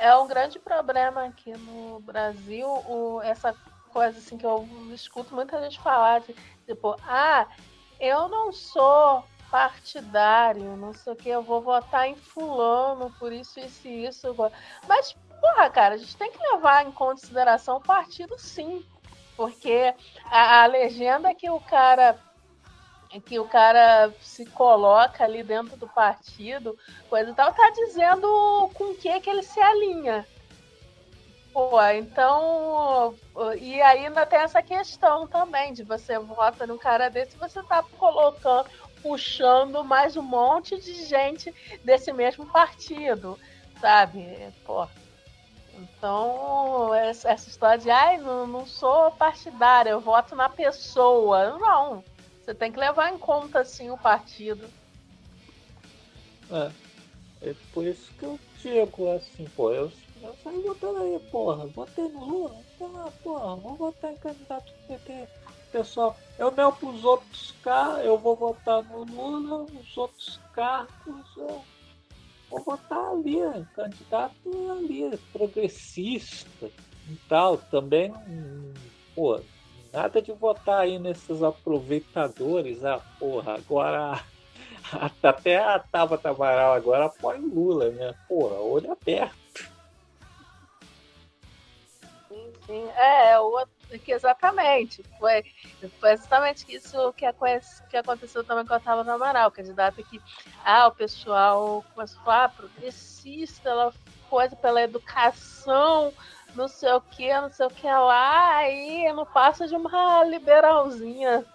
é 0.01 0.16
um 0.16 0.26
grande 0.26 0.59
problema 0.59 1.24
aqui 1.24 1.53
no 1.53 2.01
Brasil, 2.01 2.66
o, 2.66 3.20
essa 3.22 3.55
coisa 3.93 4.18
assim 4.18 4.36
que 4.36 4.45
eu 4.45 4.68
escuto 4.93 5.32
muita 5.36 5.62
gente 5.62 5.78
falar 5.78 6.18
de 6.18 6.34
tipo, 6.66 6.97
ah, 7.07 7.47
eu 8.01 8.28
não 8.28 8.53
sou 8.53 9.22
partidário, 9.51 10.77
não 10.77 10.93
sei 10.93 11.13
o 11.13 11.17
que, 11.17 11.29
eu 11.29 11.43
vou 11.43 11.61
votar 11.61 12.09
em 12.09 12.17
fulano, 12.17 13.11
por 13.19 13.33
isso, 13.33 13.59
isso 13.61 13.89
e 13.89 14.07
isso. 14.07 14.35
Mas, 14.87 15.17
porra, 15.41 15.71
cara, 15.71 15.95
a 15.95 15.99
gente 15.99 16.17
tem 16.17 16.31
que 16.31 16.39
levar 16.53 16.87
em 16.87 16.93
consideração 16.93 17.77
o 17.77 17.83
partido 17.83 18.39
sim. 18.39 18.85
Porque 19.37 19.95
a, 20.25 20.63
a 20.63 20.67
legenda 20.67 21.35
que 21.35 21.49
o 21.49 21.61
cara 21.61 22.19
que 23.25 23.39
o 23.39 23.47
cara 23.47 24.13
se 24.21 24.45
coloca 24.45 25.25
ali 25.25 25.43
dentro 25.43 25.79
do 25.79 25.89
partido, 25.89 26.77
coisa 27.09 27.31
e 27.31 27.35
tal, 27.35 27.55
tá 27.55 27.71
dizendo 27.71 28.71
com 28.75 28.95
que 28.95 29.19
que 29.21 29.31
ele 29.31 29.43
se 29.43 29.59
alinha. 29.61 30.27
Pô, 31.53 31.81
então. 31.91 33.15
E 33.59 33.81
ainda 33.81 34.27
tem 34.27 34.41
essa 34.41 34.63
questão 34.63 35.27
também 35.27 35.73
de 35.73 35.83
você 35.83 36.19
vota 36.19 36.67
num 36.67 36.79
cara 36.79 37.09
desse, 37.09 37.37
você 37.37 37.63
tá 37.63 37.83
colocando 37.99 38.69
puxando 39.03 39.85
mais 39.85 40.17
um 40.17 40.23
monte 40.23 40.79
de 40.79 41.05
gente 41.05 41.55
desse 41.85 42.13
mesmo 42.13 42.47
partido. 42.47 43.39
sabe? 43.81 44.53
Pô. 44.65 44.87
Então, 45.75 46.93
essa, 46.95 47.33
história 47.33 47.79
de, 47.79 47.91
ai, 47.91 48.19
não, 48.19 48.47
não 48.47 48.67
sou 48.67 49.13
partidária, 49.13 49.91
eu 49.91 50.01
voto 50.01 50.35
na 50.35 50.49
pessoa. 50.49 51.57
Não, 51.59 52.03
você 52.45 52.53
tem 52.53 52.73
que 52.73 52.79
levar 52.79 53.13
em 53.13 53.19
conta, 53.19 53.61
assim, 53.61 53.91
o 53.91 53.97
partido. 53.97 54.69
É, 56.51 56.71
é 57.43 57.55
por 57.73 57.87
isso 57.87 58.11
que 58.19 58.25
eu 58.25 58.39
digo, 58.61 59.11
assim, 59.13 59.45
pô, 59.55 59.71
eu, 59.71 59.93
eu 60.23 60.37
saí 60.43 60.61
votando 60.63 61.01
aí, 61.01 61.19
porra, 61.31 61.67
votei 61.67 62.09
no 62.09 62.25
Lula, 62.25 62.57
então, 62.75 63.13
porra, 63.23 63.57
vou 63.57 63.77
votar 63.77 64.13
em 64.13 64.17
candidato 64.17 64.73
do 64.73 64.89
PT. 64.89 65.29
Pessoal, 65.71 66.16
eu 66.39 66.51
mesmo 66.51 66.73
pros 66.73 67.05
outros 67.05 67.55
carros, 67.62 68.05
eu 68.05 68.16
vou 68.16 68.35
votar 68.35 68.83
no 68.85 69.05
Lula, 69.05 69.64
os 69.64 69.97
outros 69.97 70.41
cargos, 70.53 71.27
eu 71.37 71.62
vou 72.49 72.61
votar 72.62 73.11
ali, 73.11 73.66
candidato 73.75 74.35
ali, 74.73 75.16
progressista 75.33 76.71
e 77.09 77.16
tal. 77.29 77.59
Também 77.59 78.09
não. 78.09 78.75
Pô, 79.14 79.41
nada 79.93 80.23
de 80.23 80.33
votar 80.33 80.81
aí 80.81 80.99
nesses 80.99 81.43
aproveitadores. 81.43 82.85
Ah, 82.85 83.01
porra, 83.19 83.55
agora. 83.55 84.25
Até 85.23 85.59
a 85.59 85.79
Tabata 85.79 86.31
Amaral 86.31 86.73
agora 86.73 87.07
apoia 87.07 87.39
o 87.39 87.47
Lula, 87.47 87.91
né? 87.91 88.14
Porra, 88.27 88.55
olho 88.55 88.91
aberto. 88.91 89.69
Sim, 92.29 92.53
sim. 92.66 92.89
É, 92.97 93.39
o, 93.39 93.66
que 93.97 94.12
exatamente. 94.12 95.03
Foi, 95.18 95.45
foi 96.01 96.12
exatamente 96.12 96.64
isso 96.68 97.12
que, 97.14 97.24
que 97.89 97.97
aconteceu 97.97 98.45
também 98.45 98.66
com 98.66 98.74
a 98.74 98.80
Tabata 98.80 99.12
Amaral, 99.12 99.51
candidata 99.51 100.03
que 100.03 100.20
ah, 100.64 100.89
o 100.89 100.93
pessoal 100.93 101.84
começou 101.95 102.20
a 102.20 102.24
falar 102.24 102.45
ah, 102.45 102.49
progressista, 102.49 103.68
ela 103.70 103.95
coisa 104.28 104.55
pela 104.57 104.82
educação, 104.82 106.12
não 106.55 106.68
sei 106.68 106.93
o 106.93 107.01
que, 107.01 107.32
não 107.41 107.51
sei 107.51 107.66
o 107.66 107.70
que 107.70 107.86
lá, 107.86 108.57
aí 108.57 109.11
não 109.12 109.24
passa 109.24 109.66
de 109.66 109.74
uma 109.74 110.24
liberalzinha 110.24 111.47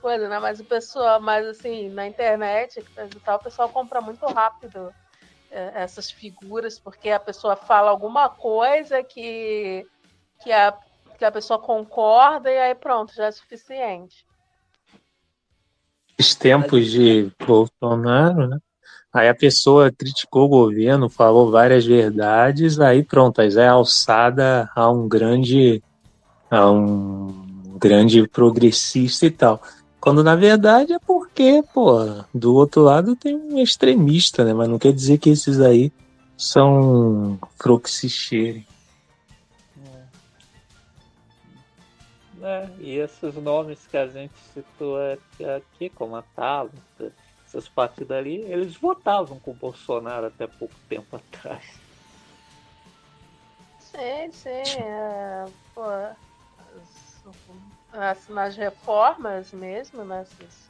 coisa, 0.00 0.28
né? 0.28 0.38
Mas 0.38 0.60
o 0.60 0.64
pessoal, 0.64 1.20
mas 1.20 1.46
assim, 1.46 1.88
na 1.90 2.06
internet 2.06 2.82
tal, 3.24 3.36
o 3.36 3.42
pessoal 3.42 3.68
compra 3.68 4.00
muito 4.00 4.24
rápido 4.26 4.94
é, 5.50 5.72
essas 5.74 6.10
figuras, 6.10 6.78
porque 6.78 7.10
a 7.10 7.20
pessoa 7.20 7.56
fala 7.56 7.90
alguma 7.90 8.28
coisa 8.28 9.02
que, 9.02 9.86
que 10.42 10.52
a 10.52 10.72
que 11.16 11.24
a 11.24 11.32
pessoa 11.32 11.58
concorda 11.58 12.50
e 12.50 12.58
aí 12.58 12.74
pronto, 12.74 13.14
já 13.14 13.26
é 13.26 13.30
suficiente. 13.30 14.24
Os 16.18 16.34
tempos 16.34 16.90
de 16.90 17.30
Bolsonaro, 17.46 18.48
né? 18.48 18.58
Aí 19.12 19.28
a 19.28 19.34
pessoa 19.34 19.90
criticou 19.90 20.44
o 20.44 20.48
governo, 20.48 21.08
falou 21.08 21.50
várias 21.50 21.86
verdades, 21.86 22.78
aí 22.78 23.02
pronto, 23.02 23.40
aí 23.40 23.50
já 23.50 23.62
é 23.62 23.68
alçada 23.68 24.70
a 24.74 24.90
um 24.90 25.08
grande 25.08 25.82
a 26.50 26.70
um 26.70 27.76
grande 27.78 28.28
progressista 28.28 29.26
e 29.26 29.30
tal. 29.30 29.60
Quando 29.98 30.22
na 30.22 30.36
verdade 30.36 30.92
é 30.92 30.98
porque, 30.98 31.62
pô, 31.74 31.98
do 32.32 32.54
outro 32.54 32.82
lado 32.82 33.16
tem 33.16 33.34
um 33.34 33.58
extremista, 33.58 34.44
né? 34.44 34.52
Mas 34.52 34.68
não 34.68 34.78
quer 34.78 34.92
dizer 34.92 35.18
que 35.18 35.30
esses 35.30 35.60
aí 35.60 35.90
são 36.36 37.38
froxicheires. 37.58 38.75
Né? 42.46 42.70
E 42.78 42.96
esses 42.96 43.34
nomes 43.34 43.88
que 43.88 43.96
a 43.96 44.06
gente 44.06 44.38
citou 44.54 44.96
aqui, 45.56 45.90
como 45.90 46.14
a 46.14 46.22
Tabata, 46.22 47.12
essas 47.44 47.68
partidas 47.68 48.16
ali, 48.16 48.36
eles 48.42 48.76
votavam 48.76 49.40
com 49.40 49.50
o 49.50 49.54
Bolsonaro 49.54 50.26
até 50.26 50.46
pouco 50.46 50.74
tempo 50.88 51.16
atrás. 51.16 51.64
Sim, 53.80 54.30
sim. 54.30 54.78
É, 54.78 55.46
pô, 55.74 55.82
as, 57.92 58.28
nas 58.28 58.56
reformas 58.56 59.52
mesmo, 59.52 60.04
nessas 60.04 60.68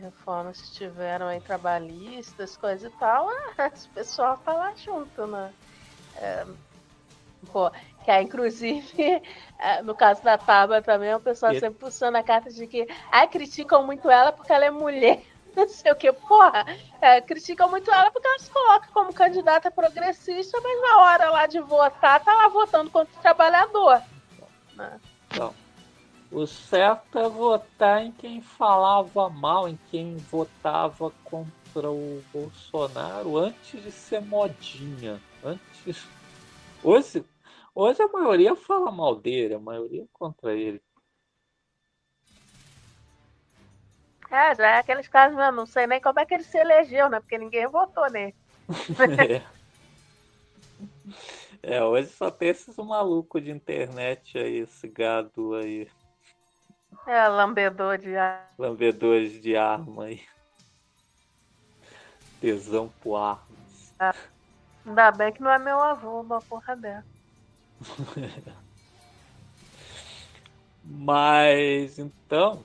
reformas 0.00 0.60
que 0.60 0.72
tiveram 0.72 1.28
aí 1.28 1.40
trabalhistas, 1.40 2.58
coisa 2.58 2.88
e 2.88 2.90
tal, 2.90 3.26
o 3.56 3.94
pessoal 3.94 4.36
tá 4.38 4.52
lá 4.52 4.74
junto, 4.74 5.26
né? 5.26 5.50
É, 6.16 6.46
pô, 7.50 7.70
que 8.08 8.12
é, 8.12 8.22
inclusive, 8.22 9.22
é, 9.60 9.82
no 9.82 9.94
caso 9.94 10.22
da 10.22 10.38
Tábua 10.38 10.80
também, 10.80 11.14
o 11.14 11.20
pessoal 11.20 11.52
e... 11.52 11.60
sempre 11.60 11.78
puxando 11.78 12.16
a 12.16 12.22
carta 12.22 12.50
de 12.50 12.66
que 12.66 12.88
ah, 13.12 13.26
criticam 13.26 13.84
muito 13.84 14.08
ela 14.08 14.32
porque 14.32 14.50
ela 14.50 14.64
é 14.64 14.70
mulher. 14.70 15.22
Não 15.54 15.68
sei 15.68 15.92
o 15.92 15.96
que, 15.96 16.10
porra, 16.12 16.64
é, 17.02 17.20
criticam 17.20 17.68
muito 17.68 17.90
ela 17.90 18.10
porque 18.10 18.26
ela 18.26 18.38
se 18.38 18.50
coloca 18.50 18.88
como 18.94 19.12
candidata 19.12 19.70
progressista, 19.70 20.58
mas 20.62 20.80
na 20.80 21.02
hora 21.02 21.30
lá 21.30 21.46
de 21.46 21.60
votar, 21.60 22.24
tá 22.24 22.32
lá 22.32 22.48
votando 22.48 22.90
contra 22.90 23.14
o 23.14 23.22
trabalhador. 23.22 24.00
Né? 24.74 24.98
O 26.30 26.46
certo 26.46 27.18
é 27.18 27.28
votar 27.28 28.04
em 28.04 28.12
quem 28.12 28.40
falava 28.40 29.28
mal, 29.28 29.68
em 29.68 29.78
quem 29.90 30.16
votava 30.16 31.12
contra 31.24 31.90
o 31.90 32.22
Bolsonaro 32.32 33.36
antes 33.36 33.82
de 33.82 33.90
ser 33.90 34.22
modinha. 34.22 35.20
Antes. 35.44 36.06
Hoje, 36.82 37.24
Hoje 37.80 38.02
a 38.02 38.08
maioria 38.08 38.56
fala 38.56 38.90
mal 38.90 39.14
dele, 39.14 39.54
a 39.54 39.60
maioria 39.60 40.02
é 40.02 40.08
contra 40.12 40.52
ele. 40.52 40.82
É, 44.28 44.52
já 44.56 44.66
é 44.66 44.78
aqueles 44.78 45.06
casos, 45.06 45.38
eu 45.38 45.52
não 45.52 45.64
sei 45.64 45.86
nem 45.86 46.00
como 46.00 46.18
é 46.18 46.26
que 46.26 46.34
ele 46.34 46.42
se 46.42 46.58
elegeu, 46.58 47.08
né? 47.08 47.20
Porque 47.20 47.38
ninguém 47.38 47.68
votou 47.68 48.10
nele. 48.10 48.34
é. 51.62 51.76
é, 51.76 51.84
hoje 51.84 52.08
só 52.08 52.32
tem 52.32 52.48
esses 52.48 52.76
malucos 52.78 53.44
de 53.44 53.52
internet 53.52 54.36
aí, 54.36 54.56
esse 54.56 54.88
gado 54.88 55.54
aí. 55.54 55.88
É, 57.06 57.28
lambedor 57.28 57.96
de 57.96 58.16
arma. 58.16 58.48
Lambedores 58.58 59.40
de 59.40 59.56
arma 59.56 60.06
aí. 60.06 60.20
Tesão 62.40 62.92
por 63.00 63.14
armas. 63.14 63.94
Ah, 64.00 64.16
ainda 64.84 65.12
bem 65.12 65.32
que 65.32 65.40
não 65.40 65.52
é 65.52 65.60
meu 65.60 65.80
avô 65.80 66.20
uma 66.20 66.40
porra 66.42 66.74
dessa. 66.74 67.17
Mas 70.84 71.98
então, 71.98 72.64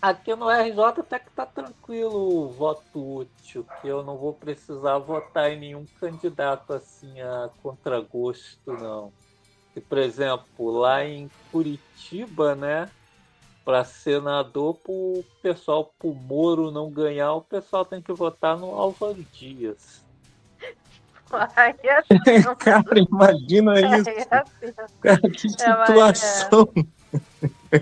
aqui 0.00 0.34
no 0.34 0.50
RJ 0.50 1.00
até 1.00 1.18
que 1.20 1.30
tá 1.30 1.46
tranquilo 1.46 2.44
o 2.44 2.48
voto 2.48 3.18
útil, 3.18 3.64
que 3.80 3.88
eu 3.88 4.02
não 4.02 4.18
vou 4.18 4.34
precisar 4.34 4.98
votar 4.98 5.52
em 5.52 5.60
nenhum 5.60 5.86
candidato 6.00 6.72
assim 6.72 7.20
a 7.20 7.50
contragosto, 7.62 8.72
não. 8.72 9.12
E, 9.74 9.80
por 9.80 9.98
exemplo, 9.98 10.70
lá 10.70 11.04
em 11.04 11.30
Curitiba, 11.50 12.54
né? 12.54 12.90
Para 13.64 13.84
senador, 13.84 14.80
o 14.88 15.24
pessoal, 15.40 15.94
para 15.98 16.08
o 16.08 16.14
Moro 16.14 16.70
não 16.72 16.90
ganhar, 16.90 17.32
o 17.34 17.42
pessoal 17.42 17.84
tem 17.84 18.02
que 18.02 18.12
votar 18.12 18.58
no 18.58 18.74
Álvaro 18.74 19.24
Dias. 19.32 20.04
É 21.56 22.54
cara, 22.58 22.98
imagina 22.98 23.74
isso. 23.80 24.10
Assim. 24.30 24.72
Cara, 25.00 25.20
que 25.20 25.48
situação. 25.48 26.68
É, 27.70 27.78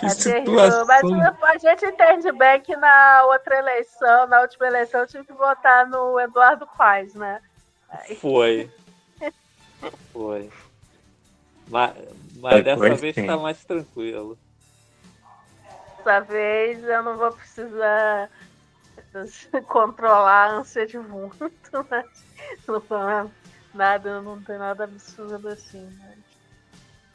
que 0.00 0.10
situação. 0.10 0.86
Mas 1.40 1.64
a 1.64 1.70
gente 1.70 1.86
entende 1.86 2.30
bem 2.32 2.60
que 2.60 2.76
na 2.76 3.24
outra 3.24 3.58
eleição, 3.58 4.26
na 4.26 4.42
última 4.42 4.66
eleição, 4.66 5.00
eu 5.00 5.06
tive 5.06 5.24
que 5.24 5.32
votar 5.32 5.88
no 5.88 6.20
Eduardo 6.20 6.66
Paes, 6.76 7.14
né? 7.14 7.40
Foi. 8.20 8.70
Foi. 10.12 10.50
Mas, 11.68 11.94
mas 12.36 12.64
dessa 12.64 12.94
vez 12.94 13.16
está 13.16 13.36
mais 13.38 13.64
tranquilo. 13.64 14.38
Dessa 15.98 16.20
vez 16.20 16.84
eu 16.84 17.02
não 17.02 17.16
vou 17.16 17.32
precisar 17.32 18.28
controlar 19.68 20.50
a 20.50 20.52
ânsia 20.58 20.86
de 20.86 20.98
muito, 20.98 21.50
mas 21.90 22.24
não 22.66 23.32
nada, 23.74 24.20
não 24.22 24.42
tem 24.42 24.58
nada 24.58 24.84
absurdo 24.84 25.48
assim. 25.48 25.84
Né? 25.84 26.16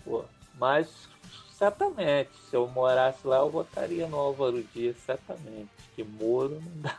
Pô, 0.05 0.25
mas 0.57 1.09
certamente, 1.53 2.31
se 2.49 2.55
eu 2.55 2.67
morasse 2.67 3.25
lá, 3.25 3.37
eu 3.37 3.49
votaria 3.49 4.07
no 4.07 4.17
Álvaro 4.17 4.63
Dias, 4.73 4.97
certamente. 4.97 5.69
Que 5.95 6.03
Moro 6.03 6.61
não 6.61 6.81
dá. 6.81 6.95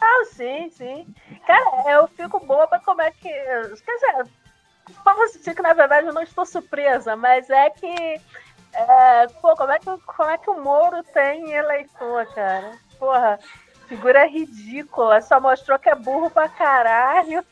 Ah, 0.00 0.24
sim, 0.32 0.70
sim. 0.70 1.14
Cara, 1.46 1.92
eu 1.92 2.08
fico 2.08 2.40
boba 2.40 2.80
como 2.80 3.02
é 3.02 3.10
que. 3.10 3.28
Quer 3.28 3.94
dizer, 3.94 4.30
dizer 5.38 5.54
que 5.54 5.62
na 5.62 5.74
verdade 5.74 6.06
eu 6.06 6.12
não 6.12 6.22
estou 6.22 6.46
surpresa, 6.46 7.14
mas 7.16 7.50
é 7.50 7.70
que. 7.70 8.20
É, 8.72 9.26
pô, 9.40 9.54
como 9.56 9.72
é 9.72 9.78
que, 9.78 9.98
como 10.06 10.30
é 10.30 10.38
que 10.38 10.48
o 10.48 10.62
Moro 10.62 11.02
tem 11.12 11.52
eleitor, 11.52 12.24
cara? 12.34 12.78
Porra, 12.98 13.38
figura 13.90 14.24
ridícula, 14.24 15.20
só 15.20 15.40
mostrou 15.40 15.76
que 15.76 15.90
é 15.90 15.94
burro 15.96 16.30
pra 16.30 16.48
caralho. 16.48 17.44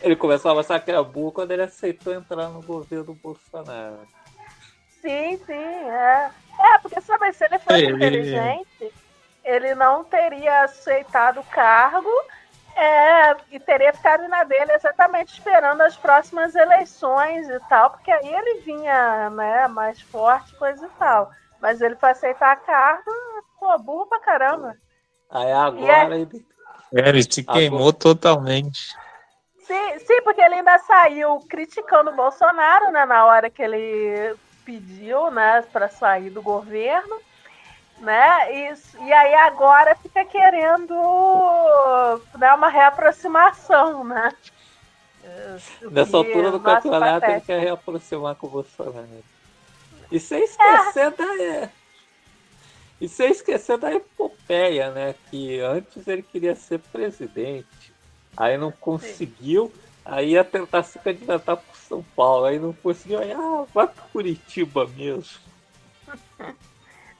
Ele 0.00 0.16
começou 0.16 0.50
a 0.50 0.54
mostrar 0.54 0.80
que 0.80 0.90
era 0.90 1.02
burro 1.02 1.32
quando 1.32 1.50
ele 1.50 1.62
aceitou 1.62 2.14
entrar 2.14 2.48
no 2.48 2.62
governo 2.62 3.12
Bolsonaro. 3.14 4.08
Sim, 5.02 5.38
sim, 5.44 5.52
é. 5.52 6.30
É, 6.58 6.78
porque 6.78 6.98
sabe, 7.02 7.30
se 7.34 7.44
ele 7.44 7.58
fosse 7.58 7.82
ele... 7.82 7.94
inteligente, 7.94 8.94
ele 9.44 9.74
não 9.74 10.02
teria 10.02 10.62
aceitado 10.62 11.40
o 11.40 11.44
cargo 11.44 12.10
É, 12.74 13.36
e 13.50 13.58
teria 13.58 13.92
ficado 13.92 14.28
na 14.28 14.44
dele 14.44 14.72
exatamente 14.72 15.32
esperando 15.32 15.80
as 15.80 15.96
próximas 15.96 16.54
eleições 16.54 17.48
e 17.48 17.58
tal, 17.68 17.90
porque 17.90 18.12
aí 18.12 18.32
ele 18.32 18.60
vinha, 18.60 19.28
né, 19.30 19.66
mais 19.66 20.00
forte, 20.00 20.54
coisa 20.54 20.86
e 20.86 20.90
tal. 20.90 21.28
Mas 21.60 21.80
ele 21.80 21.96
foi 21.96 22.10
aceitar 22.10 22.52
a 22.52 22.56
carta, 22.56 23.10
pô, 23.58 23.78
burro 23.78 24.06
pra 24.06 24.20
caramba. 24.20 24.76
Aí 25.30 25.52
agora 25.52 26.16
é- 26.16 26.20
ele. 26.20 26.46
É, 26.94 27.08
ele 27.08 27.22
se 27.22 27.44
queimou 27.44 27.92
totalmente. 27.92 28.96
Sim, 29.66 29.98
sim, 29.98 30.22
porque 30.22 30.40
ele 30.40 30.54
ainda 30.54 30.78
saiu 30.78 31.38
criticando 31.40 32.10
o 32.10 32.16
Bolsonaro, 32.16 32.90
né, 32.90 33.04
na 33.04 33.26
hora 33.26 33.50
que 33.50 33.62
ele 33.62 34.34
pediu, 34.64 35.30
né, 35.30 35.60
para 35.70 35.90
sair 35.90 36.30
do 36.30 36.40
governo, 36.40 37.20
né, 37.98 38.54
e, 38.54 38.74
e 39.04 39.12
aí 39.12 39.34
agora 39.34 39.94
fica 39.96 40.24
querendo 40.24 40.94
né, 42.38 42.54
uma 42.54 42.68
reaproximação, 42.68 44.04
né. 44.04 44.32
Nessa 45.90 46.16
E, 46.16 46.20
altura 46.20 46.50
do 46.50 46.60
campeonato 46.60 47.26
ele 47.26 47.40
patético. 47.40 47.46
quer 47.46 47.60
reaproximar 47.60 48.34
com 48.36 48.46
o 48.46 48.50
Bolsonaro. 48.50 49.24
E 50.10 50.18
sem 50.18 50.42
esquecer 50.44 51.10
da. 51.10 51.70
E 53.00 53.08
sem 53.08 53.30
esquecer 53.30 53.78
da 53.78 53.92
epopeia, 53.92 54.90
né? 54.90 55.14
Que 55.30 55.60
antes 55.60 56.06
ele 56.08 56.22
queria 56.22 56.54
ser 56.54 56.78
presidente. 56.78 57.92
Aí 58.36 58.56
não 58.56 58.72
conseguiu. 58.72 59.72
Aí 60.04 60.30
ia 60.30 60.44
tentar 60.44 60.82
se 60.82 60.98
candidatar 60.98 61.56
por 61.56 61.76
São 61.76 62.02
Paulo. 62.16 62.46
Aí 62.46 62.58
não 62.58 62.72
conseguiu. 62.72 63.20
Aí, 63.20 63.32
ah, 63.32 63.64
vai 63.72 63.86
para 63.86 64.02
Curitiba 64.04 64.86
mesmo. 64.86 65.40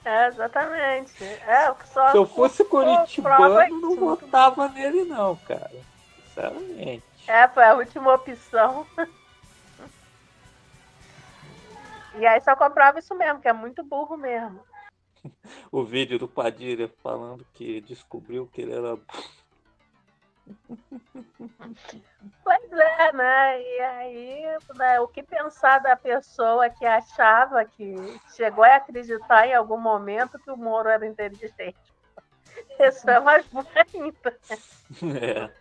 É, 0.05 0.27
exatamente. 0.27 1.23
É, 1.23 1.75
só 1.93 2.11
Se 2.11 2.17
eu 2.17 2.25
fosse 2.25 2.63
curitibano, 2.63 3.81
não 3.81 3.95
votava 3.95 4.69
nele, 4.69 5.03
não, 5.03 5.35
cara. 5.35 5.69
Sinceramente. 6.25 7.03
É, 7.27 7.47
foi 7.49 7.63
a 7.65 7.75
última 7.75 8.13
opção. 8.13 8.87
E 12.15 12.25
aí 12.25 12.41
só 12.41 12.55
comprova 12.55 12.99
isso 12.99 13.15
mesmo, 13.15 13.39
que 13.39 13.47
é 13.47 13.53
muito 13.53 13.83
burro 13.83 14.17
mesmo. 14.17 14.59
O 15.71 15.83
vídeo 15.83 16.17
do 16.17 16.27
Padilha 16.27 16.89
falando 17.01 17.45
que 17.53 17.81
descobriu 17.81 18.47
que 18.47 18.61
ele 18.61 18.73
era. 18.73 18.97
Pois 22.43 22.71
é, 22.71 23.13
né? 23.13 23.61
E 23.61 23.79
aí, 23.81 24.43
né, 24.75 24.99
o 24.99 25.07
que 25.07 25.21
pensar 25.21 25.79
da 25.79 25.95
pessoa 25.95 26.69
que 26.69 26.85
achava 26.85 27.63
que 27.63 27.95
chegou 28.35 28.63
a 28.63 28.77
acreditar 28.77 29.47
em 29.47 29.53
algum 29.53 29.79
momento 29.79 30.39
que 30.39 30.49
o 30.49 30.57
Moro 30.57 30.89
era 30.89 31.05
inteligente? 31.05 31.75
Isso 32.79 33.07
é 33.09 33.19
mais 33.19 33.45
ainda. 33.93 34.37
É. 35.21 35.51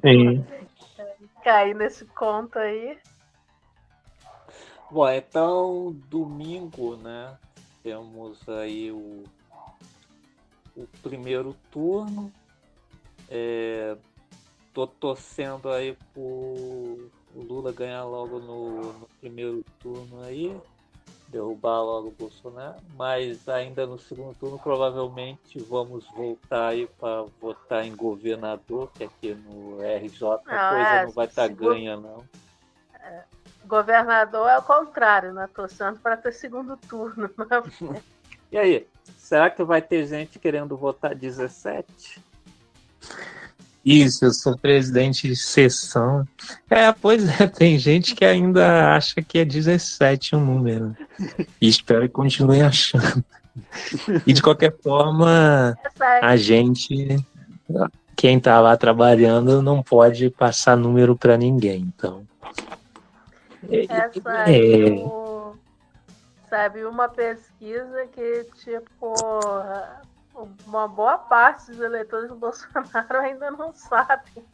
Sim. 0.00 0.44
Cair 1.44 1.74
nesse 1.74 2.04
conto 2.06 2.58
aí. 2.58 2.98
Bom, 4.90 5.08
então 5.08 5.92
domingo, 6.08 6.96
né? 6.96 7.36
Temos 7.84 8.48
aí 8.48 8.90
o, 8.90 9.22
o 10.74 10.86
primeiro 11.02 11.54
turno. 11.70 12.32
É, 13.28 13.94
tô 14.72 14.86
torcendo 14.86 15.68
aí 15.70 15.94
por 16.14 16.22
o 16.22 17.42
Lula 17.42 17.72
ganhar 17.72 18.04
logo 18.04 18.38
no, 18.38 18.92
no 18.94 19.08
primeiro 19.20 19.62
turno 19.80 20.22
aí, 20.24 20.56
derrubar 21.28 21.82
logo 21.82 22.08
o 22.08 22.12
Bolsonaro, 22.12 22.78
mas 22.96 23.46
ainda 23.48 23.86
no 23.86 23.98
segundo 23.98 24.34
turno 24.36 24.58
provavelmente 24.58 25.58
vamos 25.58 26.06
voltar 26.10 26.68
aí 26.68 26.86
para 26.86 27.22
votar 27.40 27.84
em 27.84 27.94
governador, 27.94 28.90
que 28.94 29.04
aqui 29.04 29.34
no 29.34 29.82
RJ 29.82 30.26
a 30.26 30.30
Não, 30.30 30.68
coisa 30.68 30.90
é, 30.90 31.04
não 31.04 31.10
vai 31.12 31.26
estar 31.26 31.48
segundo- 31.48 31.68
ganha 31.70 31.96
não. 31.98 32.24
Governador 33.66 34.48
é 34.48 34.58
o 34.58 34.62
contrário, 34.62 35.32
né? 35.32 35.48
Torcendo 35.54 35.98
para 35.98 36.16
ter 36.16 36.32
segundo 36.32 36.76
turno. 36.76 37.30
E 38.52 38.56
aí, 38.56 38.86
será 39.16 39.50
que 39.50 39.64
vai 39.64 39.82
ter 39.82 40.06
gente 40.06 40.38
querendo 40.38 40.76
votar 40.76 41.12
17? 41.12 42.22
Isso, 43.84 44.24
eu 44.24 44.32
sou 44.32 44.56
presidente 44.56 45.28
de 45.28 45.34
sessão. 45.34 46.26
É, 46.70 46.92
pois 46.92 47.28
é, 47.40 47.46
tem 47.50 47.76
gente 47.78 48.14
que 48.14 48.24
ainda 48.24 48.94
acha 48.94 49.20
que 49.20 49.38
é 49.38 49.44
17 49.44 50.36
o 50.36 50.40
número. 50.40 50.96
E 51.60 51.68
espero 51.68 52.02
que 52.02 52.14
continue 52.14 52.62
achando. 52.62 53.24
E 54.26 54.32
de 54.32 54.40
qualquer 54.40 54.74
forma, 54.82 55.76
a 56.22 56.36
gente, 56.36 57.16
quem 58.16 58.38
tá 58.38 58.60
lá 58.60 58.76
trabalhando, 58.76 59.60
não 59.60 59.82
pode 59.82 60.30
passar 60.30 60.76
número 60.76 61.16
para 61.16 61.36
ninguém. 61.36 61.92
Então. 61.94 62.24
Essa 63.88 64.30
É. 64.30 64.44
aí, 64.44 64.84
o- 64.92 65.56
sabe, 66.48 66.84
uma 66.84 67.08
pesquisa 67.08 68.06
que, 68.08 68.44
tipo, 68.62 69.60
uma 70.66 70.88
boa 70.88 71.18
parte 71.18 71.66
dos 71.70 71.80
eleitores 71.80 72.28
do 72.28 72.34
Bolsonaro 72.36 73.18
ainda 73.18 73.50
não 73.50 73.72
sabem 73.72 74.44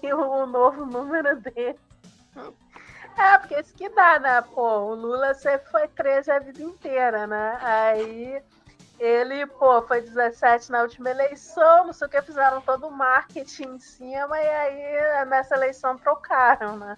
que 0.00 0.12
o 0.12 0.46
novo 0.46 0.84
número 0.86 1.28
é 1.28 1.34
dele. 1.36 1.78
É, 3.16 3.38
porque 3.38 3.60
isso 3.60 3.72
que 3.76 3.88
dá, 3.90 4.18
né? 4.18 4.42
Pô, 4.42 4.60
o 4.60 4.94
Lula 4.96 5.34
sempre 5.34 5.70
foi 5.70 5.86
13 5.86 6.32
a 6.32 6.40
vida 6.40 6.60
inteira, 6.60 7.28
né? 7.28 7.56
Aí 7.62 8.42
ele, 8.98 9.46
pô, 9.46 9.82
foi 9.82 10.00
17 10.00 10.72
na 10.72 10.82
última 10.82 11.10
eleição, 11.10 11.86
não 11.86 11.92
sei 11.92 12.08
o 12.08 12.10
que, 12.10 12.20
fizeram 12.22 12.60
todo 12.62 12.88
o 12.88 12.90
marketing 12.90 13.74
em 13.74 13.78
cima, 13.78 14.36
e 14.40 14.48
aí 14.48 15.24
nessa 15.26 15.54
eleição 15.54 15.96
trocaram, 15.96 16.76
né? 16.76 16.96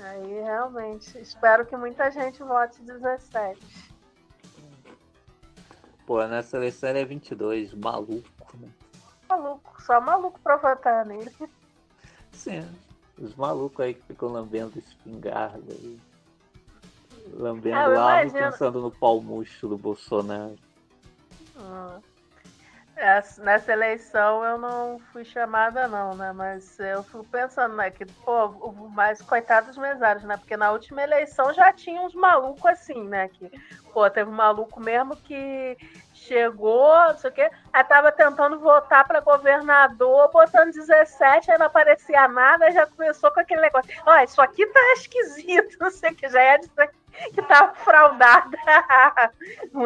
Aí 0.00 0.40
realmente, 0.42 1.18
espero 1.18 1.66
que 1.66 1.76
muita 1.76 2.10
gente 2.10 2.42
vote 2.42 2.80
17. 2.82 3.58
Pô, 6.06 6.24
nessa 6.26 6.56
eleição 6.56 6.90
ele 6.90 7.00
é 7.00 7.04
22, 7.04 7.74
maluco, 7.74 8.56
né? 8.58 8.68
Maluco, 9.28 9.82
só 9.82 10.00
maluco 10.00 10.40
pra 10.40 10.56
votar 10.56 11.04
nele. 11.04 11.30
Sim, 12.32 12.66
os 13.18 13.34
malucos 13.34 13.84
aí 13.84 13.94
que 13.94 14.02
ficam 14.02 14.28
lambendo 14.30 14.78
espingarda 14.78 15.72
aí. 15.72 16.00
Lambendo 17.34 17.76
Ah, 17.76 18.22
imagino. 18.24 18.50
pensando 18.50 18.80
no 18.80 18.90
pau 18.90 19.20
murcho 19.20 19.68
do 19.68 19.76
Bolsonaro. 19.76 20.56
Hum. 21.56 22.00
Essa- 23.00 23.42
Nessa 23.42 23.72
eleição 23.72 24.44
eu 24.44 24.58
não 24.58 24.98
fui 25.12 25.24
chamada 25.24 25.86
não, 25.86 26.14
né? 26.16 26.32
Mas 26.32 26.78
eu 26.80 27.02
fico 27.04 27.24
pensando, 27.24 27.76
né? 27.76 27.90
Que, 27.90 28.04
pô, 28.04 28.72
mas 28.92 29.22
coitado 29.22 29.68
dos 29.68 29.76
mesários, 29.78 30.24
né? 30.24 30.36
Porque 30.36 30.56
na 30.56 30.72
última 30.72 31.02
eleição 31.02 31.52
já 31.54 31.72
tinha 31.72 32.00
uns 32.02 32.12
malucos 32.14 32.64
assim, 32.66 33.04
né? 33.04 33.28
Que, 33.28 33.50
pô, 33.92 34.10
teve 34.10 34.28
um 34.28 34.34
maluco 34.34 34.80
mesmo 34.80 35.14
que 35.16 35.76
chegou, 36.12 36.92
não 37.08 37.16
sei 37.16 37.30
o 37.30 37.32
quê, 37.32 37.50
aí 37.72 37.84
tava 37.84 38.10
tentando 38.10 38.58
votar 38.58 39.06
para 39.06 39.20
governador, 39.20 40.30
botando 40.32 40.72
17, 40.72 41.50
aí 41.52 41.58
não 41.58 41.66
aparecia 41.66 42.26
nada, 42.26 42.64
aí 42.64 42.72
já 42.72 42.84
começou 42.86 43.30
com 43.30 43.38
aquele 43.38 43.60
negócio. 43.60 43.90
Ó, 44.04 44.16
isso 44.18 44.42
aqui 44.42 44.66
tá 44.66 44.80
esquisito, 44.94 45.76
não 45.80 45.90
sei 45.90 46.10
o 46.10 46.14
que, 46.16 46.28
já 46.28 46.40
é 46.42 46.58
dizer 46.58 46.90
que 47.32 47.42
tava 47.42 47.74
fraudada. 47.74 48.56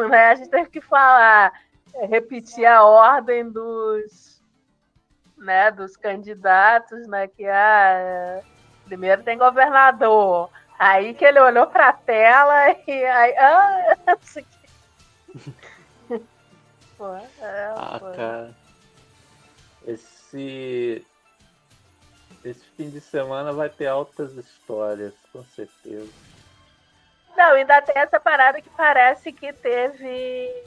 Né? 0.09 0.27
A 0.29 0.35
gente 0.35 0.49
teve 0.49 0.69
que 0.69 0.81
falar 0.81 1.53
repetir 2.01 2.65
a 2.65 2.83
ordem 2.83 3.49
dos, 3.49 4.41
né, 5.37 5.71
dos 5.71 5.95
candidatos, 5.97 7.07
né, 7.07 7.27
que 7.27 7.45
ah, 7.45 7.93
é, 7.97 8.43
primeiro 8.85 9.23
tem 9.23 9.37
governador, 9.37 10.49
aí 10.77 11.13
que 11.13 11.25
ele 11.25 11.39
olhou 11.39 11.67
para 11.67 11.89
a 11.89 11.93
tela 11.93 12.71
e 12.87 13.05
aí, 13.05 13.37
ah. 13.37 13.97
Pô, 16.97 17.15
é, 17.15 17.73
Ah, 17.75 17.99
pô. 17.99 18.11
cara. 18.11 18.53
Esse. 19.85 21.05
Esse 22.45 22.63
fim 22.77 22.89
de 22.89 22.99
semana 23.01 23.51
vai 23.53 23.69
ter 23.69 23.87
altas 23.87 24.33
histórias, 24.33 25.13
com 25.31 25.43
certeza. 25.45 26.11
Não, 27.35 27.53
ainda 27.53 27.81
tem 27.81 27.97
essa 27.97 28.19
parada 28.19 28.61
que 28.61 28.69
parece 28.69 29.31
que 29.31 29.51
teve 29.53 30.63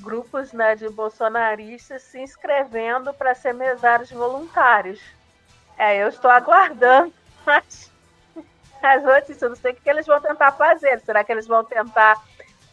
grupos 0.00 0.52
né, 0.52 0.74
de 0.74 0.88
bolsonaristas 0.88 2.02
se 2.02 2.20
inscrevendo 2.20 3.12
para 3.14 3.34
ser 3.34 3.52
mesários 3.52 4.10
voluntários. 4.10 5.00
É, 5.76 6.02
eu 6.02 6.08
estou 6.08 6.30
aguardando 6.30 7.12
as, 7.46 7.90
as 8.82 9.02
notícias. 9.02 9.42
Eu 9.42 9.48
não 9.50 9.56
sei 9.56 9.72
o 9.72 9.74
que 9.74 9.88
eles 9.88 10.06
vão 10.06 10.20
tentar 10.20 10.52
fazer. 10.52 11.00
Será 11.00 11.24
que 11.24 11.32
eles 11.32 11.46
vão 11.46 11.64
tentar 11.64 12.22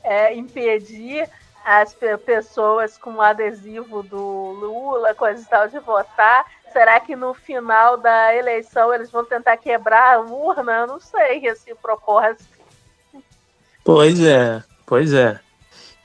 é, 0.04 0.34
impedir 0.36 1.30
as 1.64 1.94
pe- 1.94 2.18
pessoas 2.18 2.98
com 2.98 3.16
o 3.16 3.22
adesivo 3.22 4.02
do 4.04 4.52
Lula, 4.52 5.14
coisa 5.14 5.42
e 5.42 5.46
tal, 5.46 5.68
de 5.68 5.80
votar? 5.80 6.46
Será 6.72 7.00
que 7.00 7.16
no 7.16 7.34
final 7.34 7.98
da 7.98 8.34
eleição 8.36 8.94
eles 8.94 9.12
vão 9.12 9.26
tentar 9.26 9.58
quebrar 9.58 10.16
a 10.16 10.20
urna? 10.20 10.80
Eu 10.80 10.88
não 10.88 11.00
sei, 11.00 11.48
assim, 11.48 11.76
propor 11.76 12.36
Pois 13.84 14.20
é, 14.20 14.64
pois 14.86 15.14
é. 15.14 15.47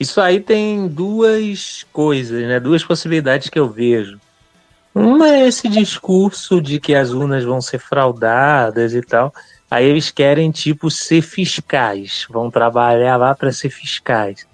Isso 0.02 0.20
aí 0.20 0.40
tem 0.40 0.88
duas 0.88 1.86
coisas, 1.92 2.42
né? 2.42 2.58
Duas 2.58 2.82
possibilidades 2.82 3.48
que 3.48 3.56
eu 3.56 3.70
vejo. 3.70 4.18
Uma 4.92 5.28
é 5.28 5.46
esse 5.46 5.68
discurso 5.68 6.60
de 6.60 6.80
que 6.80 6.92
as 6.92 7.12
urnas 7.12 7.44
vão 7.44 7.60
ser 7.60 7.78
fraudadas 7.78 8.94
e 8.94 9.00
tal. 9.00 9.32
Aí 9.70 9.86
eles 9.86 10.10
querem, 10.10 10.50
tipo, 10.50 10.90
ser 10.90 11.22
fiscais, 11.22 12.26
vão 12.28 12.50
trabalhar 12.50 13.16
lá 13.16 13.32
para 13.32 13.52
ser 13.52 13.70
fiscais. 13.70 14.44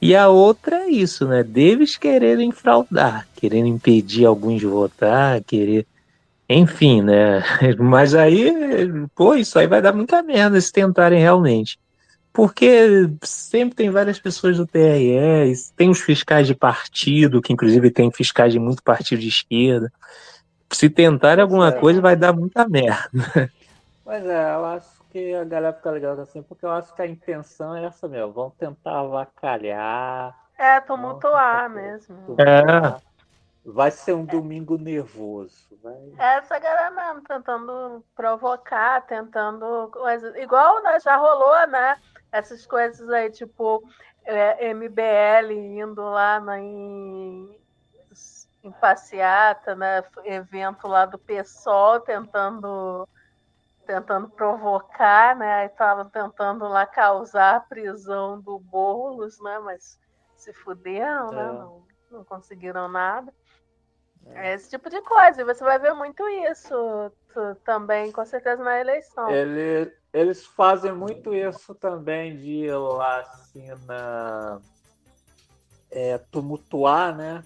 E 0.00 0.14
a 0.14 0.28
outra 0.28 0.76
é 0.76 0.90
isso, 0.90 1.26
né? 1.26 1.42
Deles 1.42 1.96
quererem 1.96 2.52
fraudar, 2.52 3.26
querendo 3.34 3.66
impedir 3.66 4.26
alguns 4.26 4.60
de 4.60 4.66
votar, 4.66 5.42
querer. 5.42 5.86
Enfim, 6.46 7.00
né? 7.00 7.42
Mas 7.80 8.14
aí, 8.14 8.52
pô, 9.14 9.34
isso 9.34 9.58
aí 9.58 9.66
vai 9.66 9.80
dar 9.80 9.94
muita 9.94 10.22
merda 10.22 10.60
se 10.60 10.70
tentarem 10.70 11.18
realmente. 11.18 11.78
Porque 12.32 13.10
sempre 13.22 13.74
tem 13.74 13.90
várias 13.90 14.18
pessoas 14.18 14.56
do 14.56 14.66
TRE, 14.66 15.52
tem 15.76 15.90
os 15.90 16.00
fiscais 16.00 16.46
de 16.46 16.54
partido, 16.54 17.42
que 17.42 17.52
inclusive 17.52 17.90
tem 17.90 18.10
fiscais 18.10 18.52
de 18.52 18.58
muito 18.58 18.82
partido 18.82 19.20
de 19.20 19.28
esquerda. 19.28 19.92
Se 20.70 20.88
tentarem 20.88 21.42
alguma 21.42 21.68
é. 21.68 21.72
coisa, 21.72 22.00
vai 22.00 22.14
dar 22.14 22.32
muita 22.32 22.68
merda. 22.68 23.50
Pois 24.04 24.24
é, 24.24 24.54
eu 24.54 24.64
acho 24.64 24.88
que 25.10 25.34
a 25.34 25.44
galera 25.44 25.74
fica 25.74 25.90
ligada 25.90 26.22
assim, 26.22 26.42
porque 26.42 26.64
eu 26.64 26.70
acho 26.70 26.94
que 26.94 27.02
a 27.02 27.06
intenção 27.06 27.76
é 27.76 27.84
essa 27.84 28.08
mesmo. 28.08 28.32
Vão 28.32 28.50
tentar 28.50 29.00
avacalhar. 29.00 30.34
É, 30.58 30.80
tumultuar 30.80 31.68
mesmo. 31.68 32.16
Tumultuar. 32.24 33.02
É. 33.04 33.07
Vai 33.70 33.90
ser 33.90 34.14
um 34.14 34.24
domingo 34.24 34.78
nervoso. 34.78 35.78
Vai... 35.82 35.94
Essa 36.18 36.58
galera 36.58 36.90
mesmo, 36.90 37.22
tentando 37.22 38.02
provocar, 38.14 39.02
tentando. 39.06 39.92
Igual 40.36 40.82
né, 40.82 40.98
já 41.00 41.16
rolou, 41.16 41.66
né? 41.66 42.00
Essas 42.32 42.66
coisas 42.66 43.08
aí, 43.10 43.30
tipo, 43.30 43.86
é, 44.24 44.72
MBL 44.72 45.52
indo 45.52 46.02
lá 46.02 46.40
na, 46.40 46.58
em, 46.58 47.60
em 48.64 48.72
passeata, 48.72 49.74
né? 49.74 50.02
Evento 50.24 50.88
lá 50.88 51.04
do 51.04 51.18
PSOL, 51.18 52.00
tentando 52.00 53.06
tentando 53.86 54.30
provocar, 54.30 55.36
né? 55.36 55.66
Estavam 55.66 56.08
tentando 56.08 56.66
lá 56.66 56.86
causar 56.86 57.56
a 57.56 57.60
prisão 57.60 58.40
do 58.40 58.58
Boulos, 58.58 59.38
né? 59.42 59.58
Mas 59.58 60.00
se 60.36 60.54
fuderam, 60.54 61.30
né? 61.32 61.42
é. 61.42 61.44
né? 61.44 61.52
Não, 61.52 61.82
não 62.10 62.24
conseguiram 62.24 62.88
nada. 62.88 63.30
É. 64.26 64.54
esse 64.54 64.70
tipo 64.70 64.88
de 64.90 65.00
coisa. 65.02 65.40
E 65.40 65.44
você 65.44 65.64
vai 65.64 65.78
ver 65.78 65.94
muito 65.94 66.22
isso 66.28 67.12
também, 67.64 68.12
com 68.12 68.24
certeza, 68.24 68.62
na 68.62 68.78
eleição. 68.78 69.30
Ele, 69.30 69.92
eles 70.12 70.44
fazem 70.44 70.92
muito 70.92 71.34
isso 71.34 71.74
também 71.74 72.36
de 72.36 72.66
ir 72.66 72.76
lá 72.76 73.20
assim 73.20 73.68
na. 73.86 74.60
É, 75.90 76.18
tumultuar, 76.30 77.16
né? 77.16 77.42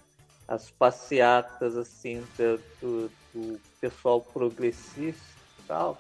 As 0.48 0.70
passeatas 0.70 1.76
assim 1.76 2.26
do, 2.36 2.58
do, 2.80 3.10
do 3.32 3.60
pessoal 3.80 4.20
progressista 4.20 5.22
e 5.60 5.62
tal 5.66 5.98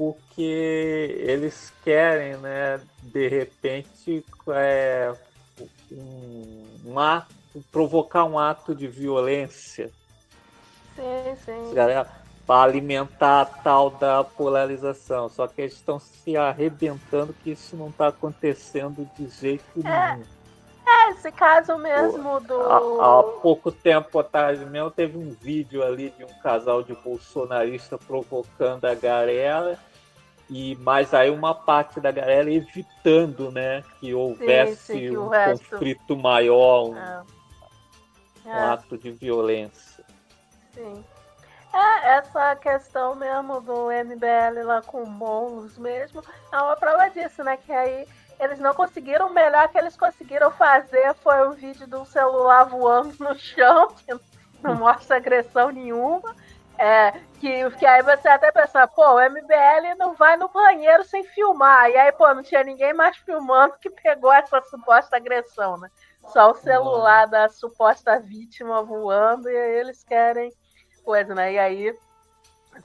porque 0.00 1.14
eles 1.20 1.70
querem, 1.84 2.34
né, 2.38 2.80
de 3.02 3.28
repente, 3.28 4.24
é, 4.48 5.14
um, 5.92 6.66
um 6.86 6.98
ato, 6.98 7.34
provocar 7.70 8.24
um 8.24 8.38
ato 8.38 8.74
de 8.74 8.86
violência. 8.86 9.90
Sim, 10.94 11.36
sim. 11.44 11.74
Para 12.46 12.62
alimentar 12.62 13.42
a 13.42 13.44
tal 13.44 13.90
da 13.90 14.24
polarização. 14.24 15.28
Só 15.28 15.46
que 15.46 15.62
eles 15.62 15.74
estão 15.74 15.98
se 15.98 16.36
arrebentando 16.36 17.32
que 17.32 17.50
isso 17.52 17.76
não 17.76 17.88
está 17.88 18.08
acontecendo 18.08 19.08
de 19.16 19.28
jeito 19.28 19.64
é. 19.84 20.14
nenhum. 20.14 20.24
É, 20.86 21.10
esse 21.10 21.30
caso 21.30 21.78
mesmo 21.78 22.40
do. 22.40 22.60
Há, 22.60 23.20
há, 23.20 23.22
pouco 23.40 23.70
tempo 23.70 24.18
atrás 24.18 24.58
mesmo 24.68 24.90
teve 24.90 25.16
um 25.16 25.30
vídeo 25.30 25.84
ali 25.84 26.10
de 26.10 26.24
um 26.24 26.40
casal 26.42 26.82
de 26.82 26.94
bolsonarista 26.94 27.96
provocando 27.96 28.86
a 28.86 28.94
galera 28.94 29.78
e 30.50 30.76
mas 30.80 31.14
aí 31.14 31.30
uma 31.30 31.54
parte 31.54 32.00
da 32.00 32.10
galera 32.10 32.52
evitando, 32.52 33.52
né, 33.52 33.84
que 34.00 34.12
houvesse 34.12 34.76
sim, 34.76 34.92
sim, 34.94 34.98
que 35.10 35.18
um 35.18 35.28
resto... 35.28 35.70
conflito 35.70 36.16
maior, 36.16 36.88
um, 36.88 36.96
é. 36.96 37.22
Um 38.44 38.50
é. 38.50 38.62
ato 38.64 38.96
de 38.98 39.10
violência. 39.10 40.04
Sim. 40.74 41.04
É, 41.72 42.16
essa 42.16 42.56
questão 42.56 43.14
mesmo 43.14 43.60
do 43.60 43.90
MBL 43.90 44.64
lá 44.64 44.82
com 44.82 45.04
bônus 45.04 45.78
mesmo 45.78 46.22
é 46.52 46.56
uma 46.56 46.74
prova 46.74 47.08
disso, 47.08 47.44
né? 47.44 47.56
Que 47.56 47.72
aí 47.72 48.06
eles 48.40 48.58
não 48.58 48.74
conseguiram, 48.74 49.28
o 49.28 49.34
melhor 49.34 49.68
que 49.68 49.78
eles 49.78 49.96
conseguiram 49.96 50.50
fazer 50.50 51.14
foi 51.22 51.46
o 51.46 51.52
vídeo 51.52 51.86
do 51.86 52.04
celular 52.04 52.64
voando 52.64 53.14
no 53.20 53.38
chão, 53.38 53.88
que 54.04 54.18
não 54.62 54.74
mostra 54.74 55.16
agressão 55.16 55.70
nenhuma. 55.70 56.34
É, 56.82 57.12
que, 57.38 57.70
que 57.72 57.84
aí 57.84 58.02
você 58.02 58.26
até 58.26 58.50
pensa, 58.50 58.88
pô, 58.88 59.16
o 59.16 59.20
MBL 59.20 59.98
não 59.98 60.14
vai 60.14 60.38
no 60.38 60.48
banheiro 60.48 61.04
sem 61.04 61.22
filmar. 61.22 61.90
E 61.90 61.96
aí, 61.98 62.10
pô, 62.10 62.32
não 62.32 62.42
tinha 62.42 62.64
ninguém 62.64 62.94
mais 62.94 63.18
filmando 63.18 63.76
que 63.78 63.90
pegou 63.90 64.32
essa 64.32 64.62
suposta 64.62 65.14
agressão, 65.14 65.76
né? 65.76 65.90
Só 66.28 66.52
o 66.52 66.54
celular 66.54 67.26
da 67.26 67.50
suposta 67.50 68.18
vítima 68.18 68.82
voando 68.82 69.50
e 69.50 69.54
aí 69.54 69.72
eles 69.72 70.02
querem 70.02 70.50
coisa, 71.04 71.34
né? 71.34 71.52
E 71.52 71.58
aí. 71.58 71.98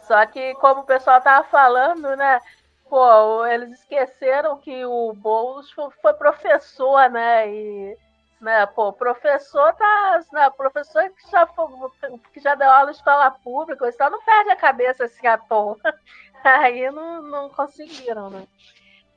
Só 0.02 0.26
que, 0.26 0.54
como 0.56 0.82
o 0.82 0.86
pessoal 0.86 1.22
tava 1.22 1.48
falando, 1.48 2.18
né? 2.18 2.42
Pô, 2.90 3.46
eles 3.46 3.80
esqueceram 3.80 4.58
que 4.58 4.86
o 4.86 5.14
Boulos 5.14 5.72
foi 5.72 6.14
professor, 6.16 7.10
né? 7.10 7.50
E 7.50 7.98
né? 8.46 8.66
Pô, 8.68 8.94
professor 8.94 9.74
tá. 9.74 10.24
Né, 10.32 10.50
professor 10.52 11.04
que 11.10 11.32
já, 11.32 11.48
que 12.32 12.40
já 12.40 12.54
deu 12.54 12.70
aula 12.70 12.92
em 12.92 12.94
escola 12.94 13.32
pública, 13.32 13.90
então 13.90 14.12
não 14.12 14.24
perde 14.24 14.52
a 14.52 14.56
cabeça 14.56 15.06
assim 15.06 15.26
à 15.26 15.36
toa. 15.36 15.78
Aí 16.44 16.92
não, 16.92 17.24
não 17.24 17.50
conseguiram, 17.50 18.30
né? 18.30 18.48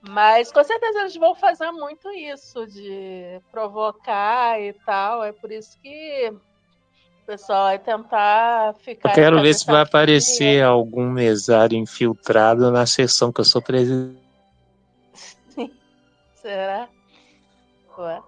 Mas 0.01 0.51
com 0.51 0.65
certeza 0.65 1.01
eles 1.01 1.17
vão 1.17 1.35
fazer 1.35 1.71
muito 1.73 2.11
isso, 2.11 2.67
de 2.67 3.39
provocar 3.51 4.59
e 4.59 4.73
tal. 4.87 5.23
É 5.23 5.33
por 5.33 5.53
isso 5.53 5.79
que 5.83 6.33
o 6.33 7.27
pessoal 7.27 7.65
vai 7.65 7.79
tentar 7.79 8.75
ficar. 8.77 9.11
Eu 9.11 9.15
quero 9.15 9.43
ver 9.43 9.53
se 9.53 9.67
vai 9.67 9.83
aparecer 9.83 10.65
algum 10.65 11.11
mesário 11.11 11.77
infiltrado 11.77 12.71
na 12.71 12.87
sessão 12.87 13.31
que 13.31 13.41
eu 13.41 13.45
sou 13.45 13.61
presidente. 13.61 14.23
Será? 16.41 16.89
Ué. 17.99 18.23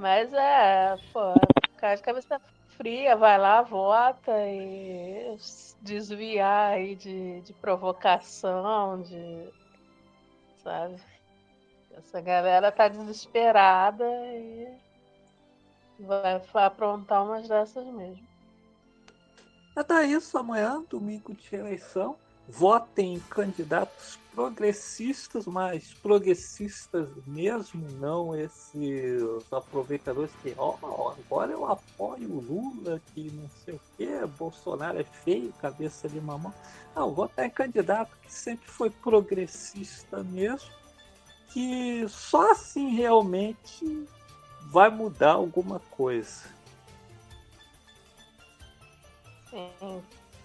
Mas 0.00 0.32
é, 0.32 0.96
pô, 1.12 1.34
cara 1.76 1.94
de 1.94 2.02
cabeça 2.02 2.40
fria, 2.68 3.14
vai 3.14 3.36
lá, 3.36 3.60
vota 3.60 4.32
e 4.46 5.36
desviar 5.82 6.72
aí 6.72 6.96
de, 6.96 7.42
de 7.42 7.52
provocação, 7.52 9.02
de. 9.02 9.46
Sabe? 10.64 10.96
Essa 11.92 12.18
galera 12.22 12.72
tá 12.72 12.88
desesperada 12.88 14.06
e 14.06 14.74
vai 15.98 16.40
aprontar 16.54 17.22
umas 17.22 17.46
dessas 17.46 17.84
mesmo. 17.84 18.26
Até 19.76 20.06
isso, 20.06 20.38
amanhã, 20.38 20.82
domingo 20.88 21.34
de 21.34 21.54
eleição, 21.54 22.16
votem 22.50 23.14
em 23.14 23.20
candidatos 23.20 24.18
progressistas, 24.34 25.46
mas 25.46 25.92
progressistas 25.94 27.08
mesmo, 27.26 27.88
não 27.98 28.36
esses 28.36 29.22
aproveitadores 29.52 30.30
que, 30.42 30.54
ó, 30.56 30.76
oh, 30.82 31.08
agora 31.08 31.52
eu 31.52 31.66
apoio 31.66 32.30
o 32.30 32.40
Lula, 32.40 33.00
que 33.12 33.30
não 33.30 33.48
sei 33.64 33.74
o 33.74 33.80
que, 33.96 34.26
Bolsonaro 34.38 35.00
é 35.00 35.04
feio, 35.04 35.52
cabeça 35.60 36.08
de 36.08 36.20
mamão. 36.20 36.54
Não, 36.94 37.12
votar 37.12 37.46
em 37.46 37.50
candidato 37.50 38.16
que 38.22 38.32
sempre 38.32 38.68
foi 38.68 38.90
progressista 38.90 40.22
mesmo, 40.22 40.70
que 41.48 42.06
só 42.08 42.52
assim 42.52 42.88
realmente 42.94 44.06
vai 44.70 44.90
mudar 44.90 45.32
alguma 45.32 45.80
coisa. 45.90 46.44
Sim, 49.50 50.02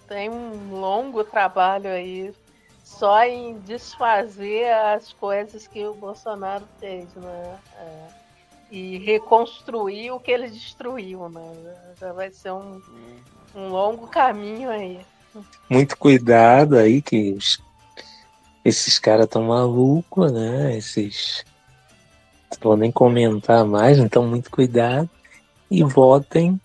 tem 0.08 0.30
um 0.30 0.78
longo 0.78 1.24
trabalho 1.24 1.90
aí 1.90 2.32
só 2.84 3.24
em 3.24 3.58
desfazer 3.60 4.72
as 4.72 5.12
coisas 5.12 5.66
que 5.66 5.84
o 5.84 5.94
Bolsonaro 5.94 6.64
fez, 6.78 7.12
né? 7.14 7.58
É, 7.78 8.06
e 8.70 8.98
reconstruir 8.98 10.10
o 10.10 10.20
que 10.20 10.30
ele 10.30 10.48
destruiu, 10.48 11.28
né? 11.28 11.52
Já 12.00 12.12
vai 12.12 12.30
ser 12.30 12.52
um, 12.52 12.80
um 13.54 13.68
longo 13.68 14.06
caminho 14.06 14.70
aí. 14.70 15.00
Muito 15.68 15.96
cuidado 15.98 16.76
aí 16.76 17.02
que 17.02 17.32
os, 17.32 17.60
esses 18.64 18.98
caras 18.98 19.28
tão 19.28 19.44
malucos, 19.44 20.32
né? 20.32 20.76
Esses 20.76 21.44
não 22.52 22.58
vou 22.70 22.76
nem 22.76 22.92
comentar 22.92 23.64
mais, 23.64 23.98
então 23.98 24.26
muito 24.26 24.50
cuidado 24.50 25.10
e 25.70 25.82
votem 25.82 26.60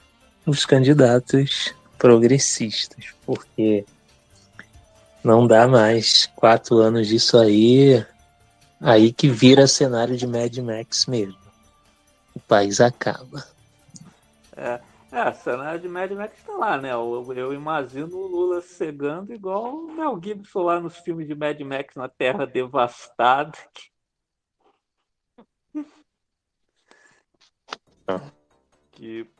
nos 0.46 0.66
candidatos 0.66 1.76
progressistas, 2.02 3.14
porque 3.24 3.86
não 5.24 5.46
dá 5.46 5.68
mais. 5.68 6.26
Quatro 6.36 6.78
anos 6.78 7.08
disso 7.08 7.38
aí, 7.38 8.04
aí 8.82 9.14
que 9.14 9.30
vira 9.30 9.68
cenário 9.68 10.18
de 10.18 10.26
Mad 10.26 10.58
Max 10.58 11.06
mesmo. 11.06 11.38
O 12.34 12.40
país 12.40 12.82
acaba. 12.82 13.46
É, 14.58 14.82
É, 15.12 15.32
cena 15.34 15.78
de 15.78 15.88
Mad 15.88 16.10
Max 16.12 16.36
está 16.40 16.54
lá, 16.54 16.78
né? 16.78 16.92
Eu, 16.92 17.34
eu, 17.36 17.54
imagino 17.54 18.16
o 18.16 18.28
Lula 18.28 18.62
cegando 18.62 19.34
igual 19.34 19.76
o 19.76 19.94
Mel 19.94 20.20
Gibson 20.24 20.64
lá 20.64 20.80
nos 20.80 20.98
filmes 20.98 21.28
de 21.28 21.36
Mad 21.36 21.60
Max 21.60 21.96
na 21.96 22.08
Terra 22.08 22.48
Devastada. 22.48 23.52
Que, 23.74 23.92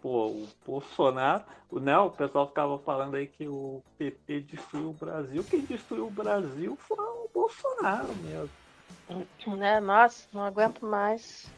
pô, 0.02 0.28
o 0.28 0.48
Bolsonaro, 0.66 1.44
né, 1.72 1.98
o 1.98 2.10
pessoal 2.10 2.48
ficava 2.48 2.80
falando 2.80 3.16
aí 3.16 3.28
que 3.28 3.48
o 3.48 3.82
PT 3.98 4.42
destruiu 4.42 4.90
o 4.90 4.94
Brasil. 4.94 5.44
Quem 5.44 5.62
destruiu 5.62 6.08
o 6.08 6.12
Brasil 6.12 6.76
foi 6.76 6.98
o 6.98 7.30
Bolsonaro 7.34 8.16
mesmo. 8.18 8.50
É, 9.64 9.80
nossa, 9.80 10.28
não 10.34 10.44
aguento 10.44 10.86
mais. 10.86 11.50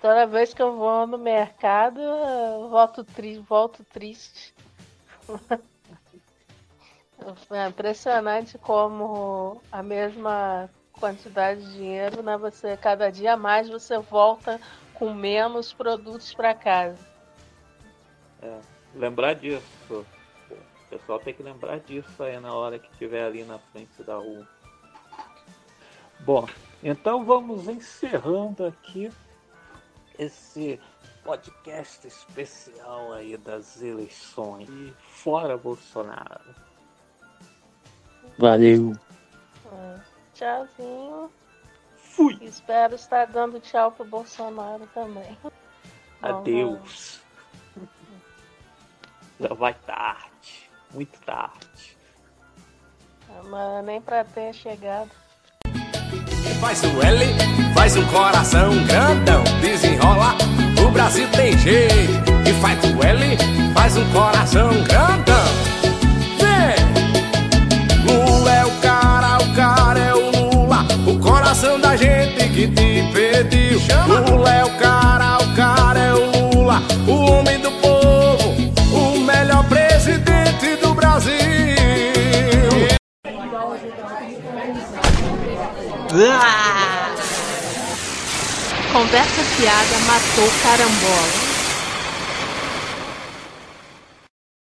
Toda 0.00 0.26
vez 0.26 0.54
que 0.54 0.62
eu 0.62 0.76
vou 0.76 1.06
no 1.06 1.18
mercado, 1.18 2.00
eu 2.00 2.68
volto, 2.70 3.04
tri 3.04 3.38
volto 3.38 3.84
triste. 3.92 4.54
É 7.50 7.66
impressionante 7.66 8.56
como 8.58 9.60
a 9.72 9.82
mesma 9.82 10.70
quantidade 10.92 11.60
de 11.60 11.72
dinheiro, 11.72 12.22
né? 12.22 12.36
Você 12.38 12.76
cada 12.76 13.10
dia 13.10 13.36
mais 13.36 13.68
você 13.68 13.98
volta 13.98 14.60
com 14.98 15.14
menos 15.14 15.72
produtos 15.72 16.34
para 16.34 16.54
casa. 16.54 16.98
É, 18.42 18.58
lembrar 18.94 19.34
disso. 19.34 19.62
O 20.50 20.90
pessoal 20.90 21.18
tem 21.20 21.34
que 21.34 21.42
lembrar 21.42 21.78
disso 21.80 22.22
aí 22.22 22.40
na 22.40 22.52
hora 22.54 22.78
que 22.78 22.90
estiver 22.90 23.24
ali 23.24 23.44
na 23.44 23.58
frente 23.58 24.02
da 24.02 24.16
rua. 24.16 24.46
Bom, 26.20 26.48
então 26.82 27.24
vamos 27.24 27.68
encerrando 27.68 28.66
aqui 28.66 29.10
esse 30.18 30.80
podcast 31.22 32.06
especial 32.06 33.12
aí 33.12 33.36
das 33.36 33.80
eleições. 33.82 34.68
E 34.68 34.92
fora 35.00 35.56
Bolsonaro. 35.56 36.54
Valeu. 38.38 38.96
Tchauzinho. 40.34 41.30
Fui. 42.18 42.36
Espero 42.40 42.96
estar 42.96 43.28
dando 43.28 43.60
tchau 43.60 43.92
pro 43.92 44.04
Bolsonaro 44.04 44.88
também. 44.92 45.38
Adeus. 46.20 47.20
Já 49.38 49.54
vai 49.54 49.72
tarde. 49.72 50.68
Muito 50.92 51.16
tarde. 51.20 51.96
Mas 53.44 53.84
nem 53.84 54.00
pra 54.00 54.24
ter 54.24 54.52
chegado. 54.52 55.12
Faz 56.60 56.82
o 56.82 57.00
L, 57.00 57.24
faz 57.72 57.96
um 57.96 58.04
coração 58.08 58.84
grandão, 58.84 59.44
desenrola, 59.60 60.34
o 60.84 60.90
Brasil 60.90 61.30
tem 61.30 61.56
jeito. 61.56 62.32
E 62.44 62.52
faz 62.60 62.82
o 62.82 63.00
L, 63.00 63.36
faz 63.74 63.96
um 63.96 64.12
coração 64.12 64.70
grandão. 64.82 65.67
Que 72.58 72.66
te 72.66 73.04
pediu. 73.12 73.78
Lula 74.28 74.50
é 74.50 74.64
o 74.64 74.78
cara, 74.78 75.38
o 75.38 75.54
cara 75.54 76.00
é 76.00 76.12
o 76.12 76.50
Lula, 76.50 76.82
o 77.06 77.30
homem 77.30 77.60
do 77.60 77.70
povo, 77.70 78.72
o 78.92 79.20
melhor 79.20 79.62
presidente 79.68 80.74
do 80.82 80.92
Brasil. 80.92 81.38
Conversa 88.92 89.42
fiada 89.56 89.98
matou 90.08 90.50
carambola. 90.64 91.47